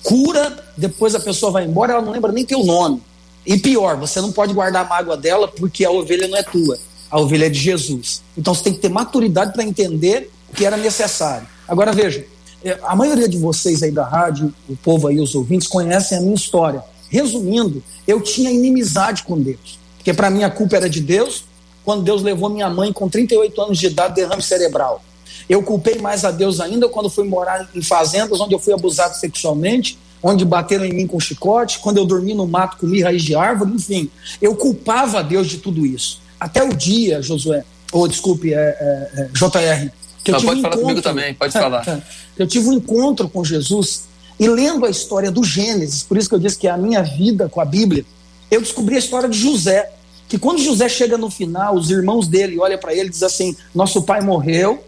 cura, 0.03 0.63
depois 0.75 1.15
a 1.15 1.19
pessoa 1.19 1.51
vai 1.51 1.65
embora, 1.65 1.93
ela 1.93 2.01
não 2.01 2.11
lembra 2.11 2.31
nem 2.31 2.45
teu 2.45 2.63
nome. 2.63 3.01
E 3.45 3.57
pior, 3.57 3.95
você 3.97 4.19
não 4.19 4.31
pode 4.31 4.53
guardar 4.53 4.85
a 4.85 4.87
mágoa 4.87 5.15
dela 5.15 5.47
porque 5.47 5.85
a 5.85 5.91
ovelha 5.91 6.27
não 6.27 6.37
é 6.37 6.43
tua, 6.43 6.77
a 7.09 7.19
ovelha 7.19 7.45
é 7.45 7.49
de 7.49 7.59
Jesus. 7.59 8.21
Então 8.37 8.53
você 8.53 8.63
tem 8.63 8.73
que 8.73 8.79
ter 8.79 8.89
maturidade 8.89 9.53
para 9.53 9.63
entender 9.63 10.29
que 10.53 10.65
era 10.65 10.75
necessário. 10.75 11.47
Agora 11.67 11.91
veja, 11.91 12.25
é, 12.63 12.77
a 12.83 12.95
maioria 12.95 13.27
de 13.27 13.37
vocês 13.37 13.83
aí 13.83 13.91
da 13.91 14.05
rádio, 14.05 14.53
o 14.67 14.75
povo 14.75 15.07
aí, 15.07 15.19
os 15.19 15.35
ouvintes, 15.35 15.67
conhecem 15.67 16.17
a 16.17 16.21
minha 16.21 16.35
história. 16.35 16.83
Resumindo, 17.09 17.83
eu 18.05 18.21
tinha 18.21 18.51
inimizade 18.51 19.23
com 19.23 19.39
Deus, 19.39 19.79
porque 19.97 20.13
para 20.13 20.29
mim 20.29 20.43
a 20.43 20.49
culpa 20.49 20.75
era 20.75 20.89
de 20.89 20.99
Deus, 20.99 21.45
quando 21.85 22.03
Deus 22.03 22.21
levou 22.21 22.49
minha 22.49 22.69
mãe 22.69 22.91
com 22.91 23.07
38 23.07 23.61
anos 23.61 23.77
de 23.77 23.87
idade 23.87 24.15
derrame 24.15 24.41
cerebral. 24.41 25.01
Eu 25.49 25.63
culpei 25.63 25.97
mais 25.99 26.25
a 26.25 26.31
Deus 26.31 26.59
ainda 26.59 26.89
quando 26.89 27.09
fui 27.09 27.27
morar 27.27 27.69
em 27.73 27.81
fazendas 27.81 28.39
onde 28.41 28.53
eu 28.53 28.59
fui 28.59 28.73
abusado 28.73 29.15
sexualmente, 29.15 29.97
onde 30.21 30.43
bateram 30.43 30.85
em 30.85 30.93
mim 30.93 31.07
com 31.07 31.19
chicote, 31.19 31.79
quando 31.79 31.97
eu 31.97 32.05
dormi 32.05 32.33
no 32.33 32.47
mato 32.47 32.77
comi 32.77 33.01
raiz 33.01 33.23
de 33.23 33.35
árvore, 33.35 33.71
enfim. 33.73 34.09
Eu 34.41 34.55
culpava 34.55 35.19
a 35.19 35.21
Deus 35.21 35.47
de 35.47 35.57
tudo 35.57 35.85
isso. 35.85 36.21
Até 36.39 36.63
o 36.63 36.73
dia, 36.73 37.21
Josué, 37.21 37.63
ou 37.91 38.07
desculpe, 38.07 38.53
é, 38.53 38.57
é, 38.57 39.21
é, 39.21 39.29
JR, 39.33 39.91
que 40.23 40.31
eu 40.31 40.35
tive 40.35 40.47
pode 40.47 40.59
um 40.59 40.61
falar 40.61 40.75
encontro, 40.75 40.79
comigo 40.81 41.01
também, 41.01 41.33
pode 41.33 41.53
falar. 41.53 42.03
Eu 42.37 42.45
tive 42.45 42.67
um 42.67 42.73
encontro 42.73 43.27
com 43.27 43.43
Jesus 43.43 44.03
e 44.39 44.47
lendo 44.47 44.85
a 44.85 44.89
história 44.91 45.31
do 45.31 45.43
Gênesis, 45.43 46.03
por 46.03 46.17
isso 46.17 46.29
que 46.29 46.35
eu 46.35 46.39
disse 46.39 46.55
que 46.55 46.67
é 46.67 46.69
a 46.69 46.77
minha 46.77 47.01
vida 47.01 47.49
com 47.49 47.59
a 47.59 47.65
Bíblia, 47.65 48.05
eu 48.51 48.61
descobri 48.61 48.95
a 48.95 48.99
história 48.99 49.27
de 49.27 49.37
José. 49.37 49.89
que 50.29 50.37
quando 50.37 50.61
José 50.61 50.87
chega 50.87 51.17
no 51.17 51.31
final, 51.31 51.75
os 51.75 51.89
irmãos 51.89 52.27
dele 52.27 52.59
olham 52.59 52.77
para 52.77 52.93
ele 52.93 53.07
e 53.07 53.09
dizem 53.09 53.25
assim: 53.25 53.57
Nosso 53.73 54.03
pai 54.03 54.21
morreu 54.21 54.83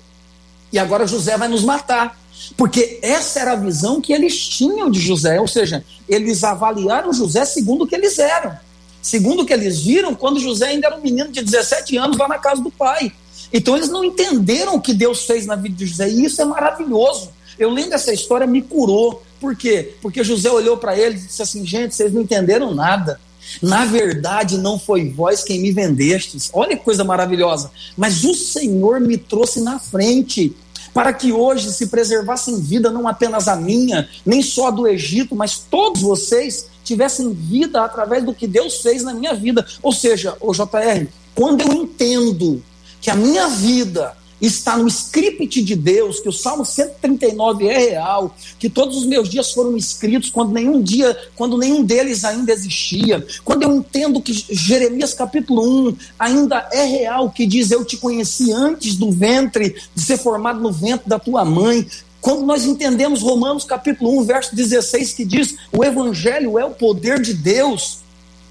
e 0.72 0.80
agora 0.80 1.08
José 1.08 1.38
vai 1.38 1.48
nos 1.48 1.64
matar. 1.64 2.20
Porque 2.56 3.00
essa 3.02 3.40
era 3.40 3.54
a 3.54 3.56
visão 3.56 4.00
que 4.00 4.14
eles 4.14 4.38
tinham 4.48 4.90
de 4.90 5.00
José, 5.00 5.40
ou 5.40 5.48
seja, 5.48 5.84
eles 6.08 6.44
avaliaram 6.44 7.14
José 7.14 7.46
segundo 7.46 7.84
o 7.84 7.88
que 7.88 7.96
eles 7.96 8.18
eram, 8.18 8.58
segundo 9.02 9.42
o 9.42 9.46
que 9.46 9.54
eles 9.54 9.82
viram 9.82 10.16
quando 10.16 10.40
José 10.40 10.68
ainda 10.68 10.88
era 10.88 10.98
um 10.98 11.02
menino 11.02 11.30
de 11.30 11.42
17 11.42 11.98
anos 11.98 12.18
lá 12.18 12.28
na 12.28 12.38
casa 12.38 12.62
do 12.62 12.72
pai. 12.72 13.12
Então 13.52 13.76
eles 13.76 13.90
não 13.90 14.04
entenderam 14.04 14.76
o 14.76 14.82
que 14.82 14.94
Deus 14.94 15.26
fez 15.26 15.46
na 15.46 15.56
vida 15.56 15.76
de 15.76 15.86
José, 15.86 16.10
e 16.10 16.26
isso 16.26 16.42
é 16.42 16.46
maravilhoso. 16.46 17.32
Eu 17.58 17.70
lendo 17.70 17.94
essa 17.94 18.14
história 18.14 18.48
me 18.48 18.62
curou. 18.62 19.22
Por 19.40 19.56
quê? 19.56 19.96
Porque 20.02 20.24
José 20.24 20.50
olhou 20.50 20.78
para 20.78 20.98
ele 20.98 21.16
e 21.16 21.20
disse 21.20 21.42
assim: 21.42 21.66
gente, 21.66 21.94
vocês 21.94 22.14
não 22.14 22.22
entenderam 22.22 22.74
nada. 22.74 23.20
Na 23.62 23.86
verdade, 23.86 24.58
não 24.58 24.80
foi 24.80 25.10
vós 25.10 25.44
quem 25.44 25.60
me 25.60 25.72
vendestes. 25.72 26.50
Olha 26.54 26.78
que 26.78 26.84
coisa 26.84 27.04
maravilhosa. 27.04 27.72
Mas 27.98 28.24
o 28.24 28.34
Senhor 28.34 29.00
me 29.00 29.18
trouxe 29.18 29.62
na 29.62 29.80
frente 29.80 30.56
para 30.94 31.14
que 31.14 31.32
hoje 31.32 31.72
se 31.72 31.88
preservassem 31.88 32.60
vida 32.60 32.90
não 32.90 33.08
apenas 33.08 33.48
a 33.48 33.56
minha, 33.56 34.10
nem 34.26 34.42
só 34.42 34.68
a 34.68 34.72
do 34.72 34.88
Egito, 34.88 35.36
mas 35.36 35.58
todos 35.70 36.02
vocês 36.02 36.68
tivessem 36.84 37.32
vida 37.32 37.84
através 37.84 38.24
do 38.24 38.34
que 38.34 38.48
Deus 38.48 38.82
fez 38.82 39.04
na 39.04 39.14
minha 39.14 39.34
vida. 39.34 39.66
Ou 39.84 39.92
seja, 39.92 40.36
o 40.40 40.54
JR, 40.54 41.08
quando 41.36 41.62
eu 41.62 41.74
entendo 41.74 42.64
que 43.00 43.10
a 43.10 43.16
minha 43.16 43.48
vida 43.48 44.18
está 44.42 44.78
no 44.78 44.88
script 44.88 45.62
de 45.62 45.76
Deus, 45.76 46.20
que 46.20 46.30
o 46.30 46.34
Salmo 46.34 46.66
139 46.66 47.68
é 47.68 47.78
real, 47.78 48.36
que 48.58 48.70
todos 48.70 48.98
os 48.98 49.06
meus 49.06 49.30
dias 49.30 49.52
foram 49.52 49.76
escritos 49.76 50.30
quando 50.30 50.54
nenhum 50.54 50.82
dia, 50.82 51.18
quando 51.36 51.58
nenhum 51.58 51.84
deles 51.84 52.24
ainda 52.24 52.52
existia. 52.52 53.26
Quando 53.44 53.64
eu 53.64 53.76
entendo 53.76 54.22
que 54.22 54.34
Jeremias 54.50 55.14
capítulo 55.14 55.90
1 55.90 55.98
ainda 56.18 56.68
é 56.72 56.84
real, 56.86 57.30
que 57.30 57.46
diz 57.46 57.72
eu 57.72 57.84
te 57.84 57.98
conheci 57.98 58.52
antes 58.52 58.96
do 58.96 59.12
ventre 59.12 59.76
de 59.94 60.02
ser 60.02 60.18
formado 60.18 60.60
no 60.60 60.72
ventre 60.72 61.10
da 61.10 61.20
tua 61.20 61.44
mãe. 61.44 61.86
Quando 62.22 62.46
nós 62.46 62.66
entendemos 62.66 63.22
Romanos 63.22 63.64
capítulo 63.64 64.20
1, 64.20 64.24
verso 64.24 64.56
16, 64.56 65.14
que 65.14 65.26
diz: 65.26 65.56
"O 65.72 65.84
evangelho 65.84 66.60
é 66.60 66.66
o 66.66 66.72
poder 66.72 67.22
de 67.22 67.34
Deus", 67.34 68.00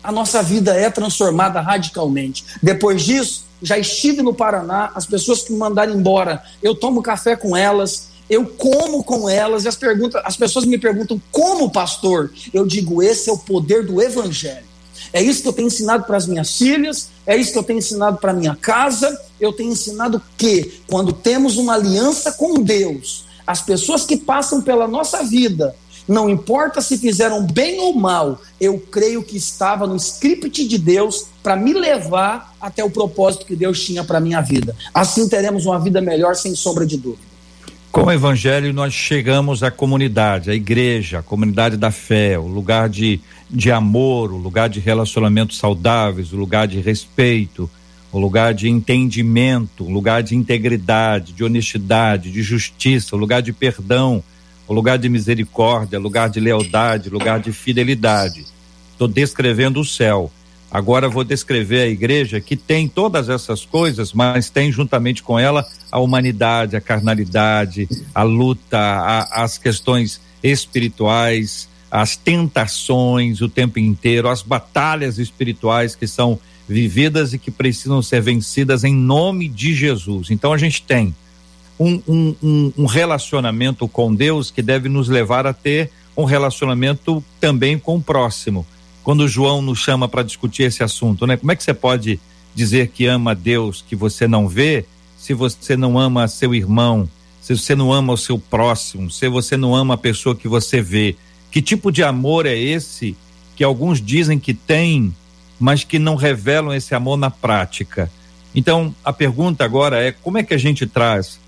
a 0.02 0.12
nossa 0.12 0.42
vida 0.42 0.74
é 0.74 0.88
transformada 0.88 1.60
radicalmente. 1.60 2.44
Depois 2.62 3.02
disso, 3.02 3.47
já 3.62 3.78
estive 3.78 4.22
no 4.22 4.34
Paraná, 4.34 4.90
as 4.94 5.06
pessoas 5.06 5.42
que 5.42 5.52
me 5.52 5.58
mandaram 5.58 5.94
embora, 5.94 6.42
eu 6.62 6.74
tomo 6.74 7.02
café 7.02 7.36
com 7.36 7.56
elas, 7.56 8.08
eu 8.28 8.46
como 8.46 9.02
com 9.02 9.28
elas, 9.28 9.64
e 9.64 9.68
as, 9.68 9.76
perguntas, 9.76 10.20
as 10.24 10.36
pessoas 10.36 10.64
me 10.64 10.78
perguntam 10.78 11.20
como 11.30 11.70
pastor. 11.70 12.30
Eu 12.52 12.66
digo, 12.66 13.02
esse 13.02 13.30
é 13.30 13.32
o 13.32 13.38
poder 13.38 13.84
do 13.86 14.02
evangelho. 14.02 14.68
É 15.12 15.22
isso 15.22 15.42
que 15.42 15.48
eu 15.48 15.52
tenho 15.52 15.68
ensinado 15.68 16.04
para 16.04 16.16
as 16.16 16.26
minhas 16.26 16.56
filhas, 16.56 17.08
é 17.26 17.36
isso 17.36 17.52
que 17.52 17.58
eu 17.58 17.62
tenho 17.62 17.78
ensinado 17.78 18.18
para 18.18 18.32
minha 18.32 18.54
casa. 18.54 19.18
Eu 19.40 19.52
tenho 19.52 19.72
ensinado 19.72 20.20
que 20.36 20.80
quando 20.86 21.12
temos 21.12 21.56
uma 21.56 21.74
aliança 21.74 22.32
com 22.32 22.62
Deus, 22.62 23.24
as 23.46 23.62
pessoas 23.62 24.04
que 24.04 24.16
passam 24.16 24.60
pela 24.60 24.86
nossa 24.86 25.22
vida, 25.22 25.74
não 26.08 26.28
importa 26.30 26.80
se 26.80 26.96
fizeram 26.96 27.46
bem 27.46 27.78
ou 27.80 27.94
mal, 27.94 28.40
eu 28.58 28.78
creio 28.78 29.22
que 29.22 29.36
estava 29.36 29.86
no 29.86 29.96
script 29.96 30.66
de 30.66 30.78
Deus 30.78 31.26
para 31.42 31.54
me 31.54 31.74
levar 31.74 32.54
até 32.58 32.82
o 32.82 32.90
propósito 32.90 33.44
que 33.44 33.54
Deus 33.54 33.84
tinha 33.84 34.02
para 34.02 34.18
minha 34.18 34.40
vida. 34.40 34.74
Assim 34.94 35.28
teremos 35.28 35.66
uma 35.66 35.78
vida 35.78 36.00
melhor, 36.00 36.34
sem 36.34 36.54
sombra 36.54 36.86
de 36.86 36.96
dúvida. 36.96 37.28
Com 37.92 38.04
o 38.04 38.12
Evangelho, 38.12 38.72
nós 38.72 38.94
chegamos 38.94 39.62
à 39.62 39.70
comunidade, 39.70 40.50
à 40.50 40.54
igreja, 40.54 41.18
a 41.18 41.22
comunidade 41.22 41.76
da 41.76 41.90
fé, 41.90 42.38
o 42.38 42.46
lugar 42.46 42.88
de, 42.88 43.20
de 43.50 43.70
amor, 43.70 44.32
o 44.32 44.36
lugar 44.36 44.68
de 44.68 44.80
relacionamentos 44.80 45.58
saudáveis, 45.58 46.32
o 46.32 46.36
lugar 46.36 46.66
de 46.66 46.80
respeito, 46.80 47.68
o 48.10 48.18
lugar 48.18 48.54
de 48.54 48.68
entendimento, 48.68 49.84
o 49.84 49.90
lugar 49.90 50.22
de 50.22 50.34
integridade, 50.34 51.32
de 51.32 51.44
honestidade, 51.44 52.30
de 52.30 52.42
justiça, 52.42 53.14
o 53.14 53.18
lugar 53.18 53.42
de 53.42 53.52
perdão 53.52 54.22
o 54.68 54.74
lugar 54.74 54.98
de 54.98 55.08
misericórdia, 55.08 55.98
lugar 55.98 56.28
de 56.28 56.38
lealdade, 56.38 57.08
lugar 57.08 57.40
de 57.40 57.50
fidelidade. 57.50 58.44
Estou 58.92 59.08
descrevendo 59.08 59.80
o 59.80 59.84
céu. 59.84 60.30
Agora 60.70 61.08
vou 61.08 61.24
descrever 61.24 61.80
a 61.80 61.86
igreja 61.88 62.40
que 62.40 62.54
tem 62.54 62.86
todas 62.86 63.30
essas 63.30 63.64
coisas, 63.64 64.12
mas 64.12 64.50
tem 64.50 64.70
juntamente 64.70 65.22
com 65.22 65.38
ela 65.38 65.66
a 65.90 65.98
humanidade, 65.98 66.76
a 66.76 66.80
carnalidade, 66.80 67.88
a 68.14 68.22
luta, 68.22 68.78
a, 68.78 69.44
as 69.44 69.56
questões 69.56 70.20
espirituais, 70.42 71.66
as 71.90 72.16
tentações 72.16 73.40
o 73.40 73.48
tempo 73.48 73.78
inteiro, 73.78 74.28
as 74.28 74.42
batalhas 74.42 75.18
espirituais 75.18 75.96
que 75.96 76.06
são 76.06 76.38
vividas 76.68 77.32
e 77.32 77.38
que 77.38 77.50
precisam 77.50 78.02
ser 78.02 78.20
vencidas 78.20 78.84
em 78.84 78.94
nome 78.94 79.48
de 79.48 79.74
Jesus. 79.74 80.30
Então 80.30 80.52
a 80.52 80.58
gente 80.58 80.82
tem 80.82 81.14
um, 81.78 82.02
um, 82.08 82.72
um, 82.76 82.86
relacionamento 82.86 83.86
com 83.86 84.14
Deus 84.14 84.50
que 84.50 84.60
deve 84.60 84.88
nos 84.88 85.08
levar 85.08 85.46
a 85.46 85.52
ter 85.52 85.90
um 86.16 86.24
relacionamento 86.24 87.22
também 87.40 87.78
com 87.78 87.96
o 87.96 88.02
próximo. 88.02 88.66
Quando 89.04 89.28
João 89.28 89.62
nos 89.62 89.78
chama 89.78 90.08
para 90.08 90.24
discutir 90.24 90.64
esse 90.64 90.82
assunto, 90.82 91.26
né? 91.26 91.36
Como 91.36 91.52
é 91.52 91.56
que 91.56 91.62
você 91.62 91.72
pode 91.72 92.18
dizer 92.54 92.88
que 92.88 93.06
ama 93.06 93.34
Deus 93.34 93.84
que 93.86 93.94
você 93.94 94.26
não 94.26 94.48
vê, 94.48 94.84
se 95.16 95.32
você 95.32 95.76
não 95.76 95.98
ama 95.98 96.26
seu 96.26 96.54
irmão, 96.54 97.08
se 97.40 97.56
você 97.56 97.74
não 97.74 97.92
ama 97.92 98.12
o 98.12 98.16
seu 98.16 98.38
próximo, 98.38 99.10
se 99.10 99.28
você 99.28 99.56
não 99.56 99.74
ama 99.74 99.94
a 99.94 99.98
pessoa 99.98 100.34
que 100.34 100.48
você 100.48 100.82
vê? 100.82 101.16
Que 101.50 101.62
tipo 101.62 101.92
de 101.92 102.02
amor 102.02 102.44
é 102.44 102.56
esse 102.56 103.16
que 103.54 103.62
alguns 103.62 104.00
dizem 104.00 104.38
que 104.38 104.52
tem, 104.52 105.14
mas 105.58 105.84
que 105.84 105.98
não 105.98 106.16
revelam 106.16 106.74
esse 106.74 106.94
amor 106.94 107.16
na 107.16 107.30
prática? 107.30 108.10
Então, 108.54 108.94
a 109.04 109.12
pergunta 109.12 109.64
agora 109.64 110.02
é: 110.02 110.10
como 110.10 110.38
é 110.38 110.42
que 110.42 110.52
a 110.52 110.58
gente 110.58 110.86
traz 110.86 111.38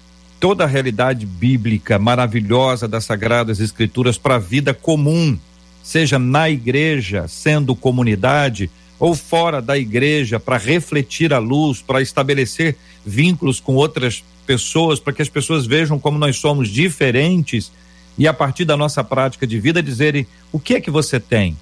toda 0.41 0.65
a 0.65 0.67
realidade 0.67 1.27
bíblica 1.27 1.99
maravilhosa 1.99 2.89
das 2.89 3.05
Sagradas 3.05 3.61
Escrituras 3.61 4.17
para 4.17 4.37
a 4.37 4.39
vida 4.39 4.73
comum, 4.73 5.39
seja 5.83 6.19
na 6.19 6.49
igreja, 6.49 7.29
sendo 7.29 7.77
comunidade, 7.77 8.71
ou 8.99 9.15
fora 9.15 9.61
da 9.61 9.77
igreja, 9.77 10.41
para 10.41 10.57
refletir 10.57 11.33
a 11.35 11.39
luz, 11.39 11.83
para 11.83 12.01
estabelecer 12.01 12.77
vínculos 13.05 13.61
com 13.61 13.75
outras 13.75 14.25
pessoas, 14.47 14.99
para 14.99 15.13
que 15.13 15.23
as 15.23 15.29
pessoas 15.29 15.67
vejam 15.67 15.99
como 15.99 16.19
nós 16.19 16.37
somos 16.37 16.71
diferentes 16.71 17.71
e 18.19 18.27
a 18.27 18.35
partir 18.35 18.65
da 18.65 18.77
nossa 18.77 19.05
prática 19.05 19.47
de 19.47 19.61
vida 19.61 19.83
dizerem 19.83 20.27
o 20.51 20.59
que 20.59 20.75
é 20.75 20.81
que 20.81 20.91
você 20.91 21.21
tem? 21.21 21.57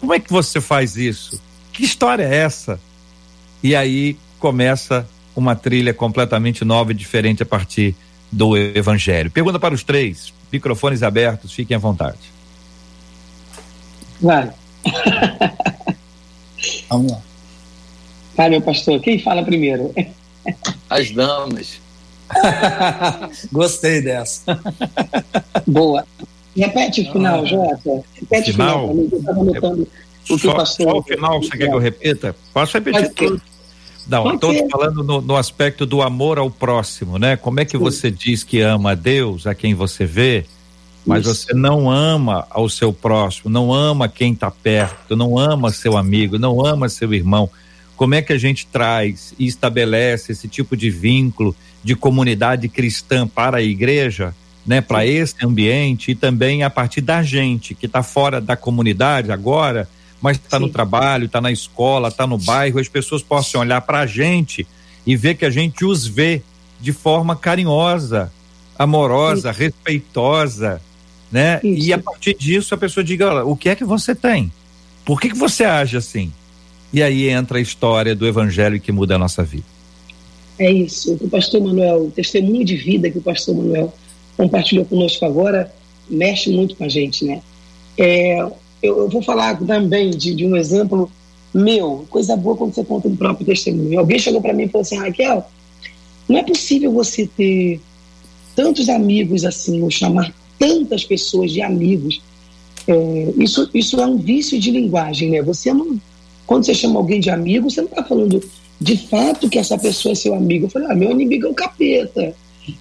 Como 0.00 0.12
é 0.12 0.18
que 0.18 0.30
você 0.30 0.60
faz 0.60 0.96
isso? 0.96 1.40
Que 1.72 1.84
história 1.84 2.24
é 2.24 2.36
essa? 2.36 2.80
E 3.62 3.74
aí 3.76 4.16
começa 4.38 5.08
uma 5.34 5.54
trilha 5.54 5.92
completamente 5.92 6.64
nova 6.64 6.92
e 6.92 6.94
diferente 6.94 7.42
a 7.42 7.46
partir 7.46 7.94
do 8.36 8.54
Evangelho. 8.54 9.30
Pergunta 9.30 9.58
para 9.58 9.74
os 9.74 9.82
três, 9.82 10.32
microfones 10.52 11.02
abertos, 11.02 11.54
fiquem 11.54 11.74
à 11.74 11.78
vontade. 11.78 12.18
Vai. 14.20 14.52
Vamos 16.90 17.12
lá. 17.12 17.20
Vai, 18.36 18.50
meu 18.50 18.60
pastor, 18.60 19.00
quem 19.00 19.18
fala 19.18 19.42
primeiro? 19.42 19.90
As 20.90 21.10
damas. 21.10 21.80
Gostei 23.50 24.02
dessa. 24.02 24.60
Boa. 25.66 26.06
Repete 26.54 27.02
o 27.02 27.12
final, 27.12 27.42
ah, 27.42 27.46
Jota. 27.46 28.04
Repete 28.20 28.52
final. 28.52 28.90
o 28.90 29.08
final. 29.08 29.34
Eu 29.34 29.40
anotando 29.40 29.88
o 30.28 30.36
que 30.36 30.46
só, 30.46 30.54
passou. 30.54 30.90
Só 30.90 30.98
o 30.98 31.02
final, 31.02 31.42
você 31.42 31.56
quer 31.56 31.68
que 31.68 31.74
eu 31.74 31.78
repita? 31.78 32.36
Posso 32.52 32.74
repetir 32.74 33.08
tudo. 33.14 33.40
Não, 34.08 34.34
estou 34.34 34.54
falando 34.70 35.02
no, 35.02 35.20
no, 35.20 35.36
aspecto 35.36 35.84
do 35.84 36.00
amor 36.00 36.38
ao 36.38 36.50
próximo, 36.50 37.18
né? 37.18 37.36
Como 37.36 37.58
é 37.58 37.64
que 37.64 37.76
Sim. 37.76 37.78
você 37.78 38.10
diz 38.10 38.44
que 38.44 38.60
ama 38.60 38.92
a 38.92 38.94
Deus, 38.94 39.46
a 39.46 39.54
quem 39.54 39.74
você 39.74 40.04
vê, 40.04 40.44
mas 41.04 41.26
Isso. 41.26 41.34
você 41.34 41.54
não 41.54 41.90
ama 41.90 42.46
ao 42.50 42.68
seu 42.68 42.92
próximo, 42.92 43.50
não 43.50 43.72
ama 43.72 44.08
quem 44.08 44.32
está 44.32 44.50
perto, 44.50 45.16
não 45.16 45.38
ama 45.38 45.72
seu 45.72 45.96
amigo, 45.96 46.38
não 46.38 46.64
ama 46.64 46.88
seu 46.88 47.12
irmão. 47.12 47.50
Como 47.96 48.14
é 48.14 48.22
que 48.22 48.32
a 48.32 48.38
gente 48.38 48.66
traz 48.66 49.34
e 49.38 49.46
estabelece 49.46 50.32
esse 50.32 50.46
tipo 50.46 50.76
de 50.76 50.90
vínculo 50.90 51.56
de 51.82 51.96
comunidade 51.96 52.68
cristã 52.68 53.26
para 53.26 53.58
a 53.58 53.62
igreja, 53.62 54.34
né? 54.64 54.80
Para 54.80 55.06
esse 55.06 55.34
ambiente 55.42 56.12
e 56.12 56.14
também 56.14 56.62
a 56.62 56.70
partir 56.70 57.00
da 57.00 57.22
gente 57.22 57.74
que 57.74 57.86
está 57.86 58.02
fora 58.02 58.40
da 58.40 58.56
comunidade 58.56 59.32
agora 59.32 59.88
mas 60.26 60.38
está 60.38 60.58
no 60.58 60.68
trabalho, 60.68 61.26
está 61.26 61.40
na 61.40 61.52
escola, 61.52 62.08
está 62.08 62.26
no 62.26 62.36
bairro, 62.36 62.80
as 62.80 62.88
pessoas 62.88 63.22
possam 63.22 63.60
olhar 63.60 63.80
para 63.82 64.00
a 64.00 64.06
gente 64.06 64.66
e 65.06 65.14
ver 65.14 65.36
que 65.36 65.44
a 65.44 65.50
gente 65.50 65.84
os 65.84 66.04
vê 66.04 66.42
de 66.80 66.92
forma 66.92 67.36
carinhosa, 67.36 68.32
amorosa, 68.76 69.50
Isso. 69.52 69.60
respeitosa, 69.60 70.82
né? 71.30 71.60
E 71.62 71.92
a 71.92 71.98
partir 71.98 72.34
disso 72.34 72.74
a 72.74 72.76
pessoa 72.76 73.04
diga, 73.04 73.28
olha, 73.28 73.44
o 73.44 73.56
que 73.56 73.68
é 73.68 73.76
que 73.76 73.84
você 73.84 74.16
tem? 74.16 74.52
Por 75.04 75.20
que 75.20 75.28
que 75.28 75.36
você 75.36 75.62
age 75.62 75.96
assim? 75.96 76.32
E 76.92 77.00
aí 77.04 77.28
entra 77.28 77.58
a 77.58 77.60
história 77.60 78.12
do 78.12 78.26
evangelho 78.26 78.80
que 78.80 78.90
muda 78.90 79.14
a 79.14 79.18
nossa 79.18 79.44
vida. 79.44 79.66
É 80.58 80.72
isso. 80.72 81.16
O 81.20 81.30
pastor 81.30 81.60
Manuel, 81.60 82.06
o 82.06 82.10
testemunho 82.10 82.64
de 82.64 82.74
vida 82.74 83.08
que 83.08 83.18
o 83.18 83.22
pastor 83.22 83.54
Manuel 83.54 83.94
compartilhou 84.36 84.84
conosco 84.86 85.24
agora, 85.24 85.72
mexe 86.10 86.50
muito 86.50 86.74
com 86.74 86.82
a 86.82 86.88
gente, 86.88 87.24
né? 87.24 87.40
É, 87.96 88.44
eu, 88.86 88.98
eu 88.98 89.08
vou 89.08 89.22
falar 89.22 89.58
também 89.58 90.10
de, 90.10 90.34
de, 90.34 90.46
um 90.46 90.56
exemplo 90.56 91.10
meu, 91.52 92.06
coisa 92.10 92.36
boa 92.36 92.56
quando 92.56 92.74
você 92.74 92.84
conta 92.84 93.08
no 93.08 93.16
próprio 93.16 93.46
testemunho. 93.46 93.98
Alguém 93.98 94.18
chegou 94.18 94.40
para 94.40 94.52
mim 94.52 94.64
e 94.64 94.68
falou 94.68 94.82
assim: 94.82 94.96
Raquel, 94.96 95.46
não 96.28 96.38
é 96.38 96.42
possível 96.42 96.92
você 96.92 97.28
ter 97.36 97.80
tantos 98.54 98.88
amigos 98.88 99.44
assim, 99.44 99.82
ou 99.82 99.90
chamar 99.90 100.34
tantas 100.58 101.04
pessoas 101.04 101.52
de 101.52 101.62
amigos. 101.62 102.22
É, 102.86 103.32
isso, 103.38 103.68
isso 103.74 104.00
é 104.00 104.06
um 104.06 104.16
vício 104.16 104.58
de 104.58 104.70
linguagem, 104.70 105.30
né? 105.30 105.42
Você 105.42 105.72
não. 105.72 106.00
Quando 106.46 106.64
você 106.64 106.74
chama 106.74 106.98
alguém 106.98 107.20
de 107.20 107.30
amigo, 107.30 107.70
você 107.70 107.80
não 107.80 107.88
está 107.88 108.04
falando 108.04 108.40
de 108.80 108.96
fato 108.96 109.48
que 109.48 109.58
essa 109.58 109.76
pessoa 109.76 110.12
é 110.12 110.14
seu 110.14 110.34
amigo. 110.34 110.66
Eu 110.66 110.70
falei, 110.70 110.88
ah, 110.90 110.94
meu 110.94 111.10
inimigo 111.10 111.46
é 111.46 111.50
o 111.50 111.54
capeta, 111.54 112.34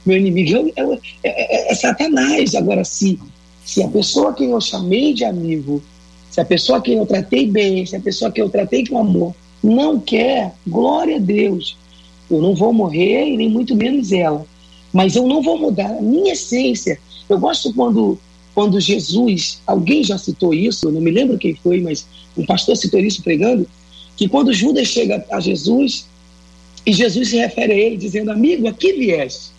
meu 0.05 0.17
inimigo 0.17 0.71
é, 0.75 0.81
é, 1.23 1.69
é, 1.69 1.71
é 1.71 1.75
Satanás. 1.75 2.53
Agora, 2.55 2.83
se, 2.83 3.19
se 3.63 3.81
a 3.81 3.87
pessoa 3.87 4.33
que 4.33 4.43
eu 4.43 4.59
chamei 4.61 5.13
de 5.13 5.23
amigo, 5.23 5.81
se 6.35 6.41
a 6.41 6.43
pessoa 6.43 6.81
que 6.81 6.91
eu 6.91 7.05
tratei 7.05 7.47
bem, 7.47 7.85
se 7.85 7.95
a 7.95 7.99
pessoa 8.01 8.29
que 8.29 8.41
eu 8.41 8.49
tratei 8.49 8.85
com 8.85 8.97
amor 8.97 9.33
não 9.63 9.97
quer, 9.97 10.53
glória 10.67 11.15
a 11.15 11.19
Deus, 11.19 11.77
eu 12.29 12.41
não 12.41 12.53
vou 12.53 12.73
morrer 12.73 13.29
e 13.29 13.37
nem 13.37 13.49
muito 13.49 13.73
menos 13.73 14.11
ela. 14.11 14.45
Mas 14.91 15.15
eu 15.15 15.25
não 15.25 15.41
vou 15.41 15.57
mudar 15.57 15.89
a 15.89 16.01
minha 16.01 16.33
essência. 16.33 16.99
Eu 17.29 17.39
gosto 17.39 17.73
quando, 17.73 18.19
quando 18.53 18.81
Jesus, 18.81 19.61
alguém 19.65 20.03
já 20.03 20.17
citou 20.17 20.53
isso, 20.53 20.87
eu 20.87 20.91
não 20.91 20.99
me 20.99 21.09
lembro 21.09 21.37
quem 21.37 21.55
foi, 21.55 21.79
mas 21.79 22.05
um 22.37 22.45
pastor 22.45 22.75
citou 22.75 22.99
isso 22.99 23.23
pregando, 23.23 23.65
que 24.17 24.27
quando 24.27 24.51
Judas 24.51 24.89
chega 24.89 25.25
a 25.31 25.39
Jesus, 25.39 26.05
e 26.85 26.91
Jesus 26.91 27.29
se 27.29 27.37
refere 27.37 27.71
a 27.71 27.77
ele 27.77 27.95
dizendo, 27.95 28.29
amigo, 28.29 28.67
aqui 28.67 28.91
vieste. 28.91 29.51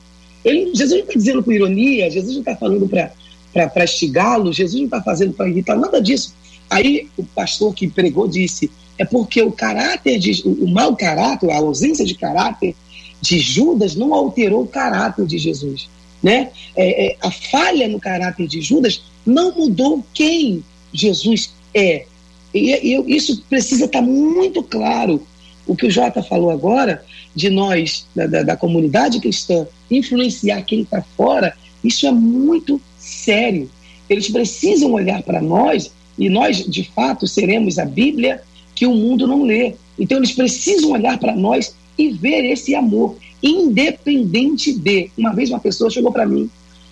Ele, 0.44 0.74
Jesus 0.74 0.90
não 0.90 1.08
está 1.08 1.14
dizendo 1.14 1.42
com 1.42 1.50
ironia, 1.52 2.10
Jesus 2.10 2.34
não 2.34 2.40
está 2.40 2.54
falando 2.54 2.86
para 2.86 3.84
estigá-lo, 3.84 4.52
Jesus 4.52 4.74
não 4.74 4.84
está 4.84 5.02
fazendo 5.02 5.32
para 5.32 5.48
irritar, 5.48 5.74
nada 5.74 6.02
disso. 6.02 6.34
Aí 6.68 7.08
o 7.16 7.24
pastor 7.24 7.74
que 7.74 7.88
pregou 7.88 8.26
disse, 8.26 8.70
é 8.98 9.04
porque 9.04 9.42
o 9.42 9.52
caráter, 9.52 10.18
de, 10.18 10.42
o 10.44 10.66
mau 10.66 10.96
caráter, 10.96 11.50
a 11.50 11.58
ausência 11.58 12.04
de 12.04 12.14
caráter 12.14 12.74
de 13.20 13.38
Judas 13.38 13.94
não 13.94 14.14
alterou 14.14 14.62
o 14.62 14.68
caráter 14.68 15.26
de 15.26 15.38
Jesus. 15.38 15.88
Né? 16.22 16.50
É, 16.74 17.06
é, 17.06 17.16
a 17.20 17.30
falha 17.30 17.88
no 17.88 18.00
caráter 18.00 18.46
de 18.46 18.60
Judas 18.60 19.02
não 19.24 19.54
mudou 19.54 20.04
quem 20.14 20.64
Jesus 20.92 21.52
é. 21.74 22.06
E, 22.54 22.94
e 22.94 23.16
isso 23.16 23.42
precisa 23.48 23.84
estar 23.84 24.02
muito 24.02 24.62
claro. 24.62 25.26
O 25.66 25.76
que 25.76 25.86
o 25.86 25.90
Jota 25.90 26.22
falou 26.22 26.50
agora, 26.50 27.04
de 27.34 27.50
nós, 27.50 28.06
da, 28.14 28.26
da, 28.26 28.42
da 28.42 28.56
comunidade 28.56 29.20
cristã, 29.20 29.66
influenciar 29.90 30.62
quem 30.62 30.82
está 30.82 31.02
fora, 31.16 31.54
isso 31.84 32.06
é 32.06 32.12
muito 32.12 32.80
sério. 32.98 33.70
Eles 34.08 34.30
precisam 34.30 34.92
olhar 34.92 35.22
para 35.22 35.42
nós 35.42 35.90
e 36.18 36.28
nós, 36.28 36.64
de 36.64 36.84
fato, 36.84 37.26
seremos 37.26 37.78
a 37.78 37.84
Bíblia 37.84 38.42
que 38.74 38.86
o 38.86 38.94
mundo 38.94 39.26
não 39.26 39.42
lê. 39.42 39.74
Então, 39.98 40.18
eles 40.18 40.32
precisam 40.32 40.92
olhar 40.92 41.18
para 41.18 41.34
nós 41.34 41.74
e 41.98 42.10
ver 42.10 42.44
esse 42.44 42.74
amor, 42.74 43.16
independente 43.42 44.72
de. 44.72 45.10
Uma 45.16 45.34
vez, 45.34 45.50
uma 45.50 45.60
pessoa 45.60 45.90
chegou 45.90 46.12
para 46.12 46.26
mim 46.26 46.50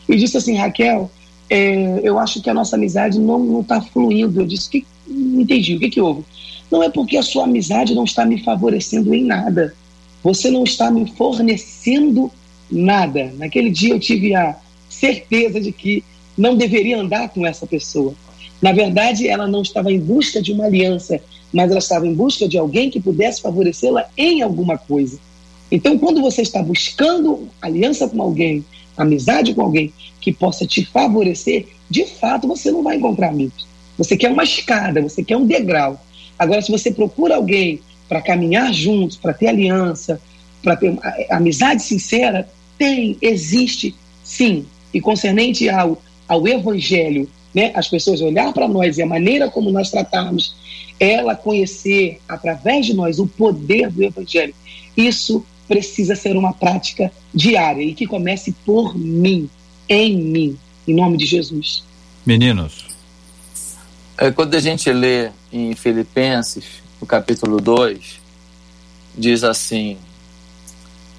e 0.08 0.16
disse 0.16 0.36
assim: 0.36 0.56
Raquel, 0.56 1.10
é, 1.48 2.00
eu 2.02 2.18
acho 2.18 2.42
que 2.42 2.50
a 2.50 2.54
nossa 2.54 2.76
amizade 2.76 3.18
não 3.18 3.60
está 3.60 3.80
fluindo. 3.80 4.40
Eu 4.40 4.46
disse: 4.46 4.70
que, 4.70 4.86
não 5.06 5.40
entendi, 5.40 5.76
o 5.76 5.80
que, 5.80 5.90
que 5.90 6.00
houve? 6.00 6.24
Não 6.70 6.82
é 6.82 6.88
porque 6.88 7.16
a 7.16 7.22
sua 7.22 7.44
amizade 7.44 7.94
não 7.94 8.04
está 8.04 8.24
me 8.24 8.42
favorecendo 8.42 9.14
em 9.14 9.24
nada. 9.24 9.74
Você 10.22 10.50
não 10.50 10.64
está 10.64 10.90
me 10.90 11.10
fornecendo 11.12 12.30
nada. 12.70 13.32
Naquele 13.36 13.70
dia 13.70 13.92
eu 13.94 14.00
tive 14.00 14.34
a 14.34 14.56
certeza 14.88 15.60
de 15.60 15.70
que 15.70 16.02
não 16.36 16.56
deveria 16.56 16.98
andar 16.98 17.28
com 17.28 17.46
essa 17.46 17.66
pessoa. 17.66 18.14
Na 18.64 18.72
verdade, 18.72 19.28
ela 19.28 19.46
não 19.46 19.60
estava 19.60 19.92
em 19.92 20.00
busca 20.00 20.40
de 20.40 20.50
uma 20.50 20.64
aliança, 20.64 21.20
mas 21.52 21.70
ela 21.70 21.80
estava 21.80 22.06
em 22.06 22.14
busca 22.14 22.48
de 22.48 22.56
alguém 22.56 22.88
que 22.88 22.98
pudesse 22.98 23.42
favorecê-la 23.42 24.08
em 24.16 24.40
alguma 24.40 24.78
coisa. 24.78 25.18
Então, 25.70 25.98
quando 25.98 26.22
você 26.22 26.40
está 26.40 26.62
buscando 26.62 27.46
aliança 27.60 28.08
com 28.08 28.22
alguém, 28.22 28.64
amizade 28.96 29.52
com 29.52 29.60
alguém 29.60 29.92
que 30.18 30.32
possa 30.32 30.66
te 30.66 30.82
favorecer, 30.82 31.66
de 31.90 32.06
fato 32.06 32.48
você 32.48 32.70
não 32.70 32.82
vai 32.82 32.96
encontrar 32.96 33.28
amigos. 33.28 33.66
Você 33.98 34.16
quer 34.16 34.30
uma 34.30 34.44
escada, 34.44 35.02
você 35.02 35.22
quer 35.22 35.36
um 35.36 35.44
degrau. 35.44 36.02
Agora, 36.38 36.62
se 36.62 36.72
você 36.72 36.90
procura 36.90 37.36
alguém 37.36 37.80
para 38.08 38.22
caminhar 38.22 38.72
juntos, 38.72 39.18
para 39.18 39.34
ter 39.34 39.48
aliança, 39.48 40.18
para 40.62 40.74
ter 40.74 40.98
amizade 41.28 41.82
sincera, 41.82 42.48
tem, 42.78 43.18
existe, 43.20 43.94
sim. 44.24 44.64
E 44.90 45.02
concernente 45.02 45.68
ao, 45.68 46.00
ao 46.26 46.48
evangelho, 46.48 47.28
né, 47.54 47.70
as 47.74 47.88
pessoas 47.88 48.20
olhar 48.20 48.52
para 48.52 48.66
nós 48.66 48.98
e 48.98 49.02
a 49.02 49.06
maneira 49.06 49.48
como 49.48 49.70
nós 49.70 49.90
tratarmos, 49.90 50.56
ela 50.98 51.36
conhecer 51.36 52.20
através 52.28 52.84
de 52.84 52.94
nós 52.94 53.18
o 53.18 53.26
poder 53.26 53.90
do 53.90 54.02
Evangelho, 54.02 54.54
isso 54.96 55.44
precisa 55.68 56.14
ser 56.14 56.36
uma 56.36 56.52
prática 56.52 57.12
diária 57.32 57.82
e 57.82 57.94
que 57.94 58.06
comece 58.06 58.54
por 58.64 58.96
mim, 58.96 59.48
em 59.88 60.16
mim, 60.16 60.58
em 60.86 60.94
nome 60.94 61.16
de 61.16 61.26
Jesus. 61.26 61.84
Meninos. 62.26 62.84
É, 64.18 64.30
quando 64.30 64.54
a 64.54 64.60
gente 64.60 64.92
lê 64.92 65.30
em 65.52 65.74
Filipenses, 65.74 66.64
no 67.00 67.06
capítulo 67.06 67.60
2, 67.60 68.20
diz 69.16 69.42
assim, 69.42 69.96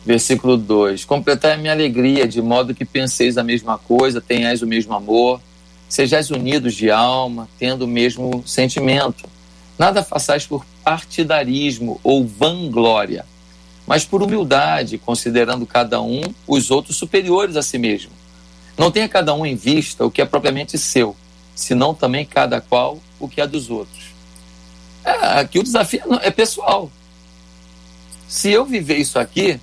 versículo 0.05 0.55
2: 0.55 1.03
Completai 1.03 1.53
a 1.53 1.57
minha 1.57 1.73
alegria, 1.73 2.27
de 2.27 2.41
modo 2.41 2.73
que 2.73 2.85
penseis 2.85 3.37
a 3.37 3.43
mesma 3.43 3.77
coisa, 3.77 4.21
tenhais 4.21 4.61
o 4.61 4.67
mesmo 4.67 4.93
amor 4.93 5.41
Sejais 5.87 6.31
unidos 6.31 6.73
de 6.73 6.89
alma, 6.89 7.47
tendo 7.59 7.85
o 7.85 7.87
mesmo 7.87 8.43
sentimento. 8.45 9.29
Nada 9.77 10.03
façais 10.03 10.47
por 10.47 10.65
partidarismo 10.83 11.99
ou 12.03 12.25
vanglória, 12.25 13.25
mas 13.85 14.05
por 14.05 14.23
humildade, 14.23 14.97
considerando 14.97 15.65
cada 15.65 16.01
um 16.01 16.21
os 16.47 16.71
outros 16.71 16.97
superiores 16.97 17.55
a 17.55 17.61
si 17.61 17.77
mesmo. 17.77 18.11
Não 18.77 18.91
tenha 18.91 19.07
cada 19.07 19.33
um 19.33 19.45
em 19.45 19.55
vista 19.55 20.05
o 20.05 20.11
que 20.11 20.21
é 20.21 20.25
propriamente 20.25 20.77
seu, 20.77 21.15
senão 21.53 21.93
também 21.93 22.25
cada 22.25 22.59
qual 22.59 22.99
o 23.19 23.27
que 23.27 23.41
é 23.41 23.47
dos 23.47 23.69
outros. 23.69 24.05
É, 25.03 25.39
aqui 25.39 25.59
o 25.59 25.63
desafio 25.63 26.01
é 26.21 26.31
pessoal. 26.31 26.91
Se 28.27 28.51
eu 28.51 28.65
viver 28.65 28.97
isso 28.97 29.19
aqui, 29.19 29.59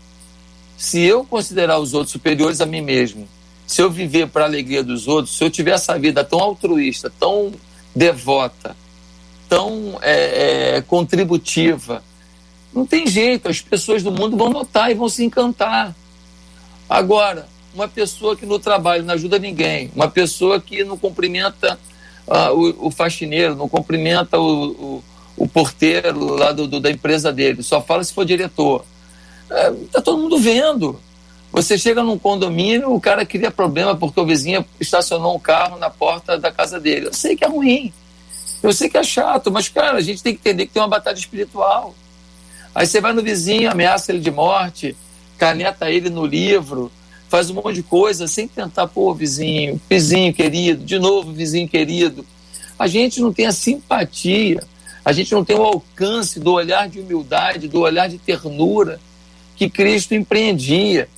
se 0.78 1.00
eu 1.00 1.24
considerar 1.24 1.78
os 1.78 1.94
outros 1.94 2.12
superiores 2.12 2.60
a 2.60 2.66
mim 2.66 2.80
mesmo 2.80 3.28
se 3.72 3.80
eu 3.80 3.90
viver 3.90 4.28
para 4.28 4.42
a 4.42 4.46
alegria 4.46 4.84
dos 4.84 5.08
outros, 5.08 5.34
se 5.34 5.42
eu 5.42 5.48
tiver 5.48 5.70
essa 5.70 5.98
vida 5.98 6.22
tão 6.22 6.38
altruísta, 6.40 7.10
tão 7.18 7.50
devota, 7.96 8.76
tão 9.48 9.98
é, 10.02 10.76
é, 10.76 10.82
contributiva, 10.82 12.04
não 12.74 12.84
tem 12.84 13.06
jeito, 13.06 13.48
as 13.48 13.62
pessoas 13.62 14.02
do 14.02 14.12
mundo 14.12 14.36
vão 14.36 14.50
notar 14.50 14.90
e 14.90 14.94
vão 14.94 15.08
se 15.08 15.24
encantar. 15.24 15.96
Agora, 16.86 17.48
uma 17.74 17.88
pessoa 17.88 18.36
que 18.36 18.44
no 18.44 18.58
trabalho 18.58 19.04
não 19.04 19.14
ajuda 19.14 19.38
ninguém, 19.38 19.90
uma 19.96 20.10
pessoa 20.10 20.60
que 20.60 20.84
não 20.84 20.98
cumprimenta 20.98 21.80
uh, 22.26 22.54
o, 22.54 22.88
o, 22.88 22.90
faxineiro, 22.90 23.56
não 23.56 23.70
cumprimenta 23.70 24.38
o, 24.38 24.66
o, 24.68 25.04
o 25.34 25.48
porteiro 25.48 26.34
lá 26.34 26.52
do, 26.52 26.66
do, 26.66 26.78
da 26.78 26.90
empresa 26.90 27.32
dele, 27.32 27.62
só 27.62 27.80
fala 27.80 28.04
se 28.04 28.12
for 28.12 28.26
diretor. 28.26 28.84
Está 29.48 29.98
é, 29.98 30.02
todo 30.02 30.18
mundo 30.18 30.36
vendo. 30.36 31.00
Você 31.52 31.76
chega 31.76 32.02
num 32.02 32.18
condomínio, 32.18 32.94
o 32.94 33.00
cara 33.00 33.26
cria 33.26 33.50
problema 33.50 33.94
porque 33.94 34.18
o 34.18 34.24
vizinho 34.24 34.64
estacionou 34.80 35.36
um 35.36 35.38
carro 35.38 35.78
na 35.78 35.90
porta 35.90 36.38
da 36.38 36.50
casa 36.50 36.80
dele. 36.80 37.08
Eu 37.08 37.12
sei 37.12 37.36
que 37.36 37.44
é 37.44 37.48
ruim, 37.48 37.92
eu 38.62 38.72
sei 38.72 38.88
que 38.88 38.96
é 38.96 39.02
chato, 39.02 39.52
mas, 39.52 39.68
cara, 39.68 39.98
a 39.98 40.00
gente 40.00 40.22
tem 40.22 40.34
que 40.34 40.40
entender 40.40 40.66
que 40.66 40.72
tem 40.72 40.80
uma 40.80 40.88
batalha 40.88 41.16
espiritual. 41.16 41.94
Aí 42.74 42.86
você 42.86 43.02
vai 43.02 43.12
no 43.12 43.22
vizinho, 43.22 43.70
ameaça 43.70 44.12
ele 44.12 44.20
de 44.20 44.30
morte, 44.30 44.96
caneta 45.36 45.90
ele 45.90 46.08
no 46.08 46.24
livro, 46.24 46.90
faz 47.28 47.50
um 47.50 47.54
monte 47.54 47.74
de 47.74 47.82
coisa 47.82 48.26
sem 48.26 48.48
tentar, 48.48 48.86
pô, 48.86 49.12
vizinho, 49.12 49.78
vizinho 49.90 50.32
querido, 50.32 50.82
de 50.84 50.98
novo, 50.98 51.32
vizinho 51.32 51.68
querido. 51.68 52.24
A 52.78 52.86
gente 52.86 53.20
não 53.20 53.30
tem 53.30 53.46
a 53.46 53.52
simpatia, 53.52 54.62
a 55.04 55.12
gente 55.12 55.32
não 55.32 55.44
tem 55.44 55.56
o 55.56 55.62
alcance 55.62 56.40
do 56.40 56.52
olhar 56.52 56.88
de 56.88 57.00
humildade, 57.00 57.68
do 57.68 57.80
olhar 57.80 58.08
de 58.08 58.16
ternura 58.16 58.98
que 59.54 59.68
Cristo 59.68 60.14
empreendia. 60.14 61.08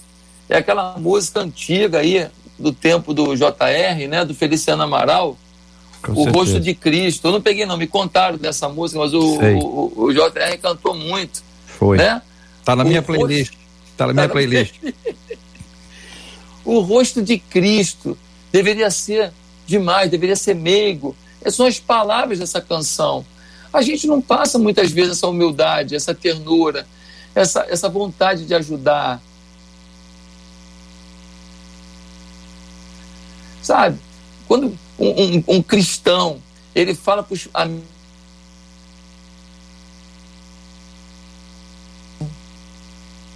É 0.49 0.59
aquela 0.59 0.99
música 0.99 1.41
antiga 1.41 1.99
aí, 1.99 2.29
do 2.59 2.73
tempo 2.73 3.13
do 3.13 3.35
JR, 3.35 4.09
né? 4.09 4.25
Do 4.25 4.35
Feliciano 4.35 4.83
Amaral. 4.83 5.37
Com 6.03 6.13
o 6.13 6.17
certeza. 6.17 6.37
rosto 6.37 6.61
de 6.61 6.75
Cristo. 6.75 7.29
Eu 7.29 7.33
não 7.33 7.41
peguei, 7.41 7.65
não, 7.65 7.77
me 7.77 7.87
contaram 7.87 8.37
dessa 8.37 8.69
música, 8.69 9.01
mas 9.01 9.15
o, 9.15 9.21
o, 9.21 10.05
o, 10.05 10.13
JR 10.13 10.59
cantou 10.61 10.95
muito. 10.95 11.43
Foi. 11.67 11.97
Né? 11.97 12.21
Tá 12.65 12.77
na 12.77 12.85
o 12.85 12.87
minha 12.87 13.03
playlist. 13.03 13.53
Rosto... 13.53 13.65
Tá 13.97 14.07
na 14.09 14.13
minha 14.13 14.29
tá 14.29 14.33
playlist. 14.33 14.75
o 16.65 16.81
rosto 16.81 17.23
de 17.23 17.39
Cristo 17.39 18.19
deveria 18.53 18.91
ser 18.91 19.33
demais, 19.67 20.11
deveria 20.11 20.37
ser 20.37 20.55
meigo. 20.55 21.17
Essas 21.41 21.55
são 21.57 21.67
as 21.67 21.79
palavras 21.79 22.39
dessa 22.39 22.61
canção. 22.61 23.25
A 23.73 23.83
gente 23.83 24.07
não 24.07 24.21
passa 24.21 24.59
muitas 24.59 24.91
vezes 24.91 25.13
essa 25.13 25.27
humildade, 25.27 25.97
essa 25.97 26.15
ternura, 26.15 26.87
essa, 27.35 27.67
essa 27.69 27.89
vontade 27.89 28.47
de 28.47 28.55
ajudar, 28.55 29.21
Sabe? 33.65 33.99
Quando 34.47 34.79
um, 34.99 35.09
um, 35.09 35.45
um 35.57 35.63
cristão 35.63 36.39
ele 36.75 36.95
fala 36.95 37.23
para 37.23 37.33
os. 37.33 37.49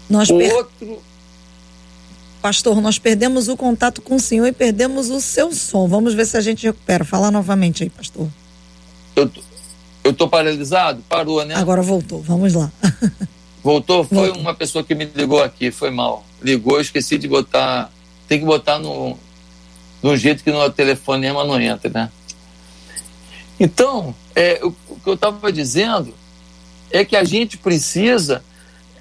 Nós 0.08 0.28
per... 0.28 0.54
Outro... 0.54 1.02
Pastor, 2.42 2.80
nós 2.80 2.98
perdemos 2.98 3.48
o 3.48 3.56
contato 3.56 4.02
com 4.02 4.16
o 4.16 4.20
senhor 4.20 4.46
e 4.46 4.52
perdemos 4.52 5.08
o 5.08 5.20
seu 5.20 5.52
som. 5.52 5.88
Vamos 5.88 6.12
ver 6.12 6.26
se 6.26 6.36
a 6.36 6.40
gente 6.40 6.66
recupera. 6.66 7.04
Fala 7.04 7.30
novamente 7.30 7.82
aí, 7.82 7.90
pastor. 7.90 8.28
Eu 9.16 9.28
tô, 9.28 9.40
eu 10.04 10.12
tô 10.12 10.28
paralisado? 10.28 11.02
Parou, 11.08 11.44
né? 11.44 11.54
Agora 11.54 11.82
voltou. 11.82 12.22
Vamos 12.22 12.52
lá. 12.54 12.70
Voltou? 13.60 14.04
Foi 14.04 14.28
voltou. 14.28 14.40
uma 14.40 14.54
pessoa 14.54 14.84
que 14.84 14.94
me 14.94 15.04
ligou 15.04 15.42
aqui. 15.42 15.70
Foi 15.70 15.90
mal. 15.90 16.24
Ligou, 16.40 16.76
eu 16.76 16.80
esqueci 16.80 17.18
de 17.18 17.26
botar. 17.26 17.90
Tem 18.28 18.38
que 18.38 18.46
botar 18.46 18.78
no, 18.78 19.18
no 20.02 20.16
jeito 20.16 20.44
que 20.44 20.50
no 20.50 20.70
telefonema 20.70 21.44
não 21.44 21.60
entra, 21.60 21.90
né? 21.90 22.10
Então, 23.58 24.14
é, 24.34 24.60
o, 24.62 24.68
o 24.88 25.00
que 25.00 25.08
eu 25.08 25.14
estava 25.14 25.52
dizendo 25.52 26.14
é 26.90 27.04
que 27.04 27.16
a 27.16 27.24
gente 27.24 27.58
precisa 27.58 28.42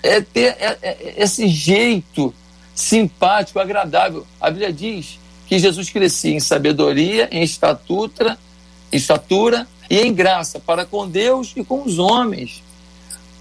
é 0.03 0.21
ter 0.21 0.55
é, 0.59 0.77
é, 0.81 1.13
esse 1.17 1.47
jeito 1.47 2.33
simpático, 2.73 3.59
agradável. 3.59 4.25
A 4.39 4.49
Bíblia 4.49 4.71
diz 4.71 5.19
que 5.47 5.59
Jesus 5.59 5.89
crescia 5.89 6.33
em 6.33 6.39
sabedoria, 6.39 7.27
em 7.31 7.43
estatura, 7.43 8.37
estatura 8.91 9.67
e 9.89 9.99
em 9.99 10.13
graça 10.13 10.59
para 10.59 10.85
com 10.85 11.07
Deus 11.07 11.53
e 11.55 11.63
com 11.63 11.83
os 11.83 11.99
homens. 11.99 12.63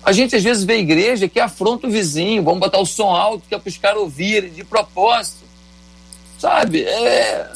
A 0.05 0.13
gente 0.13 0.37
às 0.37 0.43
vezes 0.43 0.65
vê 0.65 0.79
igreja 0.79 1.29
que 1.29 1.41
afronta 1.41 1.87
o 1.87 1.91
vizinho, 1.91 2.43
vamos 2.43 2.61
botar 2.61 2.79
o 2.79 2.87
som 2.87 3.11
alto 3.11 3.45
que 3.49 3.55
é 3.55 3.59
para 3.59 3.69
os 3.69 3.77
caras 3.77 3.99
ouvirem 3.99 4.53
de 4.53 4.65
propósito. 4.65 5.45
Sabe? 6.39 6.83
É, 6.83 7.51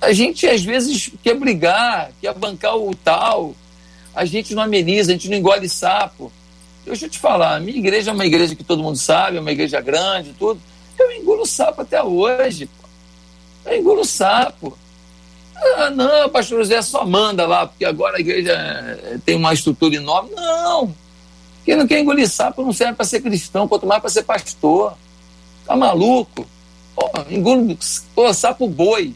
a 0.00 0.12
gente 0.12 0.46
às 0.46 0.62
vezes 0.62 1.10
quer 1.22 1.34
brigar, 1.34 2.10
quer 2.20 2.34
bancar 2.34 2.76
o 2.76 2.94
tal, 2.94 3.54
a 4.14 4.24
gente 4.24 4.54
não 4.54 4.62
ameniza, 4.62 5.10
a 5.10 5.14
gente 5.14 5.28
não 5.28 5.36
engole 5.36 5.68
sapo. 5.68 6.32
Deixa 6.84 7.06
eu 7.06 7.10
te 7.10 7.18
falar, 7.18 7.56
a 7.56 7.60
minha 7.60 7.78
igreja 7.78 8.10
é 8.10 8.14
uma 8.14 8.26
igreja 8.26 8.54
que 8.54 8.64
todo 8.64 8.82
mundo 8.82 8.96
sabe, 8.96 9.36
é 9.36 9.40
uma 9.40 9.52
igreja 9.52 9.80
grande, 9.80 10.34
tudo. 10.38 10.60
Eu 10.98 11.12
engulo 11.12 11.46
sapo 11.46 11.82
até 11.82 12.02
hoje. 12.02 12.68
Eu 13.64 13.78
engulo 13.78 14.04
sapo. 14.04 14.76
Ah, 15.56 15.90
não, 15.90 16.28
pastor 16.30 16.58
José 16.58 16.80
só 16.82 17.06
manda 17.06 17.46
lá, 17.46 17.66
porque 17.66 17.84
agora 17.84 18.16
a 18.16 18.20
igreja 18.20 18.52
eh, 18.52 19.18
tem 19.24 19.36
uma 19.36 19.52
estrutura 19.52 19.94
enorme. 19.94 20.30
Não. 20.34 20.94
Quem 21.64 21.76
não 21.76 21.86
quer 21.86 22.00
engolir 22.00 22.28
sapo 22.28 22.62
não 22.62 22.72
serve 22.72 22.94
para 22.94 23.04
ser 23.04 23.20
cristão, 23.20 23.68
quanto 23.68 23.86
mais 23.86 24.00
para 24.00 24.10
ser 24.10 24.22
pastor. 24.22 24.96
Tá 25.66 25.76
maluco? 25.76 26.46
Pô, 27.00 27.10
engulo 27.30 27.78
pô, 28.14 28.34
sapo 28.34 28.68
boi. 28.68 29.14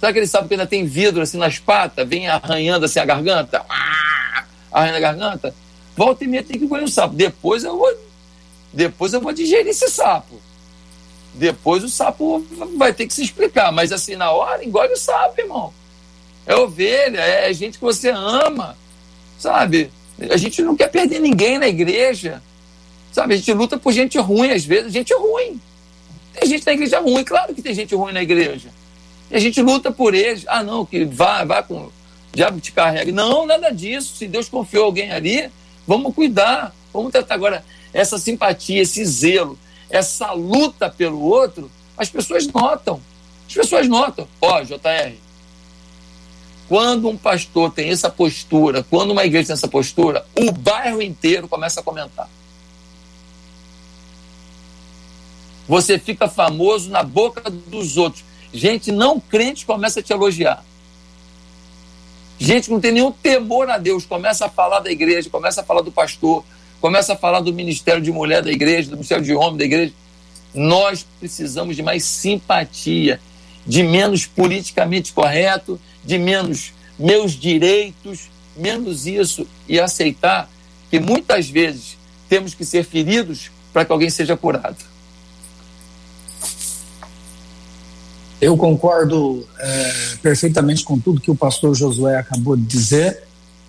Sabe 0.00 0.10
aquele 0.12 0.26
sapo 0.26 0.48
que 0.48 0.54
ainda 0.54 0.66
tem 0.66 0.86
vidro 0.86 1.20
assim 1.20 1.36
nas 1.36 1.58
patas, 1.58 2.08
vem 2.08 2.28
arranhando 2.28 2.86
assim 2.86 2.98
a 2.98 3.04
garganta? 3.04 3.62
Ah, 3.68 4.44
arranhando 4.72 4.96
a 4.96 5.00
garganta? 5.00 5.54
Volta 5.94 6.24
e 6.24 6.26
meia 6.26 6.42
tem 6.42 6.58
que 6.58 6.64
engolir 6.64 6.84
o 6.84 6.88
sapo. 6.88 7.14
Depois 7.14 7.62
eu 7.62 7.76
vou, 7.76 7.94
depois 8.72 9.12
eu 9.12 9.20
vou 9.20 9.32
digerir 9.32 9.68
esse 9.68 9.88
sapo. 9.88 10.40
Depois 11.34 11.84
o 11.84 11.88
sapo 11.88 12.44
vai 12.78 12.92
ter 12.94 13.06
que 13.06 13.12
se 13.12 13.22
explicar. 13.22 13.70
Mas 13.70 13.92
assim, 13.92 14.16
na 14.16 14.30
hora, 14.30 14.64
engole 14.64 14.94
o 14.94 14.96
sapo, 14.96 15.40
irmão. 15.40 15.74
É 16.46 16.56
ovelha, 16.56 17.20
é 17.20 17.52
gente 17.52 17.78
que 17.78 17.84
você 17.84 18.08
ama. 18.10 18.76
Sabe? 19.38 19.90
A 20.30 20.36
gente 20.36 20.62
não 20.62 20.76
quer 20.76 20.88
perder 20.88 21.20
ninguém 21.20 21.58
na 21.58 21.68
igreja. 21.68 22.42
Sabe? 23.12 23.34
A 23.34 23.36
gente 23.36 23.52
luta 23.52 23.76
por 23.76 23.92
gente 23.92 24.18
ruim, 24.18 24.50
às 24.50 24.64
vezes, 24.64 24.92
gente 24.92 25.12
ruim. 25.14 25.60
Tem 26.34 26.48
gente 26.48 26.66
na 26.66 26.72
igreja 26.72 27.00
ruim, 27.00 27.24
claro 27.24 27.54
que 27.54 27.62
tem 27.62 27.74
gente 27.74 27.94
ruim 27.94 28.12
na 28.12 28.22
igreja. 28.22 28.68
E 29.30 29.36
a 29.36 29.38
gente 29.38 29.62
luta 29.62 29.90
por 29.90 30.14
eles. 30.14 30.44
Ah, 30.46 30.62
não, 30.62 30.84
que 30.84 31.04
vá, 31.04 31.44
vá 31.44 31.62
com. 31.62 31.76
O 31.84 31.92
diabo 32.32 32.60
te 32.60 32.72
carrega. 32.72 33.12
Não, 33.12 33.46
nada 33.46 33.70
disso. 33.70 34.16
Se 34.16 34.26
Deus 34.26 34.48
confiou 34.48 34.84
alguém 34.86 35.12
ali, 35.12 35.50
vamos 35.86 36.14
cuidar. 36.14 36.74
Vamos 36.92 37.12
tratar 37.12 37.34
agora 37.34 37.64
essa 37.92 38.18
simpatia, 38.18 38.82
esse 38.82 39.04
zelo, 39.04 39.58
essa 39.88 40.32
luta 40.32 40.90
pelo 40.90 41.20
outro. 41.20 41.70
As 41.96 42.10
pessoas 42.10 42.46
notam. 42.46 43.00
As 43.46 43.54
pessoas 43.54 43.88
notam. 43.88 44.26
Ó, 44.40 44.62
JR, 44.62 45.14
quando 46.68 47.08
um 47.08 47.16
pastor 47.16 47.70
tem 47.70 47.90
essa 47.90 48.10
postura, 48.10 48.84
quando 48.88 49.12
uma 49.12 49.24
igreja 49.24 49.48
tem 49.48 49.54
essa 49.54 49.68
postura, 49.68 50.26
o 50.36 50.50
bairro 50.50 51.00
inteiro 51.00 51.46
começa 51.46 51.80
a 51.80 51.82
comentar. 51.82 52.28
Você 55.68 55.98
fica 55.98 56.28
famoso 56.28 56.90
na 56.90 57.02
boca 57.02 57.50
dos 57.50 57.96
outros. 57.96 58.24
Gente 58.52 58.92
não 58.92 59.18
crente 59.18 59.66
começa 59.66 60.00
a 60.00 60.02
te 60.02 60.12
elogiar. 60.12 60.64
Gente 62.38 62.64
que 62.64 62.72
não 62.72 62.80
tem 62.80 62.92
nenhum 62.92 63.12
temor 63.12 63.70
a 63.70 63.78
Deus 63.78 64.04
começa 64.04 64.46
a 64.46 64.48
falar 64.48 64.80
da 64.80 64.90
igreja, 64.90 65.30
começa 65.30 65.60
a 65.60 65.64
falar 65.64 65.80
do 65.80 65.92
pastor, 65.92 66.44
começa 66.80 67.14
a 67.14 67.16
falar 67.16 67.40
do 67.40 67.52
ministério 67.52 68.02
de 68.02 68.12
mulher 68.12 68.42
da 68.42 68.50
igreja, 68.50 68.90
do 68.90 68.96
ministério 68.96 69.24
de 69.24 69.34
homem 69.34 69.56
da 69.56 69.64
igreja. 69.64 69.92
Nós 70.52 71.06
precisamos 71.18 71.74
de 71.74 71.82
mais 71.82 72.04
simpatia, 72.04 73.20
de 73.66 73.82
menos 73.82 74.26
politicamente 74.26 75.12
correto, 75.12 75.80
de 76.04 76.18
menos 76.18 76.72
meus 76.98 77.32
direitos, 77.32 78.28
menos 78.56 79.06
isso 79.06 79.46
e 79.68 79.80
aceitar 79.80 80.48
que 80.90 81.00
muitas 81.00 81.48
vezes 81.48 81.96
temos 82.28 82.54
que 82.54 82.64
ser 82.64 82.84
feridos 82.84 83.50
para 83.72 83.84
que 83.84 83.92
alguém 83.92 84.10
seja 84.10 84.36
curado. 84.36 84.93
Eu 88.40 88.56
concordo 88.56 89.46
é, 89.58 89.92
perfeitamente 90.22 90.84
com 90.84 90.98
tudo 90.98 91.20
que 91.20 91.30
o 91.30 91.34
pastor 91.34 91.74
Josué 91.74 92.18
acabou 92.18 92.56
de 92.56 92.62
dizer. 92.62 93.22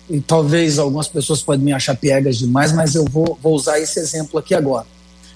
E 0.08 0.20
talvez 0.20 0.78
algumas 0.78 1.08
pessoas 1.08 1.42
podem 1.42 1.64
me 1.64 1.72
achar 1.72 1.96
piegas 1.96 2.38
demais, 2.38 2.72
mas 2.72 2.94
eu 2.94 3.04
vou, 3.04 3.38
vou 3.42 3.54
usar 3.54 3.80
esse 3.80 3.98
exemplo 3.98 4.38
aqui 4.38 4.54
agora. 4.54 4.86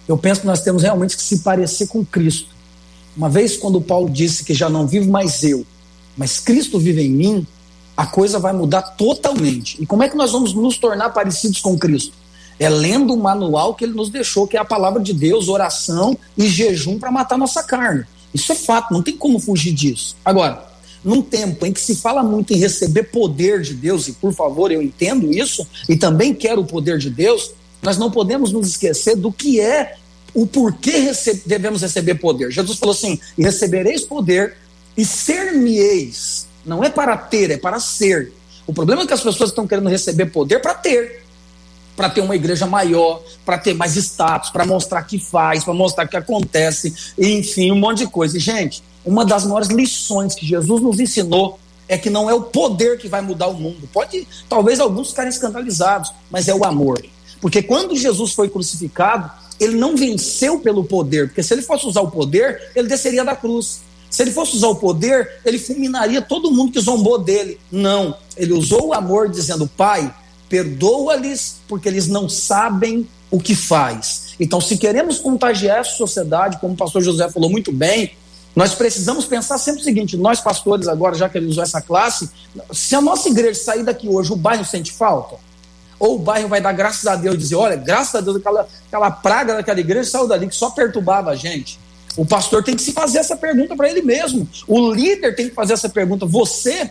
Eu 0.06 0.16
penso 0.16 0.42
que 0.42 0.46
nós 0.46 0.62
temos 0.62 0.82
realmente 0.82 1.16
que 1.16 1.22
se 1.22 1.38
parecer 1.38 1.86
com 1.88 2.04
Cristo. 2.04 2.48
Uma 3.16 3.28
vez, 3.28 3.56
quando 3.56 3.80
Paulo 3.80 4.08
disse 4.08 4.44
que 4.44 4.54
já 4.54 4.68
não 4.68 4.86
vivo 4.86 5.10
mais 5.10 5.42
eu, 5.42 5.66
mas 6.16 6.38
Cristo 6.38 6.78
vive 6.78 7.02
em 7.02 7.10
mim, 7.10 7.46
a 7.96 8.06
coisa 8.06 8.38
vai 8.38 8.52
mudar 8.52 8.82
totalmente. 8.82 9.76
E 9.82 9.86
como 9.86 10.02
é 10.02 10.08
que 10.08 10.16
nós 10.16 10.32
vamos 10.32 10.54
nos 10.54 10.78
tornar 10.78 11.10
parecidos 11.10 11.60
com 11.60 11.78
Cristo? 11.78 12.12
É 12.58 12.68
lendo 12.68 13.14
o 13.14 13.16
manual 13.16 13.74
que 13.74 13.84
ele 13.84 13.94
nos 13.94 14.10
deixou, 14.10 14.46
que 14.46 14.56
é 14.56 14.60
a 14.60 14.64
palavra 14.64 15.02
de 15.02 15.12
Deus, 15.12 15.48
oração 15.48 16.16
e 16.36 16.46
jejum 16.46 16.98
para 16.98 17.10
matar 17.10 17.38
nossa 17.38 17.62
carne. 17.62 18.04
Isso 18.32 18.52
é 18.52 18.54
fato, 18.54 18.92
não 18.92 19.02
tem 19.02 19.16
como 19.16 19.38
fugir 19.40 19.72
disso. 19.72 20.16
Agora, 20.24 20.70
num 21.04 21.22
tempo 21.22 21.66
em 21.66 21.72
que 21.72 21.80
se 21.80 21.96
fala 21.96 22.22
muito 22.22 22.52
em 22.52 22.56
receber 22.56 23.04
poder 23.04 23.62
de 23.62 23.74
Deus, 23.74 24.08
e 24.08 24.12
por 24.12 24.32
favor, 24.32 24.70
eu 24.70 24.82
entendo 24.82 25.32
isso, 25.32 25.66
e 25.88 25.96
também 25.96 26.34
quero 26.34 26.60
o 26.60 26.66
poder 26.66 26.98
de 26.98 27.10
Deus, 27.10 27.52
nós 27.82 27.96
não 27.96 28.10
podemos 28.10 28.52
nos 28.52 28.68
esquecer 28.68 29.16
do 29.16 29.32
que 29.32 29.60
é 29.60 29.96
o 30.34 30.46
porquê 30.46 30.92
rece 30.92 31.42
devemos 31.44 31.82
receber 31.82 32.16
poder. 32.16 32.50
Jesus 32.50 32.78
falou 32.78 32.94
assim: 32.94 33.18
e 33.36 33.42
recebereis 33.42 34.02
poder 34.02 34.56
e 34.96 35.04
ser-me-eis. 35.04 36.46
Não 36.64 36.84
é 36.84 36.90
para 36.90 37.16
ter, 37.16 37.50
é 37.50 37.56
para 37.56 37.80
ser. 37.80 38.32
O 38.66 38.72
problema 38.72 39.02
é 39.02 39.06
que 39.06 39.14
as 39.14 39.22
pessoas 39.22 39.50
estão 39.50 39.66
querendo 39.66 39.88
receber 39.88 40.26
poder 40.26 40.60
para 40.60 40.74
ter. 40.74 41.19
Para 42.00 42.08
ter 42.08 42.22
uma 42.22 42.34
igreja 42.34 42.66
maior, 42.66 43.20
para 43.44 43.58
ter 43.58 43.74
mais 43.74 43.94
status, 43.94 44.48
para 44.48 44.64
mostrar 44.64 45.02
que 45.02 45.18
faz, 45.18 45.62
para 45.62 45.74
mostrar 45.74 46.08
que 46.08 46.16
acontece, 46.16 46.94
enfim, 47.18 47.70
um 47.70 47.78
monte 47.78 47.98
de 47.98 48.06
coisa. 48.06 48.38
E, 48.38 48.40
gente, 48.40 48.82
uma 49.04 49.22
das 49.22 49.44
maiores 49.44 49.68
lições 49.68 50.34
que 50.34 50.46
Jesus 50.46 50.80
nos 50.80 50.98
ensinou 50.98 51.60
é 51.86 51.98
que 51.98 52.08
não 52.08 52.30
é 52.30 52.32
o 52.32 52.40
poder 52.40 52.96
que 52.96 53.06
vai 53.06 53.20
mudar 53.20 53.48
o 53.48 53.52
mundo. 53.52 53.86
Pode, 53.92 54.26
talvez 54.48 54.80
alguns 54.80 55.10
ficarem 55.10 55.28
escandalizados, 55.28 56.10
mas 56.30 56.48
é 56.48 56.54
o 56.54 56.64
amor. 56.64 57.04
Porque 57.38 57.62
quando 57.62 57.94
Jesus 57.94 58.32
foi 58.32 58.48
crucificado, 58.48 59.30
ele 59.60 59.76
não 59.76 59.94
venceu 59.94 60.58
pelo 60.58 60.82
poder, 60.84 61.26
porque 61.28 61.42
se 61.42 61.52
ele 61.52 61.60
fosse 61.60 61.84
usar 61.84 62.00
o 62.00 62.10
poder, 62.10 62.70
ele 62.74 62.88
desceria 62.88 63.26
da 63.26 63.36
cruz. 63.36 63.82
Se 64.08 64.22
ele 64.22 64.32
fosse 64.32 64.56
usar 64.56 64.68
o 64.68 64.76
poder, 64.76 65.40
ele 65.44 65.58
fulminaria 65.58 66.22
todo 66.22 66.50
mundo 66.50 66.72
que 66.72 66.80
zombou 66.80 67.18
dele. 67.18 67.60
Não, 67.70 68.16
ele 68.38 68.54
usou 68.54 68.88
o 68.88 68.94
amor 68.94 69.28
dizendo: 69.28 69.66
Pai, 69.66 70.10
perdoa-lhes, 70.50 71.62
porque 71.68 71.88
eles 71.88 72.08
não 72.08 72.28
sabem 72.28 73.08
o 73.30 73.40
que 73.40 73.54
faz. 73.54 74.34
Então, 74.38 74.60
se 74.60 74.76
queremos 74.76 75.18
contagiar 75.20 75.78
essa 75.78 75.92
sociedade, 75.92 76.58
como 76.58 76.74
o 76.74 76.76
pastor 76.76 77.00
José 77.00 77.30
falou 77.30 77.48
muito 77.48 77.70
bem, 77.72 78.12
nós 78.54 78.74
precisamos 78.74 79.24
pensar 79.24 79.56
sempre 79.58 79.80
o 79.80 79.84
seguinte: 79.84 80.16
nós, 80.16 80.40
pastores, 80.40 80.88
agora, 80.88 81.14
já 81.14 81.28
que 81.28 81.38
ele 81.38 81.46
usou 81.46 81.62
essa 81.62 81.80
classe, 81.80 82.28
se 82.72 82.94
a 82.96 83.00
nossa 83.00 83.28
igreja 83.28 83.60
sair 83.60 83.84
daqui 83.84 84.08
hoje, 84.08 84.32
o 84.32 84.36
bairro 84.36 84.64
sente 84.64 84.92
falta? 84.92 85.36
Ou 86.00 86.16
o 86.16 86.18
bairro 86.18 86.48
vai 86.48 86.60
dar 86.60 86.72
graças 86.72 87.06
a 87.06 87.14
Deus 87.14 87.36
e 87.36 87.38
dizer: 87.38 87.54
olha, 87.54 87.76
graças 87.76 88.14
a 88.16 88.20
Deus, 88.20 88.36
aquela, 88.36 88.66
aquela 88.88 89.10
praga 89.10 89.54
daquela 89.54 89.78
igreja 89.78 90.10
saiu 90.10 90.26
dali 90.26 90.48
que 90.48 90.54
só 90.56 90.70
perturbava 90.70 91.30
a 91.30 91.36
gente? 91.36 91.78
O 92.16 92.26
pastor 92.26 92.64
tem 92.64 92.74
que 92.74 92.82
se 92.82 92.92
fazer 92.92 93.18
essa 93.18 93.36
pergunta 93.36 93.76
para 93.76 93.88
ele 93.88 94.02
mesmo. 94.02 94.48
O 94.66 94.92
líder 94.92 95.36
tem 95.36 95.48
que 95.48 95.54
fazer 95.54 95.74
essa 95.74 95.88
pergunta. 95.88 96.26
Você 96.26 96.90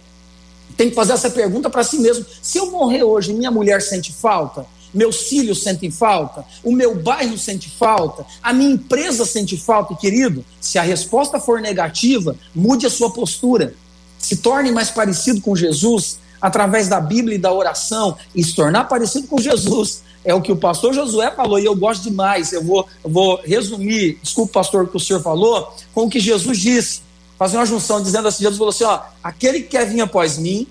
tem 0.79 0.89
que 0.89 0.95
fazer 0.95 1.11
essa 1.11 1.29
pergunta 1.29 1.69
para 1.69 1.83
si 1.83 1.99
mesmo. 1.99 2.25
Se 2.41 2.57
eu 2.57 2.71
morrer 2.71 3.03
hoje, 3.03 3.33
minha 3.33 3.51
mulher 3.51 3.81
sente 3.81 4.13
falta? 4.13 4.65
Meus 4.93 5.23
filhos 5.23 5.61
sentem 5.61 5.91
falta? 5.91 6.45
O 6.63 6.71
meu 6.71 6.95
bairro 6.95 7.37
sente 7.37 7.69
falta? 7.69 8.25
A 8.41 8.53
minha 8.53 8.71
empresa 8.71 9.25
sente 9.25 9.57
falta? 9.57 9.91
E, 9.91 9.97
querido, 9.97 10.45
se 10.61 10.79
a 10.79 10.81
resposta 10.81 11.37
for 11.37 11.59
negativa, 11.59 12.33
mude 12.55 12.85
a 12.85 12.89
sua 12.89 13.11
postura. 13.11 13.73
Se 14.17 14.37
torne 14.37 14.71
mais 14.71 14.89
parecido 14.89 15.41
com 15.41 15.53
Jesus. 15.53 16.17
através 16.41 16.87
da 16.87 17.01
Bíblia 17.01 17.35
e 17.35 17.37
da 17.37 17.51
oração 17.51 18.15
e 18.33 18.41
se 18.41 18.55
tornar 18.55 18.85
parecido 18.85 19.27
com 19.27 19.37
Jesus. 19.37 20.03
É 20.23 20.33
o 20.33 20.41
que 20.41 20.53
o 20.53 20.55
pastor 20.55 20.93
Josué 20.93 21.29
falou 21.31 21.59
e 21.59 21.65
eu 21.65 21.75
gosto 21.75 22.03
demais. 22.03 22.53
Eu 22.53 22.63
vou, 22.63 22.87
eu 23.03 23.09
vou 23.09 23.41
resumir, 23.43 24.17
desculpa, 24.23 24.53
pastor, 24.53 24.85
o 24.85 24.87
que 24.87 24.95
o 24.95 24.99
senhor 25.01 25.21
falou, 25.21 25.75
com 25.93 26.05
o 26.05 26.09
que 26.09 26.21
Jesus 26.21 26.57
disse. 26.57 27.01
Fazer 27.39 27.55
uma 27.55 27.65
junção 27.65 28.03
dizendo 28.03 28.27
assim: 28.27 28.43
Jesus 28.43 28.57
falou 28.57 28.71
assim: 28.71 28.83
ó, 28.83 28.99
aquele 29.23 29.61
que 29.61 29.69
quer 29.69 29.85
vir 29.85 30.01
após 30.01 30.37
mim, 30.37 30.67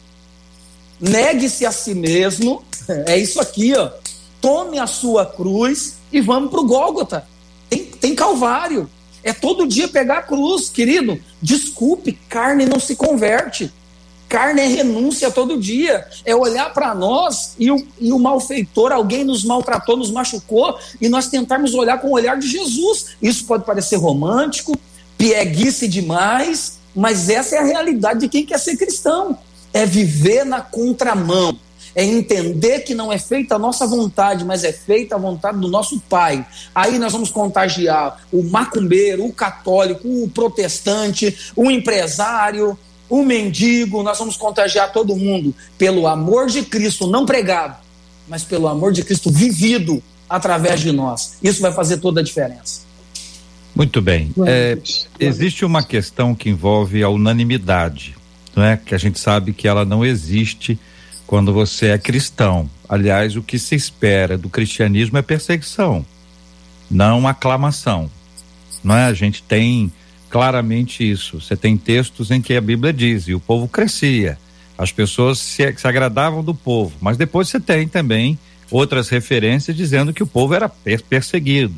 negue-se 1.01 1.65
a 1.65 1.73
si 1.73 1.95
mesmo, 1.95 2.63
é 3.09 3.17
isso 3.17 3.41
aqui, 3.41 3.73
ó. 3.75 3.91
Tome 4.39 4.79
a 4.79 4.87
sua 4.87 5.25
cruz 5.25 5.95
e 6.13 6.21
vamos 6.21 6.51
para 6.51 6.61
o 6.61 6.67
Gólgota. 6.67 7.27
Tem, 7.71 7.87
tem 7.87 8.15
Calvário. 8.15 8.89
É 9.25 9.33
todo 9.33 9.67
dia 9.67 9.89
pegar 9.89 10.19
a 10.19 10.23
cruz, 10.23 10.69
querido. 10.69 11.19
Desculpe, 11.43 12.13
carne 12.29 12.67
não 12.67 12.79
se 12.79 12.95
converte. 12.95 13.73
Carne 14.29 14.61
é 14.61 14.67
renúncia 14.67 15.31
todo 15.31 15.59
dia. 15.59 16.07
É 16.25 16.37
olhar 16.37 16.73
para 16.73 16.95
nós 16.95 17.55
e 17.59 17.71
o, 17.71 17.85
e 17.99 18.13
o 18.13 18.19
malfeitor, 18.19 18.93
alguém 18.93 19.25
nos 19.25 19.43
maltratou, 19.43 19.97
nos 19.97 20.11
machucou, 20.11 20.79
e 21.01 21.09
nós 21.09 21.29
tentarmos 21.29 21.75
olhar 21.75 21.99
com 22.01 22.09
o 22.09 22.13
olhar 22.13 22.39
de 22.39 22.47
Jesus. 22.47 23.17
Isso 23.21 23.45
pode 23.45 23.65
parecer 23.65 23.97
romântico, 23.97 24.79
pieguice 25.19 25.87
demais, 25.87 26.79
mas 26.95 27.29
essa 27.29 27.57
é 27.57 27.59
a 27.59 27.65
realidade 27.65 28.21
de 28.21 28.29
quem 28.29 28.47
quer 28.47 28.59
ser 28.59 28.77
cristão. 28.77 29.37
É 29.75 29.85
viver 29.85 30.45
na 30.45 30.63
contramão 30.63 31.59
é 31.99 32.05
entender 32.05 32.81
que 32.81 32.95
não 32.95 33.13
é 33.13 33.19
feita 33.19 33.57
a 33.57 33.59
nossa 33.59 33.85
vontade, 33.85 34.45
mas 34.45 34.63
é 34.63 34.73
feita 34.73 35.17
a 35.17 35.19
vontade 35.19 35.59
do 35.59 35.67
nosso 35.67 35.99
Pai. 36.09 36.47
Aí 36.73 36.97
nós 36.97 37.13
vamos 37.13 37.29
contagiar 37.29 38.25
o 38.33 38.41
macumbeiro, 38.45 39.27
o 39.27 39.33
católico, 39.33 40.07
o 40.07 40.31
protestante, 40.31 41.53
o 41.57 41.69
empresário, 41.69 42.79
o 43.11 43.25
mendigo, 43.25 44.05
nós 44.05 44.17
vamos 44.17 44.37
contagiar 44.37 44.93
todo 44.93 45.17
mundo 45.17 45.53
pelo 45.77 46.07
amor 46.07 46.47
de 46.47 46.63
Cristo 46.63 47.09
não 47.09 47.27
pregado, 47.27 47.77
mas 48.29 48.45
pelo 48.45 48.69
amor 48.69 48.93
de 48.93 49.03
Cristo 49.03 49.29
vivido 49.29 50.01
através 50.29 50.81
de 50.81 50.93
nós. 50.93 51.39
Isso 51.43 51.61
vai 51.61 51.73
fazer 51.73 51.97
toda 51.97 52.21
a 52.21 52.23
diferença. 52.23 52.88
Muito 53.75 54.01
bem. 54.01 54.33
É, 54.47 54.79
existe 55.21 55.65
uma 55.65 55.83
questão 55.83 56.35
que 56.35 56.49
envolve 56.49 57.03
a 57.03 57.09
unanimidade, 57.09 58.17
não 58.55 58.65
é? 58.65 58.77
Que 58.77 58.95
a 58.95 58.99
gente 58.99 59.19
sabe 59.19 59.53
que 59.53 59.69
ela 59.69 59.85
não 59.85 60.05
existe 60.05 60.79
quando 61.27 61.53
você 61.53 61.89
é 61.89 61.99
cristão. 61.99 62.69
Aliás, 62.89 63.37
o 63.37 63.43
que 63.43 63.59
se 63.59 63.75
espera 63.75 64.37
do 64.37 64.49
cristianismo 64.49 65.19
é 65.19 65.23
perseguição, 65.23 66.05
não 66.91 67.29
aclamação. 67.29 68.11
Não 68.83 68.97
é? 68.97 69.05
A 69.05 69.13
gente 69.13 69.43
tem 69.43 69.93
claramente 70.29 71.09
isso. 71.09 71.41
Você 71.41 71.57
tem 71.57 71.77
textos 71.77 72.31
em 72.31 72.41
que 72.41 72.55
a 72.55 72.61
Bíblia 72.61 72.93
diz, 72.93 73.29
e 73.29 73.35
o 73.35 73.41
povo 73.41 73.69
crescia, 73.69 74.39
as 74.77 74.93
pessoas 74.93 75.39
se, 75.39 75.73
se 75.77 75.87
agradavam 75.87 76.43
do 76.43 76.55
povo, 76.55 76.97
mas 77.01 77.17
depois 77.17 77.49
você 77.49 77.59
tem 77.59 77.89
também 77.89 78.39
outras 78.71 79.09
referências 79.09 79.77
dizendo 79.77 80.13
que 80.13 80.23
o 80.23 80.27
povo 80.27 80.55
era 80.55 80.69
perseguido. 81.09 81.75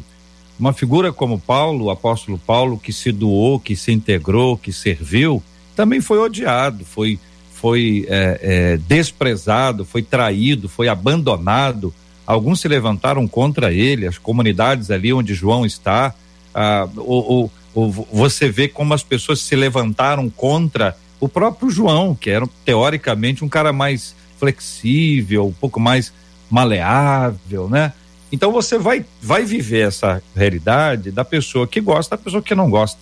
Uma 0.60 0.74
figura 0.74 1.10
como 1.10 1.40
Paulo, 1.40 1.86
o 1.86 1.90
apóstolo 1.90 2.38
Paulo, 2.38 2.78
que 2.78 2.92
se 2.92 3.10
doou, 3.10 3.58
que 3.58 3.74
se 3.74 3.90
integrou, 3.92 4.58
que 4.58 4.72
serviu, 4.72 5.42
também 5.74 6.02
foi 6.02 6.18
odiado, 6.18 6.84
foi 6.84 7.18
foi 7.60 8.06
é, 8.08 8.40
é, 8.42 8.76
desprezado, 8.76 9.84
foi 9.84 10.02
traído, 10.02 10.66
foi 10.66 10.88
abandonado. 10.88 11.92
Alguns 12.26 12.60
se 12.60 12.68
levantaram 12.68 13.28
contra 13.28 13.70
ele, 13.70 14.06
as 14.06 14.16
comunidades 14.16 14.90
ali 14.90 15.12
onde 15.12 15.34
João 15.34 15.66
está. 15.66 16.14
Ah, 16.54 16.88
o, 16.96 17.44
o, 17.44 17.50
o, 17.74 17.90
você 18.12 18.48
vê 18.48 18.66
como 18.66 18.94
as 18.94 19.02
pessoas 19.02 19.40
se 19.40 19.54
levantaram 19.54 20.30
contra 20.30 20.96
o 21.20 21.28
próprio 21.28 21.70
João, 21.70 22.14
que 22.14 22.30
era 22.30 22.48
teoricamente 22.64 23.44
um 23.44 23.48
cara 23.48 23.74
mais 23.74 24.14
flexível, 24.38 25.46
um 25.46 25.52
pouco 25.52 25.78
mais 25.78 26.14
maleável, 26.50 27.68
né? 27.68 27.92
Então 28.32 28.52
você 28.52 28.78
vai, 28.78 29.04
vai 29.20 29.44
viver 29.44 29.88
essa 29.88 30.22
realidade 30.34 31.10
da 31.10 31.24
pessoa 31.24 31.66
que 31.66 31.80
gosta 31.80 32.16
da 32.16 32.22
pessoa 32.22 32.42
que 32.42 32.54
não 32.54 32.70
gosta. 32.70 32.98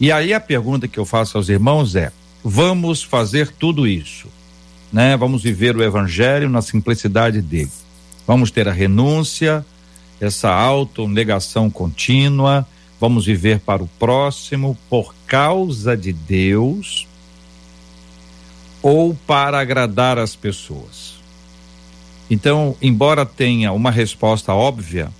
E 0.00 0.10
aí 0.10 0.34
a 0.34 0.40
pergunta 0.40 0.88
que 0.88 0.98
eu 0.98 1.04
faço 1.04 1.36
aos 1.36 1.48
irmãos 1.48 1.94
é: 1.94 2.12
vamos 2.42 3.02
fazer 3.02 3.48
tudo 3.48 3.86
isso, 3.86 4.28
né? 4.92 5.16
Vamos 5.16 5.42
viver 5.42 5.76
o 5.76 5.82
evangelho 5.82 6.48
na 6.48 6.60
simplicidade 6.60 7.40
dele. 7.40 7.70
Vamos 8.26 8.50
ter 8.50 8.68
a 8.68 8.72
renúncia, 8.72 9.64
essa 10.20 10.50
autonegação 10.50 11.70
contínua, 11.70 12.66
vamos 13.00 13.26
viver 13.26 13.60
para 13.60 13.82
o 13.82 13.88
próximo 13.98 14.76
por 14.90 15.14
causa 15.26 15.96
de 15.96 16.12
Deus 16.12 17.06
ou 18.82 19.14
para 19.26 19.60
agradar 19.60 20.18
as 20.18 20.34
pessoas. 20.34 21.15
Então, 22.30 22.76
embora 22.82 23.24
tenha 23.24 23.72
uma 23.72 23.90
resposta 23.90 24.52
óbvia, 24.52 25.10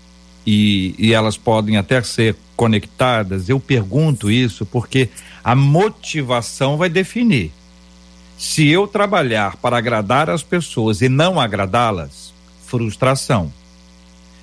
e, 0.46 0.94
e 0.98 1.12
elas 1.12 1.36
podem 1.36 1.76
até 1.76 2.00
ser 2.02 2.36
conectadas, 2.54 3.48
eu 3.48 3.58
pergunto 3.58 4.30
isso 4.30 4.64
porque 4.64 5.08
a 5.42 5.54
motivação 5.54 6.76
vai 6.76 6.88
definir. 6.88 7.50
Se 8.38 8.68
eu 8.68 8.86
trabalhar 8.86 9.56
para 9.56 9.76
agradar 9.76 10.30
as 10.30 10.42
pessoas 10.42 11.00
e 11.02 11.08
não 11.08 11.40
agradá-las, 11.40 12.32
frustração. 12.64 13.52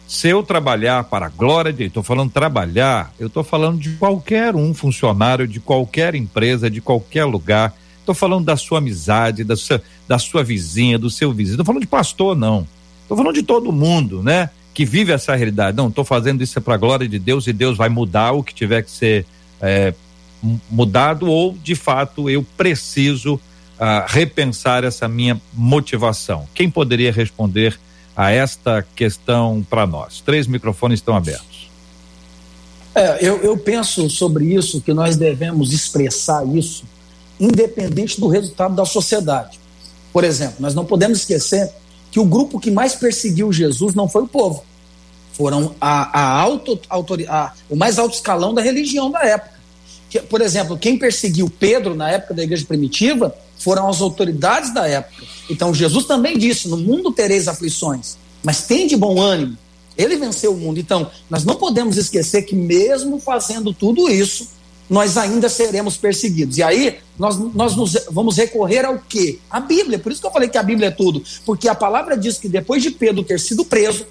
Se 0.07 0.27
eu 0.27 0.43
trabalhar 0.43 1.05
para 1.05 1.27
a 1.27 1.29
glória 1.29 1.71
de 1.71 1.85
estou 1.85 2.03
falando 2.03 2.31
trabalhar, 2.31 3.13
eu 3.19 3.27
estou 3.27 3.43
falando 3.43 3.79
de 3.79 3.91
qualquer 3.91 4.55
um 4.55 4.73
funcionário, 4.73 5.47
de 5.47 5.59
qualquer 5.59 6.15
empresa, 6.15 6.69
de 6.69 6.81
qualquer 6.81 7.25
lugar. 7.25 7.73
Estou 8.03 8.13
falando 8.13 8.43
da 8.43 8.57
sua 8.57 8.79
amizade, 8.79 9.45
da 9.45 9.55
sua, 9.55 9.81
da 10.05 10.19
sua 10.19 10.43
vizinha, 10.43 10.99
do 10.99 11.09
seu 11.09 11.31
vizinho. 11.31 11.53
Estou 11.53 11.65
falando 11.65 11.81
de 11.81 11.87
pastor, 11.87 12.35
não. 12.35 12.67
Estou 13.01 13.15
falando 13.15 13.33
de 13.33 13.43
todo 13.43 13.71
mundo, 13.71 14.21
né? 14.21 14.49
Que 14.73 14.83
vive 14.83 15.13
essa 15.13 15.33
realidade. 15.35 15.77
Não, 15.77 15.87
estou 15.87 16.03
fazendo 16.03 16.43
isso 16.43 16.59
para 16.59 16.73
a 16.73 16.77
glória 16.77 17.07
de 17.07 17.17
Deus 17.17 17.47
e 17.47 17.53
Deus 17.53 17.77
vai 17.77 17.87
mudar 17.87 18.33
o 18.33 18.43
que 18.43 18.53
tiver 18.53 18.83
que 18.83 18.91
ser 18.91 19.25
é, 19.61 19.93
mudado 20.69 21.29
ou 21.29 21.57
de 21.63 21.75
fato 21.75 22.29
eu 22.29 22.45
preciso 22.57 23.35
uh, 23.35 24.05
repensar 24.07 24.83
essa 24.83 25.07
minha 25.07 25.39
motivação? 25.53 26.45
Quem 26.53 26.69
poderia 26.69 27.11
responder 27.11 27.79
a 28.17 28.31
esta 28.31 28.85
questão 28.95 29.65
para 29.69 29.87
nós? 29.87 30.19
Três 30.19 30.45
microfones 30.45 30.99
estão 30.99 31.15
abertos. 31.15 31.71
É, 32.93 33.25
eu, 33.25 33.37
eu 33.37 33.57
penso 33.57 34.09
sobre 34.09 34.53
isso 34.53 34.81
que 34.81 34.93
nós 34.93 35.15
devemos 35.15 35.71
expressar 35.71 36.45
isso 36.45 36.83
independente 37.39 38.19
do 38.19 38.27
resultado 38.27 38.75
da 38.75 38.85
sociedade. 38.85 39.59
Por 40.11 40.23
exemplo, 40.23 40.57
nós 40.59 40.75
não 40.75 40.85
podemos 40.85 41.19
esquecer 41.19 41.71
que 42.11 42.19
o 42.19 42.25
grupo 42.25 42.59
que 42.59 42.69
mais 42.69 42.95
perseguiu 42.95 43.51
Jesus 43.51 43.95
não 43.95 44.07
foi 44.07 44.23
o 44.23 44.27
povo, 44.27 44.63
foram 45.33 45.73
a, 45.81 46.19
a 46.19 46.39
auto, 46.41 46.79
a, 47.27 47.53
o 47.69 47.75
mais 47.75 47.97
alto 47.97 48.15
escalão 48.15 48.53
da 48.53 48.61
religião 48.61 49.09
da 49.09 49.23
época 49.23 49.53
que, 50.13 50.19
por 50.19 50.41
exemplo, 50.41 50.77
quem 50.77 50.95
perseguiu 50.95 51.49
Pedro 51.49 51.95
na 51.95 52.11
época 52.11 52.35
da 52.35 52.43
igreja 52.43 52.63
primitiva 52.67 53.35
foram 53.57 53.89
as 53.89 53.99
autoridades 53.99 54.71
da 54.71 54.87
época. 54.87 55.23
Então 55.49 55.73
Jesus 55.73 56.05
também 56.05 56.37
disse: 56.37 56.67
No 56.67 56.77
mundo 56.77 57.11
tereis 57.11 57.47
aflições, 57.47 58.15
mas 58.43 58.67
tem 58.67 58.85
de 58.85 58.95
bom 58.95 59.19
ânimo. 59.19 59.57
Ele 59.97 60.15
venceu 60.15 60.53
o 60.53 60.57
mundo. 60.57 60.79
Então, 60.79 61.09
nós 61.29 61.43
não 61.43 61.55
podemos 61.55 61.97
esquecer 61.97 62.43
que, 62.43 62.55
mesmo 62.55 63.19
fazendo 63.19 63.73
tudo 63.73 64.09
isso, 64.09 64.49
nós 64.89 65.17
ainda 65.17 65.49
seremos 65.49 65.97
perseguidos. 65.97 66.57
E 66.57 66.63
aí, 66.63 66.99
nós, 67.17 67.37
nós 67.53 67.75
nos, 67.75 67.93
vamos 68.11 68.37
recorrer 68.37 68.85
ao 68.85 68.99
quê? 68.99 69.39
A 69.49 69.59
Bíblia. 69.59 69.99
Por 69.99 70.11
isso 70.11 70.21
que 70.21 70.27
eu 70.27 70.31
falei 70.31 70.49
que 70.49 70.57
a 70.57 70.63
Bíblia 70.63 70.87
é 70.87 70.91
tudo. 70.91 71.23
Porque 71.45 71.67
a 71.67 71.75
palavra 71.75 72.17
diz 72.17 72.37
que 72.37 72.49
depois 72.49 72.83
de 72.83 72.91
Pedro 72.91 73.23
ter 73.23 73.39
sido 73.39 73.63
preso, 73.63 74.05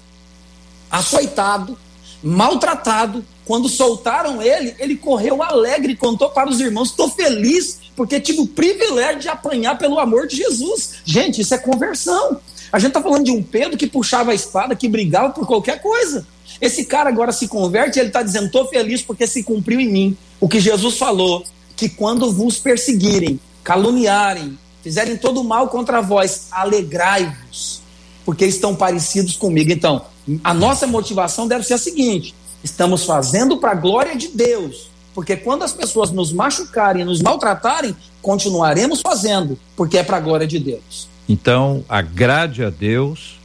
açoitado, 0.89 1.77
maltratado, 2.23 3.23
quando 3.45 3.67
soltaram 3.67 4.41
ele, 4.41 4.73
ele 4.79 4.95
correu 4.95 5.43
alegre 5.43 5.93
e 5.93 5.97
contou 5.97 6.29
para 6.29 6.49
os 6.49 6.59
irmãos: 6.59 6.89
estou 6.89 7.09
feliz 7.09 7.79
porque 7.95 8.19
tive 8.19 8.41
o 8.41 8.47
privilégio 8.47 9.19
de 9.19 9.29
apanhar 9.29 9.77
pelo 9.77 9.99
amor 9.99 10.27
de 10.27 10.37
Jesus. 10.37 10.95
Gente, 11.03 11.41
isso 11.41 11.53
é 11.53 11.57
conversão. 11.57 12.39
A 12.71 12.79
gente 12.79 12.89
está 12.89 13.01
falando 13.01 13.25
de 13.25 13.31
um 13.31 13.43
Pedro 13.43 13.77
que 13.77 13.85
puxava 13.85 14.31
a 14.31 14.35
espada, 14.35 14.75
que 14.75 14.87
brigava 14.87 15.29
por 15.31 15.45
qualquer 15.45 15.81
coisa. 15.81 16.25
Esse 16.59 16.85
cara 16.85 17.09
agora 17.09 17.31
se 17.31 17.47
converte 17.47 17.99
ele 17.99 18.07
está 18.07 18.23
dizendo: 18.23 18.45
estou 18.45 18.67
feliz 18.67 19.01
porque 19.01 19.27
se 19.27 19.43
cumpriu 19.43 19.79
em 19.79 19.89
mim 19.89 20.17
o 20.43 20.49
que 20.49 20.59
Jesus 20.59 20.97
falou: 20.97 21.45
que 21.73 21.87
quando 21.87 22.29
vos 22.29 22.59
perseguirem, 22.59 23.39
caluniarem, 23.63 24.59
fizerem 24.83 25.15
todo 25.15 25.41
mal 25.41 25.69
contra 25.69 26.01
vós, 26.01 26.47
alegrai-vos, 26.51 27.81
porque 28.25 28.45
estão 28.45 28.75
parecidos 28.75 29.37
comigo. 29.37 29.71
Então, 29.71 30.01
a 30.43 30.53
nossa 30.53 30.85
motivação 30.85 31.47
deve 31.47 31.63
ser 31.63 31.75
a 31.75 31.77
seguinte: 31.77 32.35
Estamos 32.61 33.05
fazendo 33.05 33.55
para 33.55 33.71
a 33.71 33.75
glória 33.75 34.17
de 34.17 34.27
Deus. 34.27 34.89
Porque 35.15 35.37
quando 35.37 35.63
as 35.63 35.71
pessoas 35.71 36.11
nos 36.11 36.33
machucarem, 36.33 37.05
nos 37.05 37.21
maltratarem, 37.21 37.95
continuaremos 38.21 38.99
fazendo, 38.99 39.57
porque 39.77 39.97
é 39.97 40.03
para 40.03 40.17
a 40.17 40.19
glória 40.19 40.47
de 40.47 40.59
Deus. 40.59 41.07
Então, 41.29 41.85
agrade 41.87 42.65
a 42.65 42.69
Deus 42.69 43.39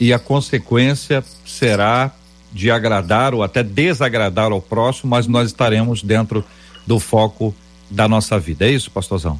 e 0.00 0.14
a 0.14 0.18
consequência 0.18 1.22
será 1.44 2.14
de 2.56 2.70
agradar 2.70 3.34
ou 3.34 3.42
até 3.42 3.62
desagradar 3.62 4.50
ao 4.50 4.62
próximo, 4.62 5.10
mas 5.10 5.26
nós 5.26 5.48
estaremos 5.48 6.02
dentro 6.02 6.42
do 6.86 6.98
foco 6.98 7.54
da 7.90 8.08
nossa 8.08 8.38
vida. 8.38 8.66
É 8.66 8.70
isso, 8.70 8.90
pastorzão? 8.90 9.38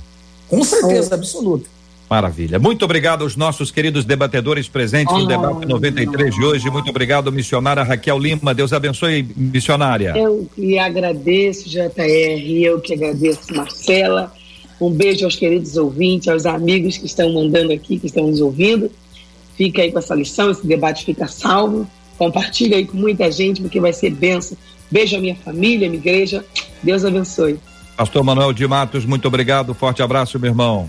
Com 0.49 0.63
certeza 0.63 1.15
absoluta. 1.15 1.69
Maravilha. 2.09 2.59
Muito 2.59 2.85
obrigado 2.85 3.23
aos 3.23 3.35
nossos 3.35 3.73
queridos 3.73 4.05
debatedores 4.05 4.69
presentes 4.69 5.13
oh, 5.13 5.19
no 5.19 5.27
debate 5.27 5.67
93 5.67 6.35
de 6.35 6.45
hoje. 6.45 6.71
Muito 6.71 6.91
obrigado, 6.91 7.33
missionária 7.33 7.83
Raquel 7.83 8.19
Lima. 8.19 8.55
Deus 8.55 8.73
abençoe, 8.73 9.27
missionária. 9.35 10.13
Eu 10.17 10.49
que 10.55 10.79
agradeço, 10.79 11.69
JR. 11.69 12.63
Eu 12.63 12.81
que 12.81 12.95
agradeço, 12.95 13.53
Marcela. 13.53 14.33
Um 14.81 14.91
beijo 14.91 15.25
aos 15.25 15.35
queridos 15.35 15.77
ouvintes, 15.77 16.29
aos 16.29 16.47
amigos 16.47 16.99
que 16.99 17.07
estão 17.07 17.33
mandando 17.33 17.73
aqui, 17.73 17.99
que 17.99 18.07
estão 18.07 18.29
nos 18.29 18.41
ouvindo. 18.41 18.91
Fica 19.57 19.83
aí 19.83 19.91
com 19.91 19.99
essa 19.99 20.15
lição, 20.15 20.51
esse 20.51 20.65
debate 20.67 21.05
fica 21.05 21.27
salvo. 21.27 21.89
Compartilha 22.19 22.77
aí 22.77 22.87
com 22.87 22.97
muita 22.97 23.31
gente, 23.31 23.61
porque 23.61 23.81
vai 23.81 23.93
ser 23.93 24.11
benção. 24.11 24.57
Beijo 24.91 25.17
à 25.17 25.21
minha 25.21 25.37
família, 25.37 25.87
à 25.87 25.91
minha 25.91 26.01
igreja. 26.01 26.45
Deus 26.83 27.05
abençoe. 27.05 27.59
Pastor 27.97 28.23
Manuel 28.23 28.53
de 28.53 28.67
Matos, 28.67 29.05
muito 29.05 29.27
obrigado. 29.27 29.75
Forte 29.75 30.03
abraço, 30.03 30.39
meu 30.39 30.51
irmão. 30.51 30.89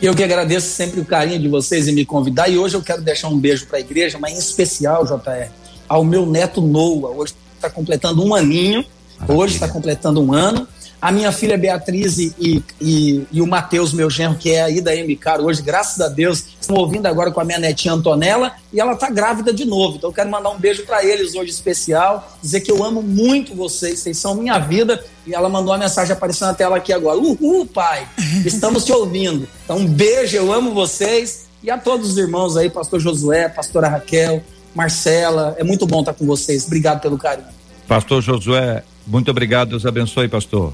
Eu 0.00 0.14
que 0.14 0.22
agradeço 0.22 0.68
sempre 0.68 1.00
o 1.00 1.04
carinho 1.04 1.38
de 1.38 1.48
vocês 1.48 1.88
em 1.88 1.92
me 1.92 2.04
convidar. 2.04 2.48
E 2.48 2.58
hoje 2.58 2.74
eu 2.74 2.82
quero 2.82 3.00
deixar 3.00 3.28
um 3.28 3.38
beijo 3.38 3.66
para 3.66 3.78
a 3.78 3.80
igreja, 3.80 4.18
mas 4.20 4.34
em 4.34 4.38
especial, 4.38 5.04
JR, 5.04 5.48
ao 5.88 6.04
meu 6.04 6.26
neto 6.26 6.60
Noah. 6.60 7.14
Hoje 7.16 7.34
está 7.54 7.70
completando 7.70 8.24
um 8.24 8.34
aninho. 8.34 8.84
Hoje 9.28 9.54
está 9.54 9.68
completando 9.68 10.20
um 10.20 10.32
ano 10.32 10.66
a 11.04 11.12
minha 11.12 11.30
filha 11.30 11.58
Beatriz 11.58 12.16
e, 12.16 12.34
e, 12.80 13.26
e 13.30 13.42
o 13.42 13.46
Matheus, 13.46 13.92
meu 13.92 14.08
genro, 14.08 14.36
que 14.38 14.52
é 14.52 14.62
aí 14.62 14.80
da 14.80 14.90
MK 14.90 15.42
hoje, 15.42 15.60
graças 15.60 16.00
a 16.00 16.08
Deus, 16.08 16.42
estão 16.58 16.74
ouvindo 16.76 17.04
agora 17.04 17.30
com 17.30 17.38
a 17.42 17.44
minha 17.44 17.58
netinha 17.58 17.92
Antonella 17.92 18.52
e 18.72 18.80
ela 18.80 18.96
tá 18.96 19.10
grávida 19.10 19.52
de 19.52 19.66
novo. 19.66 19.98
Então 19.98 20.08
eu 20.08 20.14
quero 20.14 20.30
mandar 20.30 20.48
um 20.48 20.58
beijo 20.58 20.86
para 20.86 21.04
eles 21.04 21.34
hoje 21.34 21.50
especial, 21.50 22.34
dizer 22.40 22.62
que 22.62 22.72
eu 22.72 22.82
amo 22.82 23.02
muito 23.02 23.54
vocês, 23.54 23.98
vocês 23.98 24.16
são 24.16 24.34
minha 24.34 24.58
vida. 24.58 25.04
E 25.26 25.34
ela 25.34 25.50
mandou 25.50 25.72
uma 25.72 25.78
mensagem 25.78 26.14
aparecendo 26.14 26.48
na 26.48 26.54
tela 26.54 26.78
aqui 26.78 26.90
agora. 26.90 27.18
Uhul, 27.18 27.66
pai! 27.66 28.08
Estamos 28.42 28.82
te 28.82 28.92
ouvindo. 28.92 29.46
Então 29.62 29.76
um 29.76 29.86
beijo, 29.86 30.34
eu 30.38 30.50
amo 30.54 30.72
vocês. 30.72 31.48
E 31.62 31.70
a 31.70 31.76
todos 31.76 32.12
os 32.12 32.16
irmãos 32.16 32.56
aí, 32.56 32.70
pastor 32.70 32.98
Josué, 32.98 33.50
pastora 33.50 33.88
Raquel, 33.88 34.42
Marcela, 34.74 35.54
é 35.58 35.64
muito 35.64 35.86
bom 35.86 36.00
estar 36.00 36.14
com 36.14 36.24
vocês. 36.24 36.64
Obrigado 36.64 37.02
pelo 37.02 37.18
carinho. 37.18 37.48
Pastor 37.86 38.22
Josué, 38.22 38.82
muito 39.06 39.30
obrigado, 39.30 39.68
Deus 39.68 39.84
abençoe, 39.84 40.28
pastor. 40.28 40.72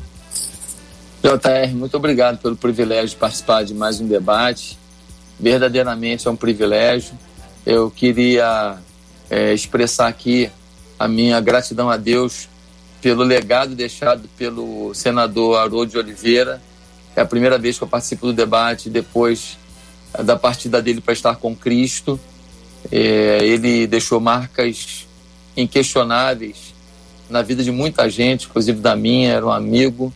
JR, 1.22 1.74
muito 1.74 1.94
obrigado 1.98 2.38
pelo 2.38 2.56
privilégio 2.56 3.10
de 3.10 3.16
participar 3.16 3.62
de 3.62 3.74
mais 3.74 4.00
um 4.00 4.08
debate. 4.08 4.78
Verdadeiramente 5.38 6.26
é 6.26 6.30
um 6.30 6.36
privilégio. 6.36 7.12
Eu 7.66 7.90
queria 7.90 8.78
é, 9.28 9.52
expressar 9.52 10.08
aqui 10.08 10.50
a 10.98 11.06
minha 11.06 11.38
gratidão 11.38 11.90
a 11.90 11.98
Deus 11.98 12.48
pelo 13.02 13.22
legado 13.22 13.74
deixado 13.74 14.30
pelo 14.38 14.94
senador 14.94 15.58
Haroldo 15.58 15.90
de 15.92 15.98
Oliveira. 15.98 16.62
É 17.14 17.20
a 17.20 17.26
primeira 17.26 17.58
vez 17.58 17.76
que 17.76 17.84
eu 17.84 17.88
participo 17.88 18.24
do 18.24 18.32
debate 18.32 18.88
depois 18.88 19.58
é, 20.14 20.22
da 20.22 20.38
partida 20.38 20.80
dele 20.80 21.02
para 21.02 21.12
estar 21.12 21.36
com 21.36 21.54
Cristo. 21.54 22.18
É, 22.90 23.40
ele 23.42 23.86
deixou 23.86 24.20
marcas 24.20 25.06
inquestionáveis 25.54 26.72
na 27.28 27.42
vida 27.42 27.62
de 27.62 27.70
muita 27.70 28.08
gente, 28.08 28.46
inclusive 28.46 28.80
da 28.80 28.96
minha, 28.96 29.32
era 29.32 29.44
um 29.44 29.52
amigo 29.52 30.10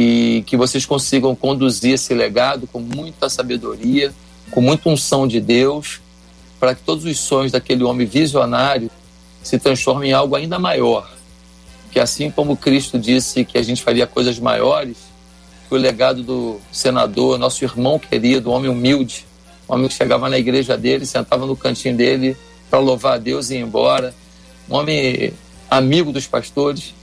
e 0.00 0.44
que 0.46 0.56
vocês 0.56 0.86
consigam 0.86 1.34
conduzir 1.34 1.94
esse 1.94 2.14
legado 2.14 2.68
com 2.68 2.78
muita 2.78 3.28
sabedoria, 3.28 4.14
com 4.52 4.60
muita 4.60 4.88
unção 4.88 5.26
de 5.26 5.40
Deus, 5.40 6.00
para 6.60 6.72
que 6.72 6.82
todos 6.82 7.04
os 7.04 7.18
sonhos 7.18 7.50
daquele 7.50 7.82
homem 7.82 8.06
visionário 8.06 8.88
se 9.42 9.58
transformem 9.58 10.10
em 10.10 10.12
algo 10.12 10.36
ainda 10.36 10.56
maior. 10.56 11.10
Que 11.90 11.98
assim 11.98 12.30
como 12.30 12.56
Cristo 12.56 12.96
disse 12.96 13.44
que 13.44 13.58
a 13.58 13.62
gente 13.62 13.82
faria 13.82 14.06
coisas 14.06 14.38
maiores, 14.38 14.98
que 15.68 15.74
o 15.74 15.76
legado 15.76 16.22
do 16.22 16.60
senador, 16.70 17.36
nosso 17.36 17.64
irmão 17.64 17.98
querido, 17.98 18.52
homem 18.52 18.70
humilde, 18.70 19.26
um 19.68 19.74
homem 19.74 19.88
que 19.88 19.94
chegava 19.94 20.28
na 20.28 20.38
igreja 20.38 20.78
dele, 20.78 21.06
sentava 21.06 21.44
no 21.44 21.56
cantinho 21.56 21.96
dele 21.96 22.36
para 22.70 22.78
louvar 22.78 23.14
a 23.14 23.18
Deus 23.18 23.50
e 23.50 23.56
ir 23.56 23.62
embora, 23.62 24.14
um 24.70 24.76
homem 24.76 25.34
amigo 25.68 26.12
dos 26.12 26.28
pastores, 26.28 26.94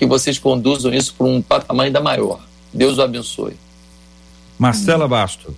que 0.00 0.06
vocês 0.06 0.38
conduzam 0.38 0.94
isso 0.94 1.12
para 1.12 1.26
um 1.26 1.42
patamar 1.42 1.84
ainda 1.84 2.00
maior. 2.00 2.40
Deus 2.72 2.96
o 2.96 3.02
abençoe. 3.02 3.52
Marcela 4.58 5.06
Bastos. 5.06 5.54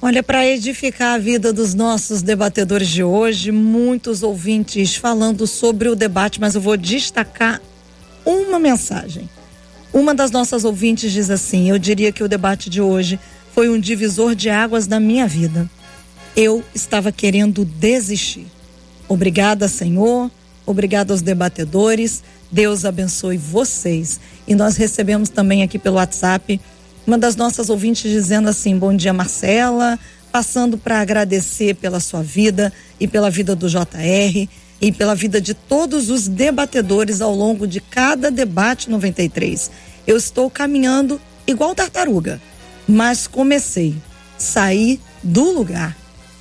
Olha, 0.00 0.22
para 0.22 0.46
edificar 0.46 1.16
a 1.16 1.18
vida 1.18 1.52
dos 1.52 1.74
nossos 1.74 2.22
debatedores 2.22 2.88
de 2.88 3.04
hoje, 3.04 3.52
muitos 3.52 4.22
ouvintes 4.22 4.96
falando 4.96 5.46
sobre 5.46 5.90
o 5.90 5.94
debate, 5.94 6.40
mas 6.40 6.54
eu 6.54 6.62
vou 6.62 6.78
destacar 6.78 7.60
uma 8.24 8.58
mensagem. 8.58 9.28
Uma 9.92 10.14
das 10.14 10.30
nossas 10.30 10.64
ouvintes 10.64 11.12
diz 11.12 11.28
assim: 11.28 11.68
Eu 11.68 11.78
diria 11.78 12.10
que 12.10 12.24
o 12.24 12.28
debate 12.28 12.70
de 12.70 12.80
hoje 12.80 13.20
foi 13.52 13.68
um 13.68 13.78
divisor 13.78 14.34
de 14.34 14.48
águas 14.48 14.86
na 14.86 14.98
minha 14.98 15.26
vida. 15.26 15.70
Eu 16.34 16.64
estava 16.74 17.12
querendo 17.12 17.66
desistir. 17.66 18.46
Obrigada, 19.06 19.68
Senhor. 19.68 20.30
Obrigada 20.66 21.12
aos 21.12 21.22
debatedores. 21.22 22.22
Deus 22.50 22.84
abençoe 22.84 23.36
vocês. 23.36 24.20
E 24.46 24.54
nós 24.54 24.76
recebemos 24.76 25.28
também 25.28 25.62
aqui 25.62 25.78
pelo 25.78 25.96
WhatsApp 25.96 26.60
uma 27.06 27.18
das 27.18 27.36
nossas 27.36 27.68
ouvintes 27.68 28.10
dizendo 28.10 28.48
assim: 28.48 28.78
Bom 28.78 28.94
dia, 28.94 29.12
Marcela. 29.12 29.98
Passando 30.32 30.76
para 30.76 31.00
agradecer 31.00 31.74
pela 31.74 32.00
sua 32.00 32.22
vida 32.22 32.72
e 32.98 33.06
pela 33.06 33.30
vida 33.30 33.54
do 33.54 33.68
JR 33.68 34.48
e 34.80 34.92
pela 34.92 35.14
vida 35.14 35.40
de 35.40 35.54
todos 35.54 36.10
os 36.10 36.26
debatedores 36.26 37.20
ao 37.20 37.34
longo 37.34 37.66
de 37.66 37.80
cada 37.80 38.30
debate 38.30 38.90
93. 38.90 39.70
Eu 40.06 40.16
estou 40.16 40.50
caminhando 40.50 41.20
igual 41.46 41.74
tartaruga, 41.74 42.40
mas 42.86 43.26
comecei, 43.26 43.94
saí 44.36 44.98
do 45.22 45.52
lugar. 45.52 45.96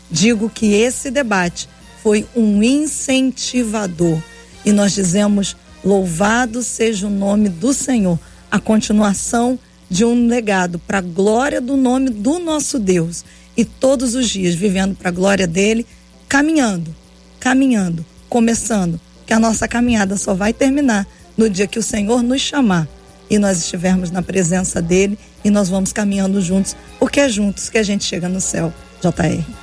Digo 0.10 0.50
que 0.50 0.74
esse 0.74 1.12
debate 1.12 1.70
foi 2.04 2.28
um 2.36 2.62
incentivador 2.62 4.22
e 4.66 4.72
nós 4.72 4.92
dizemos 4.92 5.56
Louvado 5.84 6.64
seja 6.64 7.08
o 7.08 7.10
nome 7.10 7.50
do 7.50 7.74
Senhor. 7.74 8.18
A 8.50 8.58
continuação 8.58 9.60
de 9.90 10.06
um 10.06 10.28
legado 10.28 10.80
para 10.80 11.00
a 11.00 11.02
glória 11.02 11.60
do 11.60 11.76
nome 11.76 12.10
do 12.10 12.40
nosso 12.40 12.80
Deus. 12.80 13.26
E 13.56 13.66
todos 13.66 14.16
os 14.16 14.30
dias 14.30 14.56
vivendo 14.56 14.96
para 14.96 15.10
a 15.10 15.12
glória 15.12 15.46
dele, 15.46 15.86
caminhando, 16.30 16.96
caminhando, 17.40 18.06
começando. 18.30 19.00
Que 19.26 19.34
a 19.34 19.40
nossa 19.40 19.68
caminhada 19.68 20.16
só 20.16 20.34
vai 20.34 20.54
terminar 20.54 21.06
no 21.36 21.50
dia 21.50 21.68
que 21.68 21.80
o 21.80 21.84
Senhor 21.84 22.24
nos 22.24 22.42
chamar 22.42 22.88
e 23.30 23.38
nós 23.38 23.58
estivermos 23.58 24.10
na 24.10 24.22
presença 24.22 24.82
dele 24.82 25.18
e 25.44 25.50
nós 25.50 25.68
vamos 25.68 25.92
caminhando 25.92 26.42
juntos, 26.42 26.76
porque 27.00 27.20
é 27.20 27.28
juntos 27.28 27.70
que 27.70 27.78
a 27.78 27.84
gente 27.84 28.06
chega 28.06 28.30
no 28.30 28.40
céu. 28.40 28.74
JR. 29.02 29.63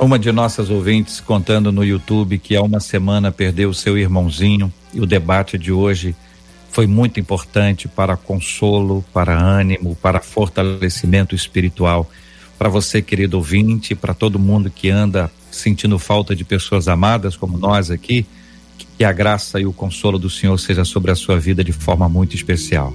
Uma 0.00 0.18
de 0.18 0.32
nossas 0.32 0.70
ouvintes 0.70 1.20
contando 1.20 1.70
no 1.70 1.84
YouTube 1.84 2.38
que 2.38 2.56
há 2.56 2.62
uma 2.62 2.80
semana 2.80 3.30
perdeu 3.30 3.74
seu 3.74 3.98
irmãozinho 3.98 4.72
e 4.94 5.00
o 5.00 5.04
debate 5.04 5.58
de 5.58 5.70
hoje 5.70 6.16
foi 6.72 6.86
muito 6.86 7.20
importante 7.20 7.86
para 7.86 8.16
consolo, 8.16 9.04
para 9.12 9.38
ânimo, 9.38 9.94
para 9.94 10.18
fortalecimento 10.18 11.34
espiritual. 11.34 12.10
Para 12.58 12.70
você, 12.70 13.02
querido 13.02 13.36
ouvinte, 13.36 13.94
para 13.94 14.14
todo 14.14 14.38
mundo 14.38 14.70
que 14.70 14.88
anda 14.88 15.30
sentindo 15.50 15.98
falta 15.98 16.34
de 16.34 16.44
pessoas 16.44 16.88
amadas 16.88 17.36
como 17.36 17.58
nós 17.58 17.90
aqui, 17.90 18.24
que 18.96 19.04
a 19.04 19.12
graça 19.12 19.60
e 19.60 19.66
o 19.66 19.72
consolo 19.72 20.18
do 20.18 20.30
Senhor 20.30 20.56
seja 20.58 20.82
sobre 20.82 21.10
a 21.10 21.14
sua 21.14 21.38
vida 21.38 21.62
de 21.62 21.72
forma 21.72 22.08
muito 22.08 22.34
especial. 22.34 22.94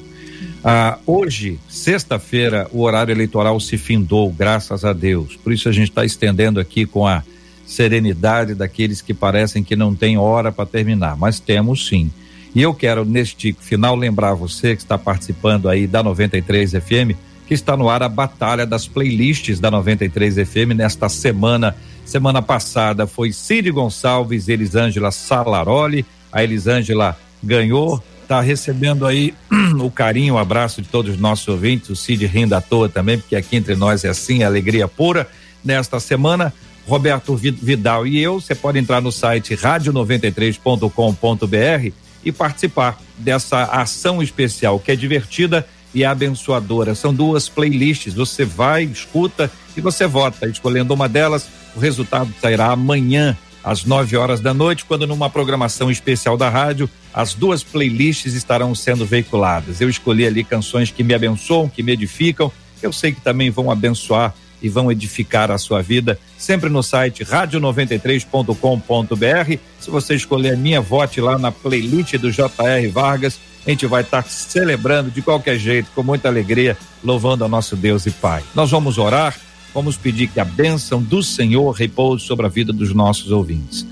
Ah, 0.68 0.98
hoje, 1.06 1.60
sexta-feira, 1.70 2.68
o 2.72 2.82
horário 2.82 3.12
eleitoral 3.12 3.60
se 3.60 3.78
findou, 3.78 4.32
graças 4.32 4.84
a 4.84 4.94
Deus. 4.94 5.36
Por 5.36 5.54
isso 5.54 5.70
a 5.70 5.72
gente 5.72 5.90
está 5.90 6.04
estendendo 6.04 6.60
aqui 6.60 6.88
com 6.88 7.06
a 7.06 7.22
serenidade 7.68 8.56
daqueles 8.56 9.00
que 9.00 9.14
parecem 9.14 9.64
que 9.64 9.76
não 9.76 9.94
tem 9.94 10.18
hora 10.18 10.52
para 10.52 10.66
terminar, 10.66 11.16
mas 11.18 11.40
temos 11.40 11.88
sim. 11.88 12.10
E 12.56 12.64
eu 12.64 12.74
quero, 12.74 13.06
neste 13.06 13.54
final, 13.54 13.96
lembrar 13.96 14.34
você 14.34 14.76
que 14.76 14.82
está 14.82 14.98
participando 14.98 15.70
aí 15.70 15.86
da 15.86 16.02
93 16.02 16.72
FM, 16.72 17.14
que 17.48 17.54
está 17.54 17.78
no 17.78 17.88
ar 17.88 18.02
a 18.02 18.10
batalha 18.10 18.66
das 18.66 18.88
playlists 18.88 19.60
da 19.60 19.70
93 19.70 20.38
FM 20.48 20.74
nesta 20.76 21.08
semana. 21.10 21.76
Semana 22.04 22.42
passada 22.42 23.06
foi 23.06 23.32
Cid 23.32 23.70
Gonçalves, 23.70 24.48
Elisângela 24.48 25.12
Salaroli. 25.12 26.04
A 26.32 26.44
Elisângela 26.44 27.16
ganhou 27.44 28.04
está 28.26 28.42
recebendo 28.42 29.06
aí 29.06 29.34
o 29.80 29.90
carinho, 29.90 30.34
o 30.34 30.38
abraço 30.38 30.82
de 30.82 30.90
todos 30.90 31.14
os 31.14 31.20
nossos 31.20 31.48
ouvintes, 31.48 31.90
o 31.90 31.96
Cid 31.96 32.26
rindo 32.26 32.56
à 32.56 32.62
toa 32.62 32.90
também, 32.90 33.18
porque 33.18 33.36
aqui 33.36 33.56
entre 33.56 33.76
nós 33.76 34.04
é 34.04 34.10
assim, 34.10 34.42
é 34.42 34.46
alegria 34.46 34.88
pura. 34.88 35.28
Nesta 35.64 36.00
semana, 36.00 36.54
Roberto 36.88 37.36
Vidal 37.36 38.06
e 38.06 38.22
eu, 38.22 38.40
você 38.40 38.54
pode 38.54 38.78
entrar 38.78 39.02
no 39.02 39.12
site 39.12 39.56
radio93.com.br 39.56 41.92
e 42.24 42.32
participar 42.32 43.00
dessa 43.18 43.64
ação 43.64 44.22
especial 44.22 44.80
que 44.80 44.92
é 44.92 44.96
divertida 44.96 45.66
e 45.94 46.04
abençoadora. 46.04 46.94
São 46.94 47.14
duas 47.14 47.48
playlists, 47.48 48.14
você 48.14 48.44
vai, 48.44 48.84
escuta 48.84 49.50
e 49.78 49.82
você 49.82 50.06
vota, 50.06 50.48
escolhendo 50.48 50.94
uma 50.94 51.08
delas. 51.08 51.48
O 51.76 51.80
resultado 51.80 52.34
sairá 52.42 52.72
amanhã 52.72 53.38
às 53.66 53.84
9 53.84 54.16
horas 54.16 54.40
da 54.40 54.54
noite, 54.54 54.86
quando 54.86 55.08
numa 55.08 55.28
programação 55.28 55.90
especial 55.90 56.38
da 56.38 56.50
rádio, 56.50 56.88
as 57.12 57.34
duas 57.34 57.64
playlists 57.64 58.36
estarão 58.36 58.76
sendo 58.76 59.08
veiculadas. 59.08 59.82
Eu 59.82 59.90
escolhi 59.90 60.28
ali 60.28 60.44
canções 60.44 60.92
que 60.92 61.04
me 61.04 61.16
abençoam, 61.16 61.68
que 61.68 61.82
me 61.82 61.94
edificam. 61.94 62.52
Eu 62.80 62.94
sei 62.94 63.12
que 63.12 63.22
também 63.22 63.50
vão 63.50 63.72
abençoar 63.72 64.36
e 64.62 64.70
vão 64.70 64.92
edificar 64.92 65.50
a 65.50 65.58
sua 65.58 65.82
vida, 65.82 66.20
sempre 66.38 66.70
no 66.70 66.84
site 66.84 67.26
radio93.com.br. 67.26 69.58
Se 69.80 69.90
você 69.90 70.16
escolher 70.16 70.54
a 70.54 70.58
minha, 70.58 70.80
vote 70.80 71.20
lá 71.20 71.38
na 71.38 71.52
playlist 71.52 72.16
do 72.18 72.32
JR 72.32 72.88
Vargas. 72.92 73.40
A 73.66 73.70
gente 73.72 73.88
vai 73.88 74.04
estar 74.04 74.24
celebrando 74.26 75.10
de 75.10 75.24
qualquer 75.24 75.58
jeito, 75.58 75.90
com 75.96 76.04
muita 76.04 76.28
alegria, 76.28 76.78
louvando 77.04 77.44
a 77.44 77.48
nosso 77.48 77.76
Deus 77.76 78.06
e 78.06 78.12
Pai. 78.12 78.44
Nós 78.54 78.70
vamos 78.70 79.00
orar, 79.00 79.36
vamos 79.76 79.98
pedir 79.98 80.28
que 80.30 80.40
a 80.40 80.46
bênção 80.46 81.04
do 81.04 81.22
Senhor 81.22 81.70
repouse 81.72 82.24
sobre 82.24 82.46
a 82.46 82.50
vida 82.50 82.72
dos 82.72 82.94
nossos 82.94 83.30
ouvintes. 83.30 83.86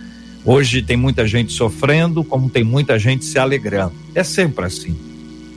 Hoje 0.45 0.81
tem 0.81 0.95
muita 0.95 1.27
gente 1.27 1.51
sofrendo, 1.51 2.23
como 2.23 2.49
tem 2.49 2.63
muita 2.63 2.97
gente 2.97 3.25
se 3.25 3.37
alegrando. 3.37 3.91
É 4.15 4.23
sempre 4.23 4.65
assim. 4.65 4.95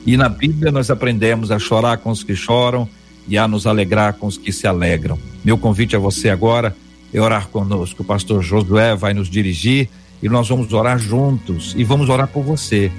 E 0.04 0.16
na 0.16 0.28
Bíblia 0.28 0.72
nós 0.72 0.90
aprendemos 0.90 1.52
a 1.52 1.60
chorar 1.60 1.98
com 1.98 2.10
os 2.10 2.24
que 2.24 2.34
choram 2.34 2.88
e 3.28 3.38
a 3.38 3.46
nos 3.46 3.68
alegrar 3.68 4.14
com 4.14 4.26
os 4.26 4.36
que 4.36 4.50
se 4.50 4.66
alegram. 4.66 5.16
Meu 5.44 5.56
convite 5.56 5.94
a 5.94 5.98
você 6.00 6.28
agora 6.28 6.74
é 7.14 7.20
orar 7.20 7.46
conosco. 7.46 8.02
O 8.02 8.04
pastor 8.04 8.42
Josué 8.42 8.96
vai 8.96 9.14
nos 9.14 9.30
dirigir 9.30 9.88
e 10.20 10.28
nós 10.28 10.48
vamos 10.48 10.72
orar 10.72 10.98
juntos 10.98 11.72
e 11.76 11.84
vamos 11.84 12.08
orar 12.08 12.26
por 12.26 12.42
você 12.42 12.90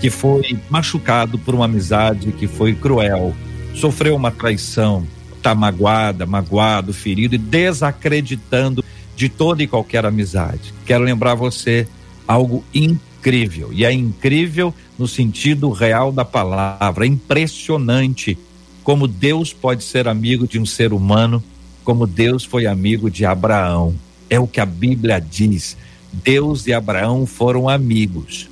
que 0.00 0.10
foi 0.10 0.58
machucado 0.68 1.38
por 1.38 1.54
uma 1.54 1.66
amizade 1.66 2.32
que 2.32 2.48
foi 2.48 2.74
cruel, 2.74 3.32
sofreu 3.72 4.16
uma 4.16 4.32
traição, 4.32 5.06
está 5.42 5.56
magoada, 5.56 6.24
magoado, 6.24 6.92
ferido 6.94 7.34
e 7.34 7.38
desacreditando 7.38 8.84
de 9.16 9.28
toda 9.28 9.60
e 9.60 9.66
qualquer 9.66 10.06
amizade. 10.06 10.72
Quero 10.86 11.02
lembrar 11.02 11.34
você 11.34 11.86
algo 12.28 12.64
incrível, 12.72 13.70
e 13.72 13.84
é 13.84 13.92
incrível 13.92 14.72
no 14.96 15.08
sentido 15.08 15.70
real 15.70 16.12
da 16.12 16.24
palavra, 16.24 17.04
é 17.04 17.08
impressionante 17.08 18.38
como 18.84 19.08
Deus 19.08 19.52
pode 19.52 19.82
ser 19.82 20.06
amigo 20.06 20.46
de 20.46 20.58
um 20.58 20.66
ser 20.66 20.92
humano, 20.92 21.42
como 21.84 22.06
Deus 22.06 22.44
foi 22.44 22.66
amigo 22.66 23.10
de 23.10 23.26
Abraão. 23.26 23.94
É 24.30 24.38
o 24.38 24.46
que 24.46 24.60
a 24.60 24.66
Bíblia 24.66 25.20
diz. 25.20 25.76
Deus 26.12 26.66
e 26.66 26.72
Abraão 26.72 27.26
foram 27.26 27.68
amigos. 27.68 28.48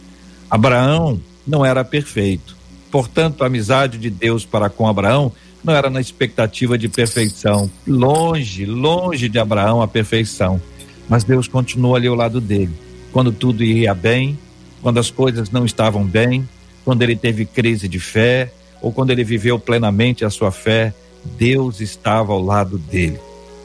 Abraão 0.49 1.20
não 1.47 1.64
era 1.64 1.84
perfeito. 1.84 2.57
Portanto, 2.91 3.43
a 3.43 3.47
amizade 3.47 3.99
de 3.99 4.11
Deus 4.11 4.45
para 4.45 4.68
com 4.68 4.86
Abraão 4.86 5.32
não 5.62 5.74
era 5.74 5.90
na 5.90 6.00
expectativa 6.00 6.76
de 6.78 6.88
perfeição. 6.88 7.70
Longe, 7.86 8.64
longe 8.64 9.28
de 9.28 9.38
Abraão 9.38 9.82
a 9.82 9.88
perfeição. 9.88 10.61
Mas 11.08 11.24
Deus 11.24 11.48
continuou 11.48 11.96
ali 11.96 12.06
ao 12.06 12.14
lado 12.14 12.40
dele. 12.40 12.72
Quando 13.12 13.32
tudo 13.32 13.64
ia 13.64 13.94
bem, 13.94 14.38
quando 14.80 14.98
as 14.98 15.11
coisas 15.11 15.50
não 15.50 15.64
estavam 15.64 16.04
bem, 16.04 16.48
quando 16.84 17.02
ele 17.02 17.16
teve 17.16 17.44
crise 17.44 17.88
de 17.88 17.98
fé, 17.98 18.52
ou 18.80 18.92
quando 18.92 19.11
ele 19.11 19.24
viveu 19.24 19.58
plenamente 19.58 20.24
a 20.24 20.30
sua 20.30 20.50
fé, 20.50 20.94
Deus 21.38 21.80
estava 21.80 22.32
ao 22.32 22.42
lado 22.42 22.78
dele. 22.78 23.18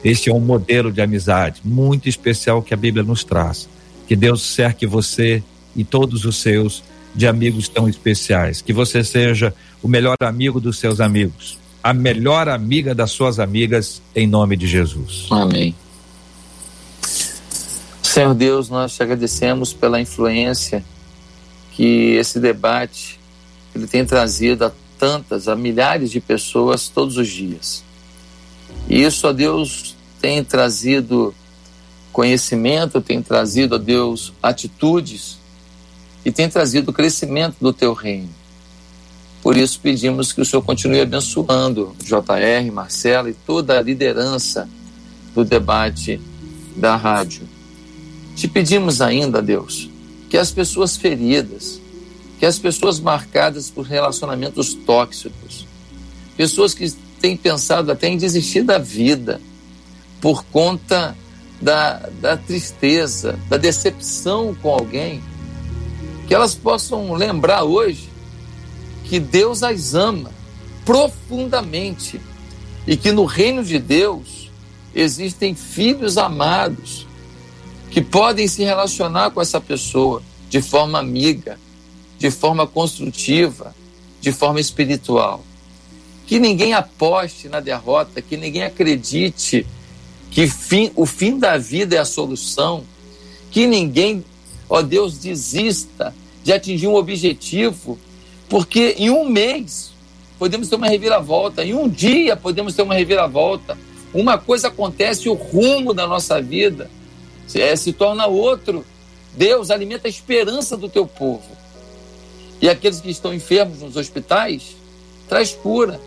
Este 0.04 0.28
é 0.30 0.34
um 0.34 0.40
modelo 0.40 0.92
de 0.92 1.00
amizade 1.00 1.60
muito 1.64 2.08
especial 2.08 2.62
que 2.62 2.74
a 2.74 2.76
Bíblia 2.76 3.02
nos 3.02 3.24
traz. 3.24 3.68
Que 4.06 4.14
Deus 4.14 4.42
cerque 4.42 4.86
você 4.86 5.42
e 5.74 5.84
todos 5.84 6.24
os 6.24 6.36
seus 6.36 6.82
de 7.14 7.26
amigos 7.26 7.68
tão 7.68 7.88
especiais. 7.88 8.60
Que 8.60 8.72
você 8.72 9.02
seja 9.02 9.54
o 9.82 9.88
melhor 9.88 10.16
amigo 10.20 10.60
dos 10.60 10.78
seus 10.78 11.00
amigos, 11.00 11.58
a 11.86 11.94
melhor 11.94 12.48
amiga 12.48 12.92
das 12.92 13.12
suas 13.12 13.38
amigas, 13.38 14.02
em 14.12 14.26
nome 14.26 14.56
de 14.56 14.66
Jesus. 14.66 15.28
Amém. 15.30 15.72
Senhor 18.02 18.34
Deus, 18.34 18.68
nós 18.68 18.96
te 18.96 19.04
agradecemos 19.04 19.72
pela 19.72 20.00
influência 20.00 20.84
que 21.70 22.16
esse 22.16 22.40
debate 22.40 23.20
ele 23.72 23.86
tem 23.86 24.04
trazido 24.04 24.64
a 24.64 24.72
tantas, 24.98 25.46
a 25.46 25.54
milhares 25.54 26.10
de 26.10 26.20
pessoas 26.20 26.88
todos 26.88 27.16
os 27.18 27.28
dias. 27.28 27.84
E 28.88 29.04
isso 29.04 29.28
a 29.28 29.32
Deus 29.32 29.94
tem 30.20 30.42
trazido 30.42 31.32
conhecimento, 32.12 33.00
tem 33.00 33.22
trazido 33.22 33.76
a 33.76 33.78
Deus 33.78 34.32
atitudes 34.42 35.38
e 36.24 36.32
tem 36.32 36.48
trazido 36.48 36.92
crescimento 36.92 37.54
do 37.60 37.72
teu 37.72 37.92
reino. 37.92 38.34
Por 39.46 39.56
isso 39.56 39.78
pedimos 39.78 40.32
que 40.32 40.40
o 40.40 40.44
Senhor 40.44 40.60
continue 40.60 41.00
abençoando 41.00 41.94
JR, 42.02 42.72
Marcela 42.72 43.30
e 43.30 43.32
toda 43.32 43.78
a 43.78 43.80
liderança 43.80 44.68
do 45.36 45.44
debate 45.44 46.20
da 46.74 46.96
rádio. 46.96 47.42
Te 48.34 48.48
pedimos 48.48 49.00
ainda, 49.00 49.40
Deus, 49.40 49.88
que 50.28 50.36
as 50.36 50.50
pessoas 50.50 50.96
feridas, 50.96 51.80
que 52.40 52.44
as 52.44 52.58
pessoas 52.58 52.98
marcadas 52.98 53.70
por 53.70 53.86
relacionamentos 53.86 54.74
tóxicos, 54.74 55.64
pessoas 56.36 56.74
que 56.74 56.90
têm 57.20 57.36
pensado 57.36 57.92
até 57.92 58.08
em 58.08 58.18
desistir 58.18 58.62
da 58.62 58.78
vida 58.78 59.40
por 60.20 60.42
conta 60.46 61.16
da, 61.62 62.10
da 62.20 62.36
tristeza, 62.36 63.38
da 63.48 63.56
decepção 63.56 64.56
com 64.60 64.70
alguém, 64.70 65.22
que 66.26 66.34
elas 66.34 66.56
possam 66.56 67.12
lembrar 67.14 67.62
hoje 67.62 68.15
que 69.08 69.20
Deus 69.20 69.62
as 69.62 69.94
ama 69.94 70.30
profundamente 70.84 72.20
e 72.86 72.96
que 72.96 73.12
no 73.12 73.24
reino 73.24 73.64
de 73.64 73.78
Deus 73.78 74.50
existem 74.94 75.54
filhos 75.54 76.16
amados 76.16 77.06
que 77.90 78.00
podem 78.00 78.46
se 78.46 78.62
relacionar 78.62 79.30
com 79.30 79.40
essa 79.40 79.60
pessoa 79.60 80.22
de 80.48 80.60
forma 80.60 80.98
amiga, 80.98 81.58
de 82.18 82.30
forma 82.30 82.66
construtiva, 82.66 83.74
de 84.20 84.32
forma 84.32 84.60
espiritual. 84.60 85.44
Que 86.26 86.38
ninguém 86.38 86.74
aposte 86.74 87.48
na 87.48 87.60
derrota, 87.60 88.20
que 88.20 88.36
ninguém 88.36 88.64
acredite 88.64 89.66
que 90.30 90.46
fim, 90.48 90.90
o 90.96 91.06
fim 91.06 91.38
da 91.38 91.56
vida 91.56 91.96
é 91.96 91.98
a 91.98 92.04
solução, 92.04 92.84
que 93.50 93.66
ninguém, 93.66 94.24
ó 94.68 94.82
Deus, 94.82 95.18
desista 95.18 96.14
de 96.44 96.52
atingir 96.52 96.88
um 96.88 96.94
objetivo, 96.94 97.98
porque 98.48 98.94
em 98.98 99.10
um 99.10 99.28
mês 99.28 99.92
podemos 100.38 100.68
ter 100.68 100.76
uma 100.76 100.88
reviravolta, 100.88 101.64
em 101.64 101.74
um 101.74 101.88
dia 101.88 102.36
podemos 102.36 102.74
ter 102.74 102.82
uma 102.82 102.94
reviravolta. 102.94 103.76
Uma 104.14 104.38
coisa 104.38 104.68
acontece, 104.68 105.28
o 105.28 105.34
rumo 105.34 105.92
da 105.92 106.06
nossa 106.06 106.40
vida 106.40 106.90
é, 107.54 107.74
se 107.76 107.92
torna 107.92 108.26
outro. 108.26 108.84
Deus 109.36 109.70
alimenta 109.70 110.08
a 110.08 110.10
esperança 110.10 110.76
do 110.76 110.88
teu 110.88 111.06
povo. 111.06 111.56
E 112.60 112.68
aqueles 112.68 113.00
que 113.00 113.10
estão 113.10 113.34
enfermos 113.34 113.80
nos 113.82 113.96
hospitais, 113.96 114.76
traz 115.28 115.52
cura, 115.52 116.00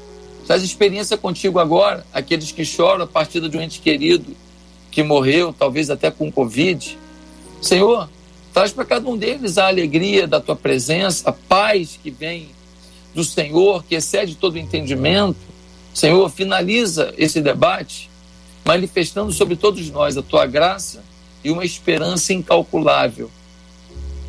traz 0.47 0.63
experiência 0.63 1.15
contigo 1.15 1.59
agora. 1.59 2.05
Aqueles 2.11 2.51
que 2.51 2.65
choram 2.65 3.03
a 3.03 3.07
partida 3.07 3.47
de 3.47 3.57
um 3.57 3.61
ente 3.61 3.79
querido 3.79 4.35
que 4.89 5.03
morreu, 5.03 5.53
talvez 5.57 5.89
até 5.89 6.09
com 6.09 6.31
Covid. 6.31 6.97
Senhor, 7.61 8.09
traz 8.53 8.71
para 8.71 8.85
cada 8.85 9.09
um 9.09 9.17
deles 9.17 9.57
a 9.57 9.67
alegria 9.67 10.27
da 10.27 10.39
tua 10.39 10.55
presença, 10.55 11.29
a 11.29 11.33
paz 11.33 11.99
que 12.01 12.09
vem 12.09 12.49
do 13.13 13.23
Senhor, 13.23 13.83
que 13.83 13.95
excede 13.95 14.35
todo 14.35 14.55
o 14.55 14.59
entendimento. 14.59 15.39
Senhor, 15.93 16.29
finaliza 16.29 17.13
esse 17.17 17.41
debate 17.41 18.09
manifestando 18.65 19.31
sobre 19.31 19.55
todos 19.55 19.89
nós 19.89 20.17
a 20.17 20.21
tua 20.21 20.45
graça 20.45 21.03
e 21.43 21.49
uma 21.49 21.65
esperança 21.65 22.33
incalculável 22.33 23.31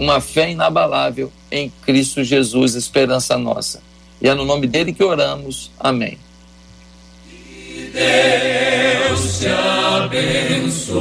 uma 0.01 0.21
fé 0.21 0.51
inabalável 0.51 1.31
em 1.53 1.71
Cristo 1.83 2.25
Jesus, 2.25 2.75
esperança 2.75 3.37
nossa. 3.37 3.83
E 4.21 4.27
é 4.29 4.35
no 4.35 4.47
nome 4.47 4.67
dele 4.67 4.95
que 4.95 5.05
oramos. 5.05 5.71
Amém. 5.79 6.19
Que 7.29 7.93
Deus 7.93 9.39
te 9.39 9.47
abençoe. 9.47 11.01